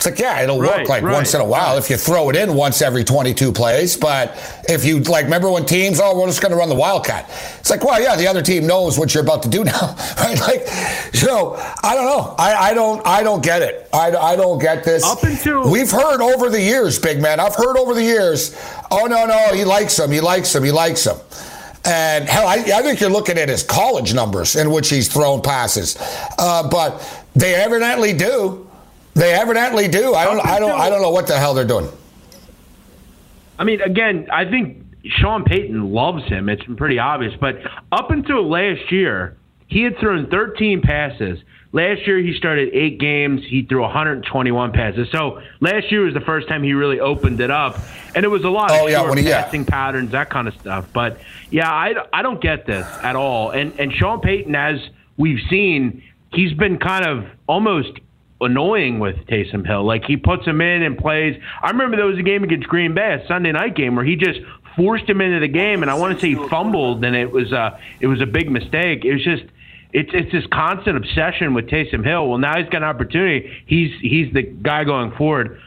It's 0.00 0.06
like, 0.06 0.18
yeah, 0.18 0.40
it'll 0.40 0.58
right, 0.58 0.78
work 0.78 0.88
like 0.88 1.02
right, 1.02 1.12
once 1.12 1.34
in 1.34 1.42
a 1.42 1.44
while 1.44 1.74
right. 1.74 1.78
if 1.78 1.90
you 1.90 1.98
throw 1.98 2.30
it 2.30 2.36
in 2.36 2.54
once 2.54 2.80
every 2.80 3.04
22 3.04 3.52
plays. 3.52 3.98
But 3.98 4.30
if 4.66 4.82
you, 4.82 5.00
like, 5.00 5.24
remember 5.24 5.50
when 5.50 5.66
teams, 5.66 6.00
oh, 6.00 6.18
we're 6.18 6.26
just 6.26 6.40
going 6.40 6.52
to 6.52 6.56
run 6.56 6.70
the 6.70 6.74
Wildcat. 6.74 7.28
It's 7.58 7.68
like, 7.68 7.84
well, 7.84 8.00
yeah, 8.00 8.16
the 8.16 8.26
other 8.26 8.40
team 8.40 8.66
knows 8.66 8.98
what 8.98 9.12
you're 9.12 9.22
about 9.22 9.42
to 9.42 9.50
do 9.50 9.62
now, 9.64 9.94
right? 10.16 10.40
Like, 10.40 10.66
so 11.12 11.56
I 11.84 11.94
don't 11.94 12.06
know. 12.06 12.34
I, 12.38 12.70
I 12.70 12.72
don't, 12.72 13.06
I 13.06 13.22
don't 13.22 13.44
get 13.44 13.60
it. 13.60 13.90
I, 13.92 14.10
I 14.16 14.36
don't 14.36 14.58
get 14.58 14.84
this. 14.84 15.04
Up 15.04 15.22
until 15.22 15.70
we've 15.70 15.90
heard 15.90 16.22
over 16.22 16.48
the 16.48 16.62
years, 16.62 16.98
big 16.98 17.20
man. 17.20 17.38
I've 17.38 17.54
heard 17.54 17.76
over 17.76 17.92
the 17.92 18.02
years. 18.02 18.58
Oh 18.90 19.04
no, 19.04 19.26
no, 19.26 19.52
he 19.52 19.66
likes 19.66 19.98
him. 19.98 20.10
He 20.10 20.22
likes 20.22 20.54
him. 20.54 20.64
He 20.64 20.70
likes 20.70 21.06
him. 21.06 21.18
And 21.84 22.26
hell, 22.26 22.48
I, 22.48 22.54
I, 22.54 22.82
think 22.82 23.00
you're 23.00 23.10
looking 23.10 23.36
at 23.36 23.50
his 23.50 23.62
college 23.62 24.14
numbers 24.14 24.56
in 24.56 24.70
which 24.70 24.88
he's 24.88 25.08
thrown 25.08 25.42
passes. 25.42 25.98
Uh, 26.38 26.66
but 26.70 27.26
they 27.34 27.54
evidently 27.54 28.14
do. 28.14 28.69
They 29.14 29.32
evidently 29.32 29.88
do. 29.88 30.14
I 30.14 30.24
don't. 30.24 30.40
I 30.46 30.58
don't. 30.58 30.72
I 30.72 30.88
don't 30.88 31.02
know 31.02 31.10
what 31.10 31.26
the 31.26 31.36
hell 31.36 31.54
they're 31.54 31.64
doing. 31.64 31.88
I 33.58 33.64
mean, 33.64 33.80
again, 33.82 34.28
I 34.32 34.46
think 34.46 34.84
Sean 35.04 35.44
Payton 35.44 35.92
loves 35.92 36.24
him. 36.24 36.48
It's 36.48 36.62
pretty 36.76 36.98
obvious. 36.98 37.34
But 37.38 37.58
up 37.92 38.10
until 38.10 38.48
last 38.48 38.90
year, 38.90 39.36
he 39.66 39.82
had 39.82 39.98
thrown 39.98 40.28
13 40.28 40.80
passes. 40.82 41.38
Last 41.72 42.04
year, 42.06 42.18
he 42.18 42.34
started 42.36 42.70
eight 42.72 42.98
games. 42.98 43.42
He 43.46 43.62
threw 43.62 43.82
121 43.82 44.72
passes. 44.72 45.08
So 45.12 45.40
last 45.60 45.90
year 45.92 46.02
was 46.02 46.14
the 46.14 46.20
first 46.20 46.48
time 46.48 46.64
he 46.64 46.72
really 46.72 46.98
opened 46.98 47.40
it 47.40 47.50
up, 47.50 47.78
and 48.14 48.24
it 48.24 48.28
was 48.28 48.42
a 48.42 48.48
lot 48.48 48.72
oh, 48.72 48.86
of 48.86 48.90
yeah, 48.90 49.02
short 49.02 49.18
he, 49.18 49.24
passing 49.24 49.62
yeah. 49.62 49.70
patterns, 49.70 50.10
that 50.10 50.30
kind 50.30 50.48
of 50.48 50.54
stuff. 50.54 50.88
But 50.92 51.20
yeah, 51.50 51.70
I, 51.70 51.94
I 52.12 52.22
don't 52.22 52.40
get 52.40 52.66
this 52.66 52.86
at 53.02 53.14
all. 53.14 53.50
And 53.50 53.78
and 53.78 53.92
Sean 53.92 54.20
Payton, 54.20 54.54
as 54.56 54.80
we've 55.16 55.40
seen, 55.48 56.02
he's 56.32 56.52
been 56.54 56.78
kind 56.78 57.06
of 57.06 57.26
almost 57.46 57.92
annoying 58.40 58.98
with 58.98 59.16
Taysom 59.26 59.66
Hill. 59.66 59.84
Like 59.84 60.04
he 60.04 60.16
puts 60.16 60.46
him 60.46 60.60
in 60.60 60.82
and 60.82 60.96
plays. 60.96 61.40
I 61.62 61.70
remember 61.70 61.96
there 61.96 62.06
was 62.06 62.18
a 62.18 62.22
game 62.22 62.44
against 62.44 62.68
Green 62.68 62.94
Bay, 62.94 63.20
a 63.22 63.26
Sunday 63.26 63.52
night 63.52 63.76
game, 63.76 63.96
where 63.96 64.04
he 64.04 64.16
just 64.16 64.40
forced 64.76 65.08
him 65.08 65.20
into 65.20 65.40
the 65.40 65.48
game, 65.48 65.82
and 65.82 65.90
I 65.90 65.94
want 65.94 66.14
to 66.14 66.20
say 66.20 66.34
he 66.34 66.48
fumbled, 66.48 67.04
and 67.04 67.14
it 67.14 67.30
was 67.30 67.52
a 67.52 67.78
it 68.00 68.06
was 68.06 68.20
a 68.20 68.26
big 68.26 68.50
mistake. 68.50 69.04
It 69.04 69.12
was 69.12 69.24
just. 69.24 69.44
It's 69.92 70.10
it's 70.12 70.30
this 70.30 70.46
constant 70.52 70.96
obsession 70.96 71.52
with 71.52 71.66
Taysom 71.66 72.06
Hill. 72.06 72.28
Well, 72.28 72.38
now 72.38 72.56
he's 72.56 72.68
got 72.68 72.76
an 72.76 72.84
opportunity. 72.84 73.50
He's 73.66 73.90
he's 74.00 74.32
the 74.32 74.42
guy 74.42 74.84
going 74.84 75.10
forward. 75.16 75.60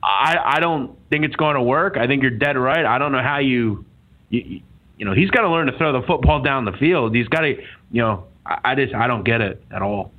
I 0.00 0.36
I 0.44 0.60
don't 0.60 0.96
think 1.10 1.24
it's 1.24 1.34
going 1.34 1.56
to 1.56 1.62
work. 1.62 1.96
I 1.96 2.06
think 2.06 2.22
you're 2.22 2.30
dead 2.30 2.56
right. 2.56 2.84
I 2.84 2.98
don't 2.98 3.10
know 3.10 3.20
how 3.20 3.38
you 3.38 3.84
you, 4.28 4.60
you 4.96 5.04
know 5.04 5.12
he's 5.12 5.30
got 5.30 5.40
to 5.40 5.48
learn 5.48 5.66
to 5.66 5.76
throw 5.76 5.92
the 5.92 6.06
football 6.06 6.40
down 6.40 6.66
the 6.66 6.72
field. 6.72 7.16
He's 7.16 7.26
got 7.26 7.40
to 7.40 7.56
you 7.90 8.02
know 8.02 8.26
I, 8.46 8.58
I 8.62 8.74
just 8.76 8.94
I 8.94 9.08
don't 9.08 9.24
get 9.24 9.40
it 9.40 9.60
at 9.72 9.82
all. 9.82 10.12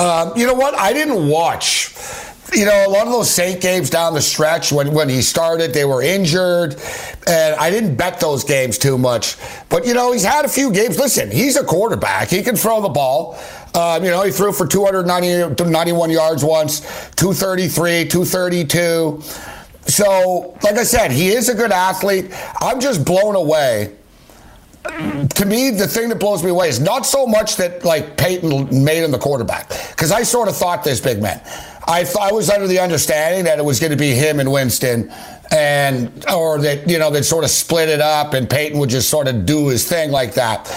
Um, 0.00 0.32
you 0.34 0.46
know 0.46 0.54
what? 0.54 0.74
I 0.74 0.94
didn't 0.94 1.28
watch. 1.28 1.94
You 2.54 2.64
know, 2.64 2.86
a 2.86 2.88
lot 2.88 3.06
of 3.06 3.12
those 3.12 3.30
Saint 3.30 3.60
games 3.60 3.90
down 3.90 4.14
the 4.14 4.22
stretch 4.22 4.72
when, 4.72 4.94
when 4.94 5.10
he 5.10 5.20
started, 5.20 5.74
they 5.74 5.84
were 5.84 6.00
injured, 6.02 6.76
and 7.26 7.54
I 7.56 7.68
didn't 7.68 7.96
bet 7.96 8.18
those 8.18 8.42
games 8.42 8.78
too 8.78 8.96
much. 8.96 9.36
But, 9.68 9.86
you 9.86 9.92
know, 9.92 10.10
he's 10.12 10.24
had 10.24 10.46
a 10.46 10.48
few 10.48 10.72
games. 10.72 10.98
Listen, 10.98 11.30
he's 11.30 11.56
a 11.56 11.64
quarterback. 11.64 12.28
He 12.28 12.42
can 12.42 12.56
throw 12.56 12.80
the 12.80 12.88
ball. 12.88 13.38
Um, 13.74 14.02
you 14.02 14.10
know, 14.10 14.22
he 14.22 14.30
threw 14.30 14.52
for 14.52 14.66
291 14.66 16.10
yards 16.10 16.42
once, 16.42 16.80
233, 17.16 18.06
232. 18.06 19.20
So, 19.86 20.58
like 20.62 20.76
I 20.76 20.84
said, 20.84 21.10
he 21.12 21.28
is 21.28 21.50
a 21.50 21.54
good 21.54 21.72
athlete. 21.72 22.32
I'm 22.58 22.80
just 22.80 23.04
blown 23.04 23.36
away 23.36 23.96
to 25.34 25.46
me, 25.46 25.70
the 25.70 25.86
thing 25.86 26.08
that 26.08 26.18
blows 26.18 26.42
me 26.42 26.50
away 26.50 26.68
is 26.68 26.80
not 26.80 27.06
so 27.06 27.26
much 27.26 27.56
that 27.56 27.84
like 27.84 28.16
Payton 28.16 28.84
made 28.84 29.02
him 29.02 29.10
the 29.10 29.18
quarterback, 29.18 29.68
because 29.90 30.12
I 30.12 30.22
sort 30.22 30.48
of 30.48 30.56
thought 30.56 30.84
this 30.84 31.00
big 31.00 31.20
man. 31.20 31.40
I 31.86 32.04
thought 32.04 32.30
I 32.30 32.32
was 32.32 32.50
under 32.50 32.66
the 32.66 32.78
understanding 32.78 33.44
that 33.44 33.58
it 33.58 33.64
was 33.64 33.80
going 33.80 33.90
to 33.92 33.98
be 33.98 34.10
him 34.10 34.40
and 34.40 34.52
Winston, 34.52 35.10
and 35.50 36.24
or 36.28 36.58
that 36.58 36.88
you 36.88 36.98
know 36.98 37.10
they'd 37.10 37.24
sort 37.24 37.44
of 37.44 37.50
split 37.50 37.88
it 37.88 38.00
up, 38.00 38.34
and 38.34 38.48
Payton 38.48 38.78
would 38.78 38.90
just 38.90 39.08
sort 39.08 39.28
of 39.28 39.46
do 39.46 39.68
his 39.68 39.88
thing 39.88 40.10
like 40.10 40.34
that. 40.34 40.68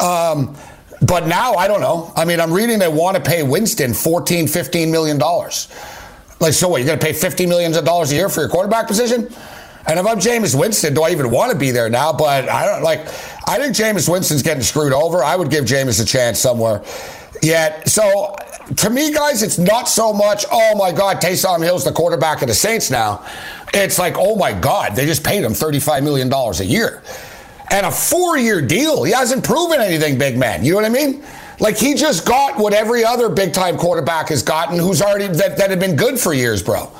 Um, 0.00 0.56
but 1.02 1.26
now 1.26 1.54
I 1.54 1.68
don't 1.68 1.80
know. 1.80 2.12
I 2.16 2.24
mean, 2.24 2.40
I'm 2.40 2.52
reading 2.52 2.78
they 2.78 2.88
want 2.88 3.16
to 3.16 3.22
pay 3.22 3.42
Winston 3.42 3.94
14, 3.94 4.46
15 4.46 4.90
million 4.90 5.18
dollars. 5.18 5.68
Like, 6.40 6.54
so 6.54 6.68
what? 6.68 6.78
You're 6.78 6.88
going 6.88 6.98
to 6.98 7.06
pay 7.06 7.12
50 7.12 7.46
millions 7.46 7.76
of 7.76 7.84
dollars 7.84 8.10
a 8.10 8.16
year 8.16 8.28
for 8.28 8.40
your 8.40 8.48
quarterback 8.48 8.88
position? 8.88 9.32
And 9.86 9.98
if 9.98 10.06
I'm 10.06 10.18
Jameis 10.18 10.58
Winston, 10.58 10.94
do 10.94 11.02
I 11.02 11.10
even 11.10 11.30
want 11.30 11.52
to 11.52 11.58
be 11.58 11.70
there 11.72 11.90
now? 11.90 12.12
But 12.12 12.48
I 12.48 12.66
don't 12.66 12.82
like. 12.82 13.00
I 13.48 13.58
think 13.58 13.74
Jameis 13.74 14.08
Winston's 14.08 14.42
getting 14.42 14.62
screwed 14.62 14.92
over. 14.92 15.24
I 15.24 15.34
would 15.36 15.50
give 15.50 15.64
Jameis 15.64 16.00
a 16.00 16.06
chance 16.06 16.38
somewhere. 16.38 16.82
Yet, 17.42 17.88
so 17.88 18.36
to 18.76 18.90
me, 18.90 19.12
guys, 19.12 19.42
it's 19.42 19.58
not 19.58 19.88
so 19.88 20.12
much. 20.12 20.44
Oh 20.52 20.76
my 20.76 20.92
God, 20.92 21.20
Taysom 21.20 21.62
Hill's 21.64 21.84
the 21.84 21.92
quarterback 21.92 22.42
of 22.42 22.48
the 22.48 22.54
Saints 22.54 22.90
now. 22.90 23.26
It's 23.74 23.98
like, 23.98 24.14
oh 24.16 24.36
my 24.36 24.52
God, 24.52 24.94
they 24.94 25.06
just 25.06 25.24
paid 25.24 25.42
him 25.42 25.52
thirty-five 25.54 26.04
million 26.04 26.28
dollars 26.28 26.60
a 26.60 26.64
year. 26.64 27.02
and 27.70 27.86
a 27.86 27.90
four 27.90 28.36
year 28.38 28.60
deal. 28.62 29.02
He 29.02 29.12
hasn't 29.12 29.44
proven 29.44 29.80
anything, 29.80 30.18
big 30.18 30.36
man. 30.38 30.64
You 30.64 30.72
know 30.72 30.76
what 30.76 30.84
I 30.84 30.90
mean? 30.90 31.24
Like 31.58 31.76
he 31.76 31.94
just 31.94 32.26
got 32.26 32.58
what 32.58 32.74
every 32.74 33.04
other 33.04 33.28
big 33.28 33.52
time 33.52 33.76
quarterback 33.78 34.28
has 34.28 34.42
gotten 34.42 34.78
who's 34.78 35.00
already 35.02 35.26
that, 35.28 35.56
that 35.56 35.70
had 35.70 35.80
been 35.80 35.96
good 35.96 36.20
for 36.20 36.34
years, 36.34 36.62
bro. 36.62 36.92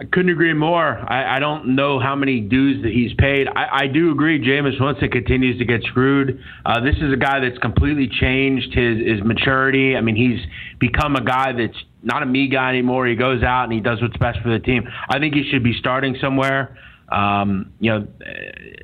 I 0.00 0.04
couldn't 0.04 0.30
agree 0.30 0.54
more. 0.54 0.96
I, 1.12 1.36
I 1.36 1.38
don't 1.40 1.76
know 1.76 2.00
how 2.00 2.16
many 2.16 2.40
dues 2.40 2.82
that 2.84 2.90
he's 2.90 3.12
paid. 3.18 3.48
I, 3.48 3.82
I 3.82 3.86
do 3.86 4.10
agree, 4.10 4.40
Jameis 4.40 4.80
Winston 4.80 5.10
continues 5.10 5.58
to 5.58 5.66
get 5.66 5.82
screwed. 5.82 6.42
Uh, 6.64 6.80
this 6.80 6.96
is 6.96 7.12
a 7.12 7.18
guy 7.18 7.38
that's 7.38 7.58
completely 7.58 8.08
changed 8.08 8.72
his, 8.74 8.96
his 9.06 9.22
maturity. 9.22 9.96
I 9.96 10.00
mean, 10.00 10.16
he's 10.16 10.40
become 10.78 11.16
a 11.16 11.22
guy 11.22 11.52
that's 11.52 11.76
not 12.02 12.22
a 12.22 12.26
me 12.26 12.48
guy 12.48 12.70
anymore. 12.70 13.06
He 13.06 13.14
goes 13.14 13.42
out 13.42 13.64
and 13.64 13.74
he 13.74 13.80
does 13.80 14.00
what's 14.00 14.16
best 14.16 14.38
for 14.42 14.48
the 14.48 14.58
team. 14.58 14.88
I 15.10 15.18
think 15.18 15.34
he 15.34 15.46
should 15.50 15.62
be 15.62 15.74
starting 15.78 16.16
somewhere. 16.18 16.78
Um, 17.12 17.74
you 17.78 17.90
know, 17.90 18.08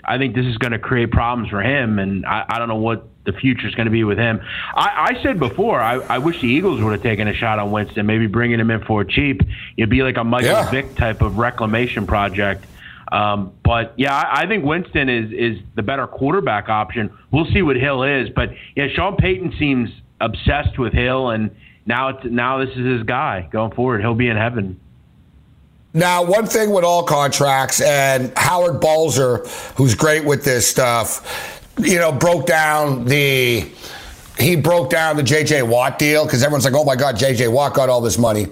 I 0.04 0.18
think 0.18 0.34
this 0.34 0.44
is 0.44 0.58
going 0.58 0.72
to 0.72 0.78
create 0.78 1.12
problems 1.12 1.48
for 1.48 1.62
him, 1.62 1.98
and 1.98 2.26
I, 2.26 2.44
I 2.46 2.58
don't 2.58 2.68
know 2.68 2.76
what 2.76 3.08
the 3.26 3.32
future 3.32 3.68
is 3.68 3.74
going 3.74 3.86
to 3.86 3.90
be 3.90 4.04
with 4.04 4.18
him. 4.18 4.40
I, 4.74 5.14
I 5.14 5.22
said 5.22 5.38
before, 5.38 5.80
I, 5.80 5.96
I 5.96 6.18
wish 6.18 6.40
the 6.40 6.48
Eagles 6.48 6.80
would 6.80 6.92
have 6.92 7.02
taken 7.02 7.28
a 7.28 7.34
shot 7.34 7.58
on 7.58 7.70
Winston, 7.70 8.06
maybe 8.06 8.26
bringing 8.26 8.58
him 8.58 8.70
in 8.70 8.82
for 8.84 9.04
cheap. 9.04 9.42
It'd 9.76 9.90
be 9.90 10.02
like 10.02 10.16
a 10.16 10.24
Michael 10.24 10.50
yeah. 10.50 10.70
Vick 10.70 10.94
type 10.94 11.20
of 11.20 11.38
reclamation 11.38 12.06
project. 12.06 12.64
Um, 13.12 13.52
but 13.62 13.94
yeah, 13.96 14.14
I, 14.14 14.42
I 14.42 14.46
think 14.46 14.64
Winston 14.64 15.08
is 15.08 15.30
is 15.32 15.62
the 15.74 15.82
better 15.82 16.06
quarterback 16.06 16.68
option. 16.68 17.16
We'll 17.30 17.46
see 17.52 17.62
what 17.62 17.76
Hill 17.76 18.02
is, 18.02 18.30
but 18.30 18.50
yeah, 18.74 18.88
Sean 18.88 19.16
Payton 19.16 19.54
seems 19.58 19.90
obsessed 20.20 20.78
with 20.78 20.92
Hill, 20.92 21.30
and 21.30 21.54
now 21.84 22.08
it's 22.08 22.24
now 22.24 22.58
this 22.58 22.70
is 22.70 22.84
his 22.84 23.02
guy 23.04 23.48
going 23.52 23.72
forward. 23.72 24.00
He'll 24.00 24.14
be 24.14 24.28
in 24.28 24.36
heaven. 24.36 24.80
Now, 25.94 26.22
one 26.24 26.44
thing 26.44 26.72
with 26.72 26.84
all 26.84 27.04
contracts, 27.04 27.80
and 27.80 28.30
Howard 28.36 28.82
Balzer, 28.82 29.38
who's 29.76 29.94
great 29.94 30.26
with 30.26 30.44
this 30.44 30.68
stuff, 30.68 31.55
you 31.78 31.98
know, 31.98 32.12
broke 32.12 32.46
down 32.46 33.04
the 33.04 33.66
he 34.38 34.54
broke 34.56 34.90
down 34.90 35.16
the 35.16 35.22
JJ 35.22 35.66
Watt 35.66 35.98
deal 35.98 36.24
because 36.24 36.42
everyone's 36.42 36.64
like, 36.64 36.74
oh 36.74 36.84
my 36.84 36.96
God, 36.96 37.16
JJ 37.16 37.50
Watt 37.50 37.74
got 37.74 37.88
all 37.88 38.00
this 38.00 38.18
money. 38.18 38.46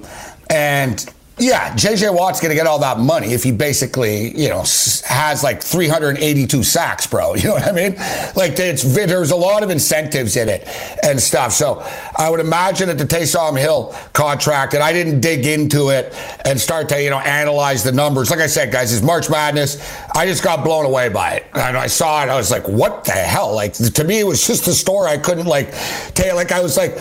And 0.48 1.04
yeah, 1.36 1.74
JJ 1.74 2.14
Watt's 2.14 2.40
going 2.40 2.50
to 2.50 2.54
get 2.54 2.68
all 2.68 2.78
that 2.78 3.00
money 3.00 3.32
if 3.32 3.42
he 3.42 3.50
basically, 3.50 4.40
you 4.40 4.48
know, 4.48 4.60
has 4.60 5.42
like 5.42 5.60
382 5.60 6.62
sacks, 6.62 7.06
bro. 7.06 7.34
You 7.44 7.48
know 7.50 7.54
what 7.54 7.68
I 7.68 7.72
mean? 7.72 7.94
Like, 8.36 8.58
it's, 8.58 8.82
there's 8.94 9.32
a 9.32 9.36
lot 9.36 9.62
of 9.62 9.68
incentives 9.68 10.36
in 10.36 10.48
it 10.48 10.66
and 11.02 11.20
stuff. 11.20 11.52
So 11.52 11.84
I 12.16 12.30
would 12.30 12.40
imagine 12.40 12.88
that 12.88 12.96
the 12.96 13.04
Taysom 13.04 13.58
Hill 13.58 13.94
contract, 14.12 14.72
and 14.72 14.82
I 14.82 14.92
didn't 14.92 15.20
dig 15.20 15.44
into 15.44 15.90
it 15.90 16.14
and 16.46 16.58
start 16.58 16.88
to, 16.90 17.02
you 17.02 17.10
know, 17.10 17.18
analyze 17.18 17.82
the 17.82 17.92
numbers. 17.92 18.30
Like 18.30 18.40
I 18.40 18.46
said, 18.46 18.72
guys, 18.72 18.94
it's 18.94 19.04
March 19.04 19.28
Madness. 19.28 19.76
I 20.14 20.26
just 20.26 20.42
got 20.44 20.64
blown 20.64 20.86
away 20.86 21.08
by 21.08 21.32
it. 21.34 21.46
And 21.52 21.76
I 21.76 21.88
saw 21.88 22.22
it. 22.22 22.28
I 22.28 22.36
was 22.36 22.50
like, 22.50 22.66
what 22.68 23.04
the 23.04 23.12
hell? 23.12 23.54
Like, 23.54 23.74
to 23.74 24.04
me, 24.04 24.20
it 24.20 24.26
was 24.26 24.46
just 24.46 24.68
a 24.68 24.72
story 24.72 25.10
I 25.10 25.18
couldn't, 25.18 25.46
like, 25.46 25.72
tell. 26.14 26.36
Like, 26.36 26.52
I 26.52 26.62
was 26.62 26.76
like, 26.76 26.96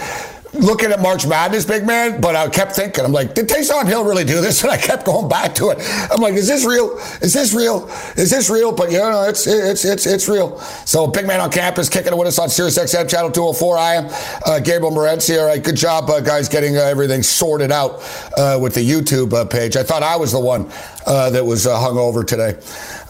looking 0.53 0.91
at 0.91 1.01
March 1.01 1.25
Madness, 1.25 1.65
big 1.65 1.85
man, 1.85 2.21
but 2.21 2.35
I 2.35 2.47
kept 2.47 2.73
thinking, 2.73 3.03
I'm 3.03 3.11
like, 3.11 3.33
did 3.33 3.47
Taysom 3.47 3.87
Hill 3.87 4.05
really 4.05 4.23
do 4.23 4.41
this? 4.41 4.63
And 4.63 4.71
I 4.71 4.77
kept 4.77 5.05
going 5.05 5.27
back 5.27 5.53
to 5.55 5.71
it. 5.71 5.79
I'm 6.09 6.21
like, 6.21 6.35
is 6.35 6.47
this 6.47 6.65
real? 6.65 6.97
Is 7.21 7.33
this 7.33 7.53
real? 7.53 7.89
Is 8.15 8.29
this 8.29 8.49
real? 8.49 8.71
But 8.71 8.91
you 8.91 8.99
know, 8.99 9.27
it's 9.27 9.45
it's 9.45 9.83
it's 9.83 10.05
it's 10.05 10.29
real. 10.29 10.57
So, 10.85 11.05
big 11.05 11.27
man 11.27 11.41
on 11.41 11.51
campus, 11.51 11.89
kicking 11.89 12.13
it 12.13 12.17
with 12.17 12.29
us 12.29 12.39
on 12.39 12.49
Sirius 12.49 12.77
XM 12.77 13.09
channel 13.09 13.29
204. 13.29 13.77
I 13.77 13.95
am 13.95 14.05
uh, 14.45 14.59
Gabriel 14.59 14.91
Morency. 14.91 15.37
All 15.37 15.47
right, 15.47 15.61
good 15.61 15.75
job, 15.75 16.09
uh, 16.09 16.21
guys, 16.21 16.47
getting 16.47 16.77
uh, 16.77 16.81
everything 16.81 17.23
sorted 17.23 17.73
out 17.73 18.01
uh, 18.37 18.57
with 18.61 18.73
the 18.73 18.89
YouTube 18.89 19.33
uh, 19.33 19.43
page. 19.43 19.75
I 19.75 19.83
thought 19.83 20.01
I 20.01 20.15
was 20.15 20.31
the 20.31 20.39
one 20.39 20.71
uh, 21.05 21.29
that 21.31 21.43
was 21.43 21.65
hung 21.65 21.97
over 21.97 22.23
today. 22.23 22.57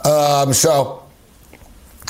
Um, 0.10 0.54
so. 0.54 1.03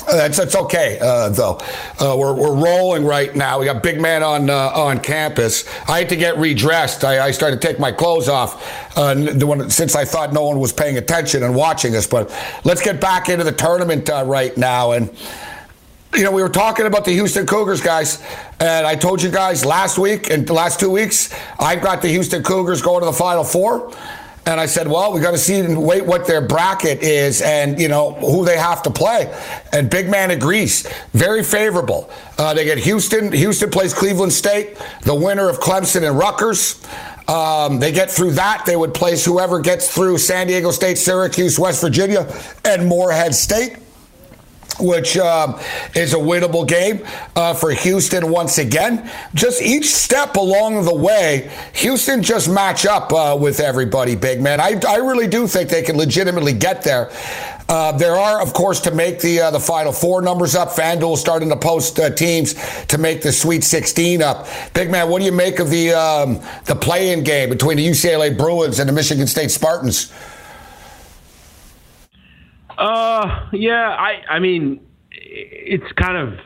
That's, 0.06 0.36
that's 0.36 0.54
okay, 0.54 0.98
uh, 1.00 1.30
though. 1.30 1.58
Uh, 1.98 2.14
we're, 2.18 2.34
we're 2.34 2.54
rolling 2.54 3.04
right 3.04 3.34
now. 3.34 3.58
We 3.58 3.64
got 3.64 3.82
big 3.82 4.00
man 4.00 4.22
on 4.22 4.50
uh, 4.50 4.70
on 4.74 5.00
campus. 5.00 5.64
I 5.88 6.00
had 6.00 6.08
to 6.10 6.16
get 6.16 6.36
redressed. 6.36 7.04
I, 7.04 7.26
I 7.26 7.30
started 7.30 7.62
to 7.62 7.66
take 7.66 7.78
my 7.78 7.90
clothes 7.90 8.28
off 8.28 8.98
uh, 8.98 9.68
since 9.70 9.94
I 9.94 10.04
thought 10.04 10.32
no 10.32 10.44
one 10.44 10.60
was 10.60 10.72
paying 10.72 10.98
attention 10.98 11.42
and 11.42 11.54
watching 11.54 11.96
us. 11.96 12.06
But 12.06 12.30
let's 12.64 12.82
get 12.82 13.00
back 13.00 13.28
into 13.28 13.44
the 13.44 13.52
tournament 13.52 14.10
uh, 14.10 14.24
right 14.26 14.54
now. 14.58 14.92
And, 14.92 15.10
you 16.14 16.22
know, 16.22 16.32
we 16.32 16.42
were 16.42 16.50
talking 16.50 16.86
about 16.86 17.04
the 17.04 17.12
Houston 17.12 17.46
Cougars, 17.46 17.80
guys. 17.80 18.22
And 18.60 18.86
I 18.86 18.96
told 18.96 19.22
you 19.22 19.30
guys 19.30 19.64
last 19.64 19.96
week 19.96 20.28
and 20.28 20.46
the 20.46 20.52
last 20.52 20.80
two 20.80 20.90
weeks, 20.90 21.34
I've 21.58 21.82
got 21.82 22.02
the 22.02 22.08
Houston 22.08 22.42
Cougars 22.42 22.82
going 22.82 23.00
to 23.00 23.06
the 23.06 23.12
Final 23.12 23.42
Four. 23.42 23.94
And 24.46 24.60
I 24.60 24.66
said, 24.66 24.88
well, 24.88 25.12
we 25.12 25.20
got 25.20 25.30
to 25.30 25.38
see 25.38 25.58
and 25.58 25.82
wait 25.82 26.04
what 26.04 26.26
their 26.26 26.42
bracket 26.42 27.02
is 27.02 27.40
and, 27.40 27.80
you 27.80 27.88
know, 27.88 28.12
who 28.12 28.44
they 28.44 28.58
have 28.58 28.82
to 28.82 28.90
play. 28.90 29.34
And 29.72 29.88
Big 29.88 30.10
Man 30.10 30.30
agrees. 30.30 30.86
Very 31.12 31.42
favorable. 31.42 32.10
Uh, 32.36 32.52
they 32.52 32.64
get 32.64 32.76
Houston. 32.78 33.32
Houston 33.32 33.70
plays 33.70 33.94
Cleveland 33.94 34.32
State, 34.32 34.76
the 35.02 35.14
winner 35.14 35.48
of 35.48 35.60
Clemson 35.60 36.06
and 36.06 36.18
Rutgers. 36.18 36.84
Um, 37.26 37.78
they 37.78 37.90
get 37.90 38.10
through 38.10 38.32
that. 38.32 38.64
They 38.66 38.76
would 38.76 38.92
place 38.92 39.24
whoever 39.24 39.60
gets 39.60 39.92
through 39.94 40.18
San 40.18 40.46
Diego 40.46 40.70
State, 40.70 40.98
Syracuse, 40.98 41.58
West 41.58 41.80
Virginia, 41.80 42.30
and 42.66 42.86
Morehead 42.86 43.34
State 43.34 43.78
which 44.78 45.16
um, 45.16 45.58
is 45.94 46.14
a 46.14 46.18
winnable 46.18 46.66
game 46.66 47.04
uh, 47.36 47.54
for 47.54 47.72
Houston 47.72 48.30
once 48.30 48.58
again. 48.58 49.10
Just 49.34 49.62
each 49.62 49.86
step 49.94 50.36
along 50.36 50.84
the 50.84 50.94
way, 50.94 51.50
Houston 51.74 52.22
just 52.22 52.48
match 52.48 52.86
up 52.86 53.12
uh, 53.12 53.36
with 53.38 53.60
everybody, 53.60 54.14
big 54.16 54.40
man. 54.40 54.60
I, 54.60 54.80
I 54.88 54.96
really 54.96 55.26
do 55.26 55.46
think 55.46 55.70
they 55.70 55.82
can 55.82 55.96
legitimately 55.96 56.52
get 56.52 56.82
there. 56.82 57.10
Uh, 57.66 57.92
there 57.92 58.14
are, 58.14 58.42
of 58.42 58.52
course, 58.52 58.80
to 58.80 58.90
make 58.90 59.20
the 59.20 59.40
uh, 59.40 59.50
the 59.50 59.60
Final 59.60 59.92
Four 59.92 60.20
numbers 60.20 60.54
up. 60.54 60.68
FanDuel 60.70 61.16
starting 61.16 61.48
to 61.48 61.56
post 61.56 61.98
uh, 61.98 62.10
teams 62.10 62.54
to 62.86 62.98
make 62.98 63.22
the 63.22 63.32
Sweet 63.32 63.64
16 63.64 64.20
up. 64.22 64.46
Big 64.74 64.90
man, 64.90 65.08
what 65.08 65.20
do 65.20 65.24
you 65.24 65.32
make 65.32 65.60
of 65.60 65.70
the 65.70 65.92
um, 65.92 66.40
the 66.66 66.76
play-in 66.76 67.24
game 67.24 67.48
between 67.48 67.78
the 67.78 67.86
UCLA 67.86 68.36
Bruins 68.36 68.80
and 68.80 68.88
the 68.88 68.92
Michigan 68.92 69.26
State 69.26 69.50
Spartans? 69.50 70.12
Uh, 72.78 73.48
yeah. 73.52 73.96
I 73.98 74.22
I 74.30 74.38
mean, 74.38 74.80
it's 75.10 75.90
kind 76.00 76.16
of 76.16 76.38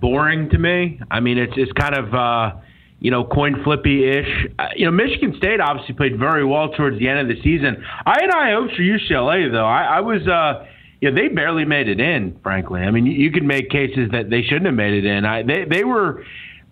boring 0.00 0.50
to 0.50 0.58
me. 0.58 1.00
I 1.10 1.20
mean, 1.20 1.38
it's 1.38 1.52
it's 1.56 1.72
kind 1.72 1.94
of 1.94 2.14
uh, 2.14 2.56
you 3.00 3.10
know 3.10 3.24
coin 3.24 3.62
flippy 3.64 4.08
ish. 4.08 4.46
Uh, 4.58 4.68
you 4.76 4.84
know, 4.84 4.90
Michigan 4.90 5.34
State 5.38 5.60
obviously 5.60 5.94
played 5.94 6.18
very 6.18 6.44
well 6.44 6.70
towards 6.70 6.98
the 6.98 7.08
end 7.08 7.20
of 7.20 7.28
the 7.28 7.40
season. 7.42 7.82
I 8.06 8.18
had 8.20 8.30
high 8.30 8.52
hopes 8.52 8.74
for 8.74 8.82
UCLA 8.82 9.50
though. 9.50 9.66
I, 9.66 9.96
I 9.96 10.00
was. 10.00 10.26
Uh, 10.26 10.66
yeah, 11.00 11.10
they 11.10 11.26
barely 11.26 11.64
made 11.64 11.88
it 11.88 11.98
in. 11.98 12.38
Frankly, 12.44 12.80
I 12.80 12.92
mean, 12.92 13.06
you, 13.06 13.12
you 13.12 13.32
could 13.32 13.42
make 13.42 13.70
cases 13.70 14.08
that 14.12 14.30
they 14.30 14.42
shouldn't 14.42 14.66
have 14.66 14.74
made 14.76 14.94
it 14.94 15.04
in. 15.04 15.24
I, 15.24 15.42
they 15.42 15.64
they 15.68 15.82
were 15.82 16.24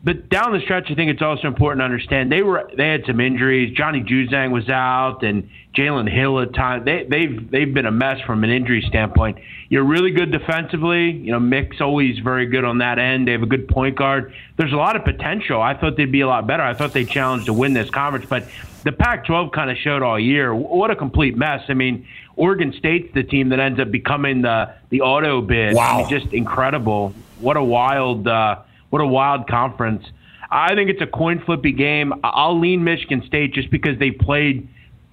but 0.02 0.30
down 0.30 0.52
the 0.52 0.60
stretch, 0.60 0.90
I 0.90 0.94
think 0.94 1.10
it's 1.10 1.20
also 1.20 1.46
important 1.46 1.80
to 1.80 1.84
understand 1.84 2.32
they 2.32 2.42
were 2.42 2.70
they 2.74 2.88
had 2.88 3.04
some 3.06 3.20
injuries. 3.20 3.76
Johnny 3.76 4.02
Juzang 4.02 4.50
was 4.50 4.68
out, 4.70 5.22
and 5.22 5.50
Jalen 5.76 6.10
Hill 6.10 6.40
at 6.40 6.54
times. 6.54 6.86
They 6.86 7.04
they've 7.04 7.50
they've 7.50 7.72
been 7.72 7.84
a 7.84 7.90
mess 7.90 8.18
from 8.22 8.42
an 8.42 8.48
injury 8.48 8.82
standpoint. 8.88 9.38
You're 9.68 9.84
really 9.84 10.10
good 10.10 10.32
defensively. 10.32 11.10
You 11.10 11.32
know, 11.32 11.38
Mick's 11.38 11.82
always 11.82 12.18
very 12.18 12.46
good 12.46 12.64
on 12.64 12.78
that 12.78 12.98
end. 12.98 13.28
They 13.28 13.32
have 13.32 13.42
a 13.42 13.46
good 13.46 13.68
point 13.68 13.96
guard. 13.96 14.32
There's 14.56 14.72
a 14.72 14.76
lot 14.76 14.96
of 14.96 15.04
potential. 15.04 15.60
I 15.60 15.74
thought 15.74 15.98
they'd 15.98 16.10
be 16.10 16.22
a 16.22 16.26
lot 16.26 16.46
better. 16.46 16.62
I 16.62 16.72
thought 16.72 16.94
they 16.94 17.04
challenged 17.04 17.46
to 17.46 17.52
win 17.52 17.74
this 17.74 17.90
conference, 17.90 18.24
but 18.26 18.44
the 18.84 18.92
Pac-12 18.92 19.52
kind 19.52 19.70
of 19.70 19.76
showed 19.76 20.02
all 20.02 20.18
year 20.18 20.54
what 20.54 20.90
a 20.90 20.96
complete 20.96 21.36
mess. 21.36 21.62
I 21.68 21.74
mean, 21.74 22.06
Oregon 22.36 22.72
State's 22.78 23.12
the 23.12 23.22
team 23.22 23.50
that 23.50 23.60
ends 23.60 23.78
up 23.78 23.90
becoming 23.90 24.40
the 24.40 24.74
the 24.88 25.02
auto 25.02 25.42
bid. 25.42 25.74
Wow, 25.74 25.84
I 25.84 25.96
mean, 25.98 26.08
just 26.08 26.32
incredible. 26.32 27.12
What 27.38 27.58
a 27.58 27.62
wild. 27.62 28.26
Uh, 28.26 28.60
what 28.90 29.00
a 29.00 29.06
wild 29.06 29.48
conference. 29.48 30.04
I 30.50 30.74
think 30.74 30.90
it's 30.90 31.00
a 31.00 31.06
coin 31.06 31.42
flippy 31.46 31.72
game. 31.72 32.12
I'll 32.24 32.60
lean 32.60 32.82
Michigan 32.82 33.22
State 33.26 33.54
just 33.54 33.70
because 33.70 33.98
they 33.98 34.10
played 34.10 34.68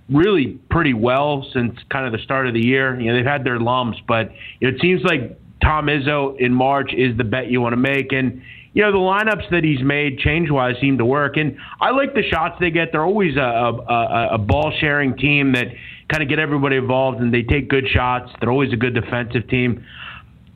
really 0.09 0.59
pretty 0.69 0.93
well 0.93 1.45
since 1.53 1.77
kind 1.91 2.05
of 2.05 2.11
the 2.11 2.23
start 2.23 2.47
of 2.47 2.53
the 2.53 2.65
year. 2.65 2.99
You 2.99 3.11
know, 3.11 3.17
they've 3.17 3.25
had 3.25 3.43
their 3.43 3.59
lumps, 3.59 3.99
but 4.07 4.31
it 4.61 4.81
seems 4.81 5.03
like 5.03 5.39
Tom 5.61 5.87
Izzo 5.87 6.39
in 6.39 6.53
March 6.53 6.93
is 6.93 7.17
the 7.17 7.23
bet 7.23 7.51
you 7.51 7.61
want 7.61 7.73
to 7.73 7.77
make. 7.77 8.11
And, 8.11 8.41
you 8.73 8.83
know, 8.83 8.91
the 8.91 8.97
lineups 8.97 9.49
that 9.51 9.63
he's 9.63 9.81
made 9.83 10.19
change 10.19 10.49
wise 10.49 10.75
seem 10.81 10.97
to 10.97 11.05
work. 11.05 11.37
And 11.37 11.57
I 11.81 11.91
like 11.91 12.13
the 12.13 12.23
shots 12.23 12.55
they 12.59 12.71
get. 12.71 12.91
They're 12.91 13.05
always 13.05 13.35
a, 13.35 13.39
a, 13.39 14.29
a 14.33 14.37
ball 14.37 14.73
sharing 14.79 15.17
team 15.17 15.53
that 15.53 15.67
kind 16.09 16.23
of 16.23 16.29
get 16.29 16.39
everybody 16.39 16.77
involved 16.77 17.19
and 17.19 17.33
they 17.33 17.43
take 17.43 17.69
good 17.69 17.87
shots. 17.93 18.31
They're 18.39 18.51
always 18.51 18.71
a 18.73 18.77
good 18.77 18.95
defensive 18.95 19.47
team 19.49 19.85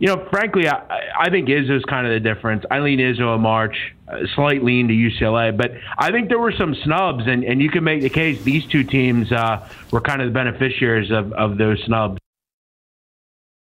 you 0.01 0.07
know, 0.07 0.25
frankly, 0.31 0.67
I, 0.67 1.11
I 1.15 1.29
think 1.29 1.47
Izzo's 1.47 1.85
kind 1.85 2.07
of 2.07 2.11
the 2.11 2.19
difference. 2.19 2.65
I 2.71 2.79
lean 2.79 2.97
Izzo 2.97 3.35
in 3.35 3.41
March, 3.41 3.77
a 4.07 4.25
slight 4.33 4.63
lean 4.63 4.87
to 4.87 4.93
UCLA, 4.95 5.55
but 5.55 5.73
I 5.95 6.09
think 6.09 6.27
there 6.27 6.39
were 6.39 6.51
some 6.51 6.73
snubs, 6.83 7.27
and, 7.27 7.43
and 7.43 7.61
you 7.61 7.69
can 7.69 7.83
make 7.83 8.01
the 8.01 8.09
case 8.09 8.41
these 8.41 8.65
two 8.65 8.83
teams 8.83 9.31
uh, 9.31 9.69
were 9.91 10.01
kind 10.01 10.19
of 10.19 10.29
the 10.29 10.33
beneficiaries 10.33 11.11
of, 11.11 11.31
of 11.33 11.59
those 11.59 11.83
snubs. 11.85 12.17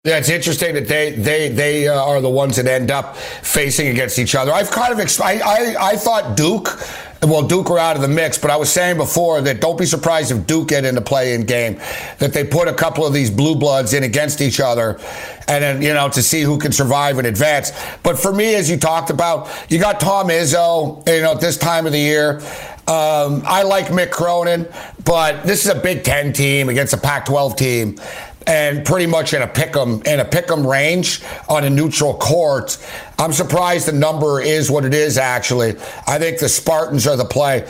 Yeah, 0.05 0.17
it's 0.17 0.31
interesting 0.31 0.75
that 0.75 0.89
they 0.89 1.11
they 1.13 1.51
they 1.51 1.89
uh, 1.89 2.03
are 2.03 2.23
the 2.23 2.31
ones 2.31 2.57
that 2.57 2.67
end 2.67 2.91
up 2.91 3.17
facing 3.17 3.89
against 3.89 4.19
each 4.19 4.35
other. 4.35 4.51
I've 4.51 4.71
kind 4.71 4.99
of 4.99 5.21
I 5.21 5.41
I, 5.41 5.77
I 5.79 5.97
thought 5.97 6.39
Duke 6.39 6.69
well, 7.25 7.43
Duke 7.43 7.71
are 7.71 7.79
out 7.79 7.97
of 7.97 8.03
the 8.03 8.09
mix, 8.09 8.39
but 8.39 8.51
I 8.51 8.57
was 8.57 8.71
saying 8.71 8.97
before 8.97 9.41
that 9.43 9.61
don't 9.61 9.79
be 9.79 9.87
surprised 9.87 10.31
if 10.31 10.47
Duke 10.47 10.69
get 10.69 10.85
into 10.85 11.01
play 11.01 11.35
in 11.35 11.45
game, 11.47 11.81
that 12.19 12.33
they 12.33 12.45
put 12.45 12.69
a 12.69 12.75
couple 12.75 13.07
of 13.07 13.13
these 13.13 13.31
blue 13.31 13.57
bloods 13.57 13.95
in 13.95 14.03
against 14.03 14.41
each 14.41 14.61
other, 14.61 14.99
and 15.49 15.63
then 15.63 15.83
you 15.83 15.95
know 15.95 16.09
to 16.09 16.23
see 16.23 16.43
who 16.43 16.59
can 16.59 16.73
survive 16.73 17.19
and 17.19 17.27
advance. 17.27 17.73
But 18.03 18.19
for 18.19 18.33
me, 18.33 18.55
as 18.55 18.69
you 18.71 18.77
talked 18.77 19.11
about, 19.11 19.49
you 19.69 19.79
got 19.79 20.01
Tom 20.01 20.29
Izzo, 20.29 21.07
you 21.09 21.23
know, 21.23 21.33
at 21.33 21.41
this 21.41 21.57
time 21.57 21.87
of 21.87 21.93
the 21.93 21.99
year. 21.99 22.41
Um, 22.87 23.43
I 23.47 23.63
like 23.63 23.87
Mick 23.87 24.11
Cronin, 24.11 24.69
but 25.07 25.45
this 25.45 25.65
is 25.65 25.71
a 25.71 25.75
Big 25.75 26.05
Ten 26.05 26.35
team 26.35 26.69
against 26.69 26.93
a 26.93 26.99
Pac-12 26.99 27.57
team, 27.57 27.99
and 28.47 28.85
pretty 28.85 29.07
much 29.07 29.33
in 29.35 29.43
a 29.43 29.47
pick'em 29.49 30.07
in 30.07 30.21
a 30.21 30.25
pick'em 30.25 30.67
range 30.69 31.23
on 31.49 31.65
a 31.65 31.71
neutral 31.71 32.15
court. 32.15 32.79
I'm 33.19 33.33
surprised 33.33 33.87
the 33.89 33.93
number 33.93 34.41
is 34.41 34.71
what 34.71 34.85
it 34.85 34.95
is. 34.95 35.19
Actually, 35.19 35.77
I 36.07 36.19
think 36.19 36.39
the 36.39 36.49
Spartans 36.49 37.07
are 37.07 37.17
the 37.17 37.25
play. 37.25 37.67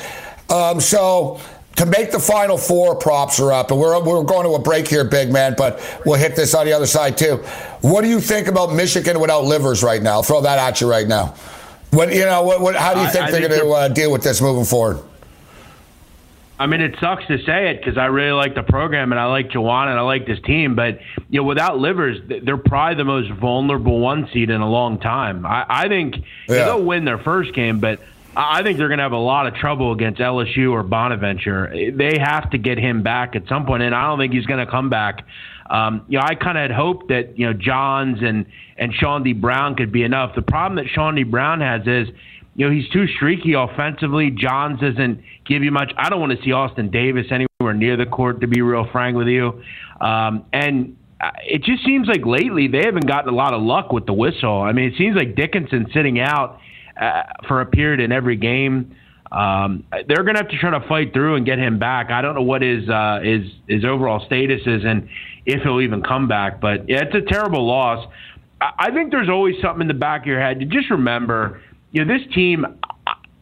Um, 0.51 0.81
so 0.81 1.41
to 1.77 1.87
make 1.87 2.13
the 2.13 2.19
final 2.21 2.57
four, 2.57 2.95
props 2.97 3.41
are 3.41 3.53
up, 3.53 3.71
and 3.71 3.81
we're 3.81 3.99
we're 4.03 4.23
going 4.25 4.45
to 4.47 4.55
a 4.55 4.59
break 4.59 4.87
here, 4.89 5.05
big 5.05 5.33
man. 5.33 5.55
But 5.57 5.81
we'll 6.05 6.19
hit 6.19 6.37
this 6.37 6.55
on 6.55 6.67
the 6.67 6.73
other 6.73 6.87
side 6.87 7.17
too. 7.19 7.37
What 7.81 8.03
do 8.03 8.09
you 8.09 8.21
think 8.21 8.47
about 8.49 8.73
Michigan 8.75 9.21
without 9.21 9.45
Livers 9.45 9.83
right 9.83 10.03
now? 10.03 10.13
I'll 10.13 10.23
throw 10.23 10.41
that 10.43 10.59
at 10.59 10.81
you 10.81 10.91
right 10.91 11.07
now. 11.09 11.35
What 11.91 12.13
you 12.13 12.25
know? 12.25 12.43
What, 12.43 12.61
what 12.61 12.75
how 12.77 12.95
do 12.95 13.01
you 13.01 13.09
think 13.09 13.25
I- 13.25 13.29
I 13.29 13.31
they're 13.31 13.41
think 13.49 13.53
going 13.53 13.69
to 13.69 13.73
uh, 13.73 13.89
deal 13.89 14.11
with 14.13 14.23
this 14.23 14.41
moving 14.41 14.65
forward? 14.65 14.99
I 16.59 16.67
mean, 16.67 16.81
it 16.81 16.95
sucks 17.01 17.27
to 17.27 17.39
say 17.45 17.71
it 17.71 17.79
because 17.81 17.99
I 17.99 18.07
really 18.07 18.31
like 18.33 18.55
the 18.55 18.63
program 18.63 19.11
and 19.13 19.21
I 19.21 19.25
like 19.27 19.51
Juwan 19.51 19.89
and 19.89 19.99
I 19.99 20.03
like 20.03 20.25
this 20.27 20.39
team, 20.45 20.77
but 20.77 21.01
you 21.29 21.41
know, 21.41 21.47
without 21.47 21.79
Livers, 21.79 22.19
they're 22.45 22.57
probably 22.57 22.95
the 22.97 23.05
most 23.05 23.31
vulnerable 23.33 23.99
one 23.99 24.29
seed 24.33 24.51
in 24.51 24.61
a 24.61 24.69
long 24.71 25.01
time. 25.01 25.45
I, 25.45 25.65
I 25.69 25.89
think 25.89 26.15
Yeah. 26.49 26.67
they'll 26.67 26.83
win 26.85 27.05
their 27.05 27.19
first 27.19 27.55
game, 27.55 27.81
but 27.81 27.99
I 28.37 28.63
think 28.63 28.79
they're 28.79 28.89
going 28.89 28.99
to 28.99 29.05
have 29.05 29.13
a 29.13 29.17
lot 29.17 29.47
of 29.47 29.55
trouble 29.55 29.93
against 29.93 30.21
LSU 30.21 30.73
or 30.73 30.83
Bonaventure. 30.83 31.73
They 31.95 32.19
have 32.19 32.51
to 32.51 32.59
get 32.59 32.79
him 32.79 33.03
back 33.03 33.37
at 33.37 33.47
some 33.49 33.65
point, 33.67 33.83
and 33.85 33.95
I 33.95 34.07
don't 34.09 34.19
think 34.19 34.33
he's 34.33 34.47
going 34.47 34.65
to 34.65 34.71
come 34.71 34.91
back. 34.91 35.25
Um, 35.71 36.05
you 36.09 36.19
know, 36.19 36.25
I 36.25 36.35
kind 36.35 36.59
of 36.59 36.63
had 36.63 36.71
hoped 36.73 37.09
that 37.09 37.39
you 37.39 37.47
know 37.47 37.53
Johns 37.53 38.19
and 38.23 38.47
and 38.77 38.93
Chaundee 38.93 39.41
Brown 39.41 39.77
could 39.77 39.93
be 39.93 40.03
enough. 40.03 40.35
The 40.35 40.43
problem 40.43 40.77
that 40.85 40.93
Chaundee 40.93 41.29
Brown 41.31 41.61
has 41.61 41.87
is 41.87 42.09
you 42.55 42.67
know, 42.67 42.73
he's 42.73 42.89
too 42.91 43.07
streaky 43.17 43.55
offensively. 43.55 44.31
Johns 44.31 44.81
doesn't 44.81 45.23
give 45.47 45.63
you 45.63 45.71
much. 45.71 45.93
I 45.97 46.09
don't 46.09 46.21
want 46.21 46.39
to 46.39 46.45
see 46.45 46.53
Austin 46.53 46.91
Davis 46.91 47.27
anywhere 47.31 47.75
near 47.75 47.97
the 47.97 48.07
court, 48.07 48.41
to 48.43 48.47
be 48.47 48.63
real 48.63 48.87
frank 48.93 49.17
with 49.17 49.27
you. 49.27 49.63
Um, 50.01 50.45
and 50.53 50.97
uh, 51.21 51.31
it 51.45 51.63
just 51.63 51.85
seems 51.85 52.07
like 52.07 52.25
lately 52.25 52.69
they 52.69 52.83
haven't 52.85 53.07
gotten 53.07 53.33
a 53.33 53.37
lot 53.37 53.55
of 53.55 53.63
luck 53.63 53.93
with 53.93 54.07
the 54.07 54.13
whistle. 54.13 54.63
I 54.63 54.73
mean, 54.73 54.93
it 54.93 54.99
seems 54.99 55.17
like 55.17 55.35
Dickinson 55.35 55.87
sitting 55.93 56.21
out 56.21 56.61
uh, 57.01 57.23
for 57.49 57.61
a 57.61 57.67
period 57.67 58.01
in 58.01 58.13
every 58.13 58.37
game. 58.37 58.97
Um, 59.33 59.85
they're 59.91 60.23
going 60.23 60.35
to 60.35 60.43
have 60.43 60.51
to 60.51 60.59
try 60.59 60.71
to 60.71 60.87
fight 60.87 61.13
through 61.13 61.35
and 61.35 61.45
get 61.45 61.59
him 61.59 61.79
back. 61.79 62.11
I 62.11 62.23
don't 62.23 62.37
know 62.37 62.43
what 62.43 62.63
his 62.63 62.89
uh, 62.89 63.19
his 63.23 63.51
his 63.67 63.85
overall 63.85 64.25
status 64.27 64.61
is 64.65 64.85
and 64.85 65.09
if 65.45 65.63
he'll 65.63 65.81
even 65.81 66.03
come 66.03 66.29
back. 66.29 66.61
But 66.61 66.89
yeah, 66.89 67.03
it's 67.03 67.15
a 67.15 67.33
terrible 67.33 67.67
loss. 67.67 68.07
I 68.61 68.91
think 68.93 69.11
there's 69.11 69.29
always 69.29 69.57
something 69.61 69.83
in 69.83 69.89
the 69.89 69.95
back 69.95 70.23
of 70.23 70.27
your 70.27 70.41
head. 70.41 70.61
You 70.61 70.69
just 70.69 70.91
remember, 70.91 71.61
you 71.95 72.05
know, 72.05 72.19
this 72.19 72.27
team, 72.35 72.67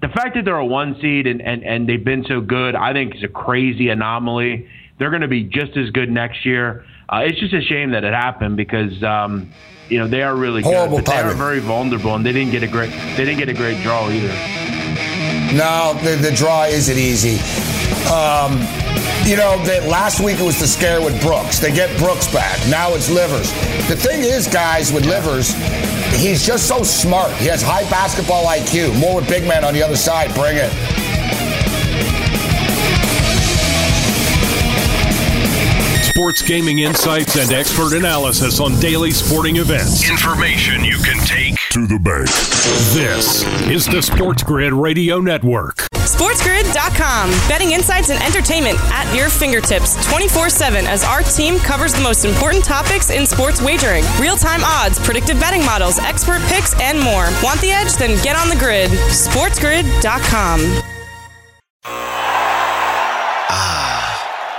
the 0.02 0.08
fact 0.08 0.34
that 0.34 0.44
they're 0.44 0.56
a 0.56 0.64
one 0.64 0.94
seed 1.00 1.26
and, 1.26 1.40
and, 1.40 1.64
and 1.64 1.88
they've 1.88 2.04
been 2.04 2.22
so 2.28 2.42
good, 2.42 2.74
I 2.74 2.92
think 2.92 3.16
is 3.16 3.24
a 3.24 3.28
crazy 3.28 3.88
anomaly. 3.88 4.68
They're 4.98 5.08
going 5.08 5.22
to 5.22 5.28
be 5.28 5.42
just 5.42 5.74
as 5.78 5.88
good 5.88 6.10
next 6.10 6.44
year. 6.44 6.84
Uh, 7.08 7.22
it's 7.24 7.40
just 7.40 7.54
a 7.54 7.62
shame 7.62 7.92
that 7.92 8.04
it 8.04 8.12
happened 8.12 8.58
because, 8.58 9.02
um, 9.02 9.50
you 9.88 9.98
know, 9.98 10.06
they 10.06 10.22
are 10.22 10.36
really 10.36 10.62
Horrible 10.62 10.98
good, 10.98 11.06
but 11.06 11.12
they 11.12 11.18
are 11.18 11.34
very 11.34 11.60
vulnerable, 11.60 12.14
and 12.14 12.26
they 12.26 12.32
didn't 12.32 12.52
get 12.52 12.62
a 12.62 12.68
great 12.68 12.90
they 13.16 13.24
didn't 13.24 13.38
get 13.38 13.48
a 13.48 13.54
great 13.54 13.82
draw 13.82 14.08
either. 14.10 14.28
No, 15.56 15.98
the, 16.02 16.16
the 16.20 16.32
draw 16.34 16.64
isn't 16.64 16.96
easy. 16.96 17.36
Um, 18.12 18.60
you 19.24 19.36
know, 19.36 19.56
that 19.64 19.84
last 19.88 20.20
week 20.20 20.40
it 20.40 20.44
was 20.44 20.58
the 20.58 20.66
scare 20.66 21.00
with 21.00 21.20
Brooks. 21.22 21.58
They 21.58 21.72
get 21.72 21.96
Brooks 21.98 22.32
back. 22.32 22.58
Now 22.68 22.94
it's 22.94 23.08
Livers. 23.08 23.52
The 23.88 23.96
thing 23.96 24.22
is, 24.22 24.48
guys, 24.48 24.92
with 24.92 25.06
Livers, 25.06 25.54
he's 26.20 26.44
just 26.44 26.66
so 26.66 26.82
smart. 26.82 27.32
He 27.36 27.46
has 27.46 27.62
high 27.62 27.88
basketball 27.88 28.46
IQ. 28.46 28.98
More 28.98 29.16
with 29.16 29.28
big 29.28 29.46
man 29.46 29.64
on 29.64 29.74
the 29.74 29.82
other 29.82 29.96
side. 29.96 30.34
Bring 30.34 30.56
it. 30.56 31.01
Sports 36.22 36.42
gaming 36.42 36.78
insights 36.78 37.34
and 37.36 37.50
expert 37.50 37.94
analysis 37.94 38.60
on 38.60 38.78
daily 38.78 39.10
sporting 39.10 39.56
events. 39.56 40.08
Information 40.08 40.84
you 40.84 40.96
can 40.98 41.18
take 41.26 41.56
To 41.70 41.84
the 41.84 41.98
bank. 41.98 42.28
This 42.94 43.42
is 43.68 43.86
the 43.86 44.00
Sports 44.00 44.44
Grid 44.44 44.72
Radio 44.72 45.18
Network. 45.18 45.78
SportsGrid.com. 45.94 47.30
Betting 47.48 47.72
insights 47.72 48.10
and 48.10 48.22
entertainment 48.22 48.78
at 48.92 49.12
your 49.16 49.30
fingertips 49.30 49.96
24 50.06 50.48
7 50.48 50.86
as 50.86 51.02
our 51.02 51.22
team 51.22 51.58
covers 51.58 51.92
the 51.92 52.02
most 52.02 52.24
important 52.24 52.64
topics 52.64 53.10
in 53.10 53.26
sports 53.26 53.60
wagering 53.60 54.04
real 54.20 54.36
time 54.36 54.60
odds, 54.62 55.00
predictive 55.00 55.40
betting 55.40 55.66
models, 55.66 55.98
expert 55.98 56.40
picks, 56.42 56.80
and 56.80 57.00
more. 57.00 57.26
Want 57.42 57.60
the 57.60 57.72
edge? 57.72 57.96
Then 57.96 58.22
get 58.22 58.36
on 58.36 58.48
the 58.48 58.56
grid. 58.56 58.92
SportsGrid.com. 59.10 60.91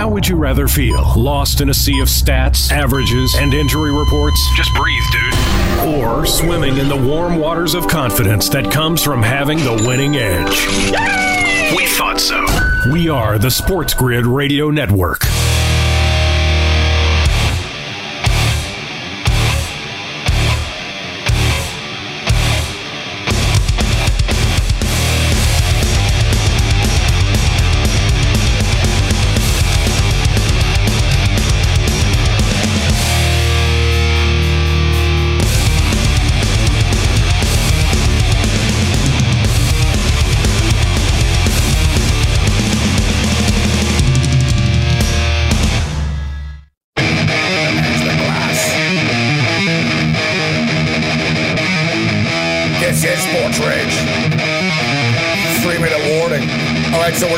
How 0.00 0.08
would 0.08 0.26
you 0.26 0.36
rather 0.36 0.66
feel? 0.66 1.12
Lost 1.14 1.60
in 1.60 1.68
a 1.68 1.74
sea 1.74 2.00
of 2.00 2.08
stats, 2.08 2.72
averages, 2.72 3.34
and 3.36 3.52
injury 3.52 3.92
reports? 3.92 4.40
Just 4.56 4.74
breathe, 4.74 5.02
dude. 5.12 5.94
Or 5.94 6.24
swimming 6.24 6.78
in 6.78 6.88
the 6.88 6.96
warm 6.96 7.36
waters 7.36 7.74
of 7.74 7.86
confidence 7.86 8.48
that 8.48 8.72
comes 8.72 9.04
from 9.04 9.22
having 9.22 9.58
the 9.58 9.74
winning 9.86 10.16
edge? 10.16 10.56
We 11.76 11.84
thought 11.84 12.18
so. 12.18 12.42
We 12.90 13.10
are 13.10 13.38
the 13.38 13.50
Sports 13.50 13.92
Grid 13.92 14.24
Radio 14.24 14.70
Network. 14.70 15.20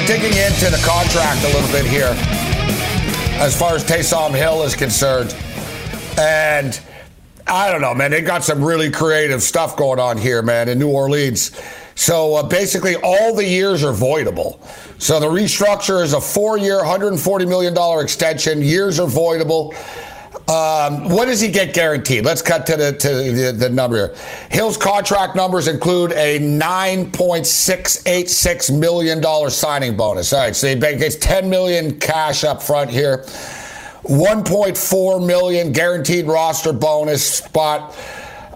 We're 0.02 0.06
digging 0.06 0.36
into 0.36 0.70
the 0.70 0.82
contract 0.84 1.44
a 1.44 1.48
little 1.48 1.70
bit 1.70 1.84
here 1.86 2.14
as 3.40 3.56
far 3.58 3.74
as 3.74 3.84
Taysom 3.84 4.34
Hill 4.34 4.62
is 4.62 4.74
concerned. 4.74 5.34
And 6.18 6.80
I 7.46 7.70
don't 7.70 7.80
know, 7.80 7.94
man. 7.94 8.10
They 8.10 8.20
got 8.20 8.42
some 8.42 8.64
really 8.64 8.90
creative 8.90 9.42
stuff 9.42 9.76
going 9.76 10.00
on 10.00 10.18
here, 10.18 10.42
man, 10.42 10.68
in 10.68 10.78
New 10.78 10.90
Orleans. 10.90 11.52
So 11.94 12.34
uh, 12.36 12.42
basically, 12.42 12.96
all 12.96 13.34
the 13.34 13.46
years 13.46 13.84
are 13.84 13.92
voidable. 13.92 14.64
So 15.00 15.20
the 15.20 15.26
restructure 15.26 16.02
is 16.02 16.14
a 16.14 16.20
four 16.20 16.58
year, 16.58 16.80
$140 16.80 17.48
million 17.48 18.02
extension. 18.02 18.62
Years 18.62 18.98
are 18.98 19.08
voidable. 19.08 19.74
Um, 20.48 21.08
what 21.08 21.26
does 21.26 21.40
he 21.40 21.48
get 21.48 21.74
guaranteed? 21.74 22.24
Let's 22.24 22.42
cut 22.42 22.66
to 22.66 22.76
the 22.76 22.92
to 22.92 23.08
the, 23.08 23.52
the 23.52 23.68
number 23.68 23.96
here. 23.96 24.16
Hill's 24.50 24.76
contract 24.76 25.36
numbers 25.36 25.68
include 25.68 26.12
a 26.12 26.38
nine 26.38 27.10
point 27.12 27.46
six 27.46 28.04
eight 28.06 28.28
six 28.30 28.70
million 28.70 29.20
dollar 29.20 29.50
signing 29.50 29.96
bonus. 29.96 30.32
All 30.32 30.40
right, 30.40 30.56
so 30.56 30.68
he 30.68 30.74
gets 30.74 31.16
ten 31.16 31.48
million 31.50 31.98
cash 32.00 32.44
up 32.44 32.62
front 32.62 32.90
here, 32.90 33.24
one 34.02 34.42
point 34.42 34.76
four 34.76 35.20
million 35.20 35.70
guaranteed 35.70 36.26
roster 36.26 36.72
bonus 36.72 37.36
spot, 37.36 37.94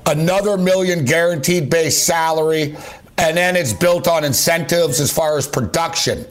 another 0.06 0.56
million 0.56 1.04
guaranteed 1.04 1.70
base 1.70 1.96
salary. 1.96 2.74
and 3.18 3.36
then 3.36 3.56
it's 3.56 3.72
built 3.72 4.08
on 4.08 4.24
incentives 4.24 5.00
as 5.00 5.12
far 5.12 5.38
as 5.38 5.46
production. 5.46 6.26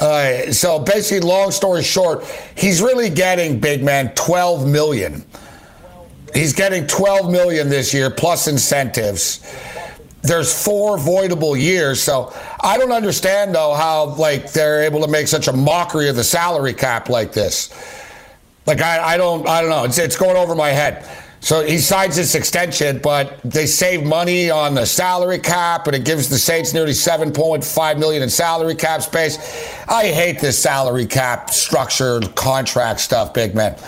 Uh, 0.00 0.52
so 0.52 0.78
basically, 0.78 1.26
long 1.26 1.50
story 1.50 1.82
short, 1.82 2.24
he's 2.56 2.80
really 2.80 3.10
getting 3.10 3.58
big 3.58 3.82
man 3.82 4.14
12 4.14 4.66
million. 4.66 5.24
He's 6.34 6.52
getting 6.52 6.86
12 6.86 7.30
million 7.30 7.68
this 7.68 7.92
year 7.92 8.10
plus 8.10 8.48
incentives. 8.48 9.40
There's 10.22 10.64
four 10.64 10.98
voidable 10.98 11.58
years, 11.58 12.02
so 12.02 12.32
I 12.60 12.76
don't 12.76 12.92
understand 12.92 13.54
though 13.54 13.74
how 13.74 14.14
like 14.16 14.52
they're 14.52 14.82
able 14.82 15.00
to 15.00 15.08
make 15.08 15.28
such 15.28 15.48
a 15.48 15.52
mockery 15.52 16.08
of 16.08 16.16
the 16.16 16.24
salary 16.24 16.74
cap 16.74 17.08
like 17.08 17.32
this. 17.32 17.70
Like 18.66 18.80
I, 18.80 19.14
I 19.14 19.16
don't 19.16 19.48
I 19.48 19.60
don't 19.60 19.70
know. 19.70 19.84
It's 19.84 19.98
it's 19.98 20.16
going 20.16 20.36
over 20.36 20.54
my 20.54 20.68
head. 20.68 21.08
So 21.48 21.64
he 21.64 21.78
signs 21.78 22.16
this 22.16 22.34
extension, 22.34 22.98
but 22.98 23.40
they 23.42 23.64
save 23.64 24.04
money 24.04 24.50
on 24.50 24.74
the 24.74 24.84
salary 24.84 25.38
cap, 25.38 25.86
and 25.86 25.96
it 25.96 26.04
gives 26.04 26.28
the 26.28 26.36
Saints 26.36 26.74
nearly 26.74 26.92
7.5 26.92 27.98
million 27.98 28.22
in 28.22 28.28
salary 28.28 28.74
cap 28.74 29.00
space. 29.00 29.38
I 29.88 30.08
hate 30.08 30.40
this 30.40 30.58
salary 30.58 31.06
cap 31.06 31.48
structure, 31.48 32.20
contract 32.34 33.00
stuff, 33.00 33.32
big 33.32 33.54
man. 33.54 33.78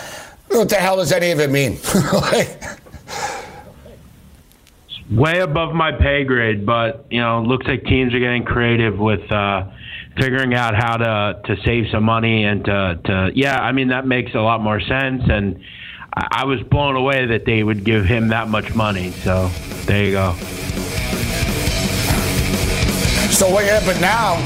What 0.48 0.70
the 0.70 0.76
hell 0.76 0.96
does 0.96 1.12
any 1.12 1.32
of 1.32 1.40
it 1.40 1.50
mean? 1.50 1.78
like, 2.14 2.62
way 5.10 5.40
above 5.40 5.74
my 5.74 5.92
pay 5.92 6.24
grade, 6.24 6.64
but 6.64 7.04
you 7.10 7.20
know, 7.20 7.42
looks 7.42 7.66
like 7.66 7.84
teams 7.84 8.14
are 8.14 8.20
getting 8.20 8.44
creative 8.44 8.98
with 8.98 9.30
uh, 9.30 9.70
figuring 10.16 10.54
out 10.54 10.74
how 10.74 10.96
to 10.96 11.42
to 11.44 11.62
save 11.62 11.90
some 11.92 12.04
money 12.04 12.42
and 12.42 12.64
to, 12.64 13.00
to 13.04 13.30
yeah, 13.34 13.60
I 13.60 13.72
mean 13.72 13.88
that 13.88 14.06
makes 14.06 14.34
a 14.34 14.40
lot 14.40 14.62
more 14.62 14.80
sense 14.80 15.24
and 15.28 15.62
I, 16.14 16.28
I 16.30 16.44
was 16.44 16.62
blown 16.62 16.96
away 16.96 17.26
that 17.26 17.44
they 17.44 17.62
would 17.62 17.84
give 17.84 18.04
him 18.04 18.28
that 18.28 18.48
much 18.48 18.74
money. 18.74 19.10
So 19.10 19.50
there 19.86 20.04
you 20.04 20.12
go. 20.12 20.34
So 23.30 23.48
what? 23.48 23.64
But 23.86 24.00
now, 24.00 24.44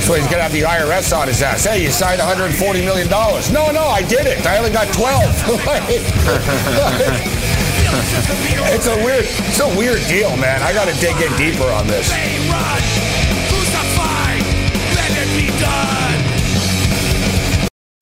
so 0.00 0.14
he's 0.14 0.26
gonna 0.26 0.42
have 0.42 0.52
the 0.52 0.62
IRS 0.62 1.16
on 1.16 1.28
his 1.28 1.42
ass. 1.42 1.64
Hey, 1.64 1.84
you 1.84 1.90
signed 1.90 2.18
140 2.18 2.84
million 2.84 3.08
dollars. 3.08 3.52
No, 3.52 3.70
no, 3.70 3.82
I 3.82 4.02
did 4.02 4.26
it. 4.26 4.44
I 4.46 4.58
only 4.58 4.72
got 4.72 4.92
12. 4.92 5.06
it's 8.72 8.86
a 8.86 8.96
weird, 9.04 9.24
it's 9.26 9.60
a 9.60 9.68
weird 9.78 10.00
deal, 10.08 10.36
man. 10.36 10.62
I 10.62 10.72
got 10.72 10.88
to 10.88 10.94
dig 11.00 11.16
in 11.20 11.36
deeper 11.36 11.70
on 11.70 11.86
this. 11.86 12.10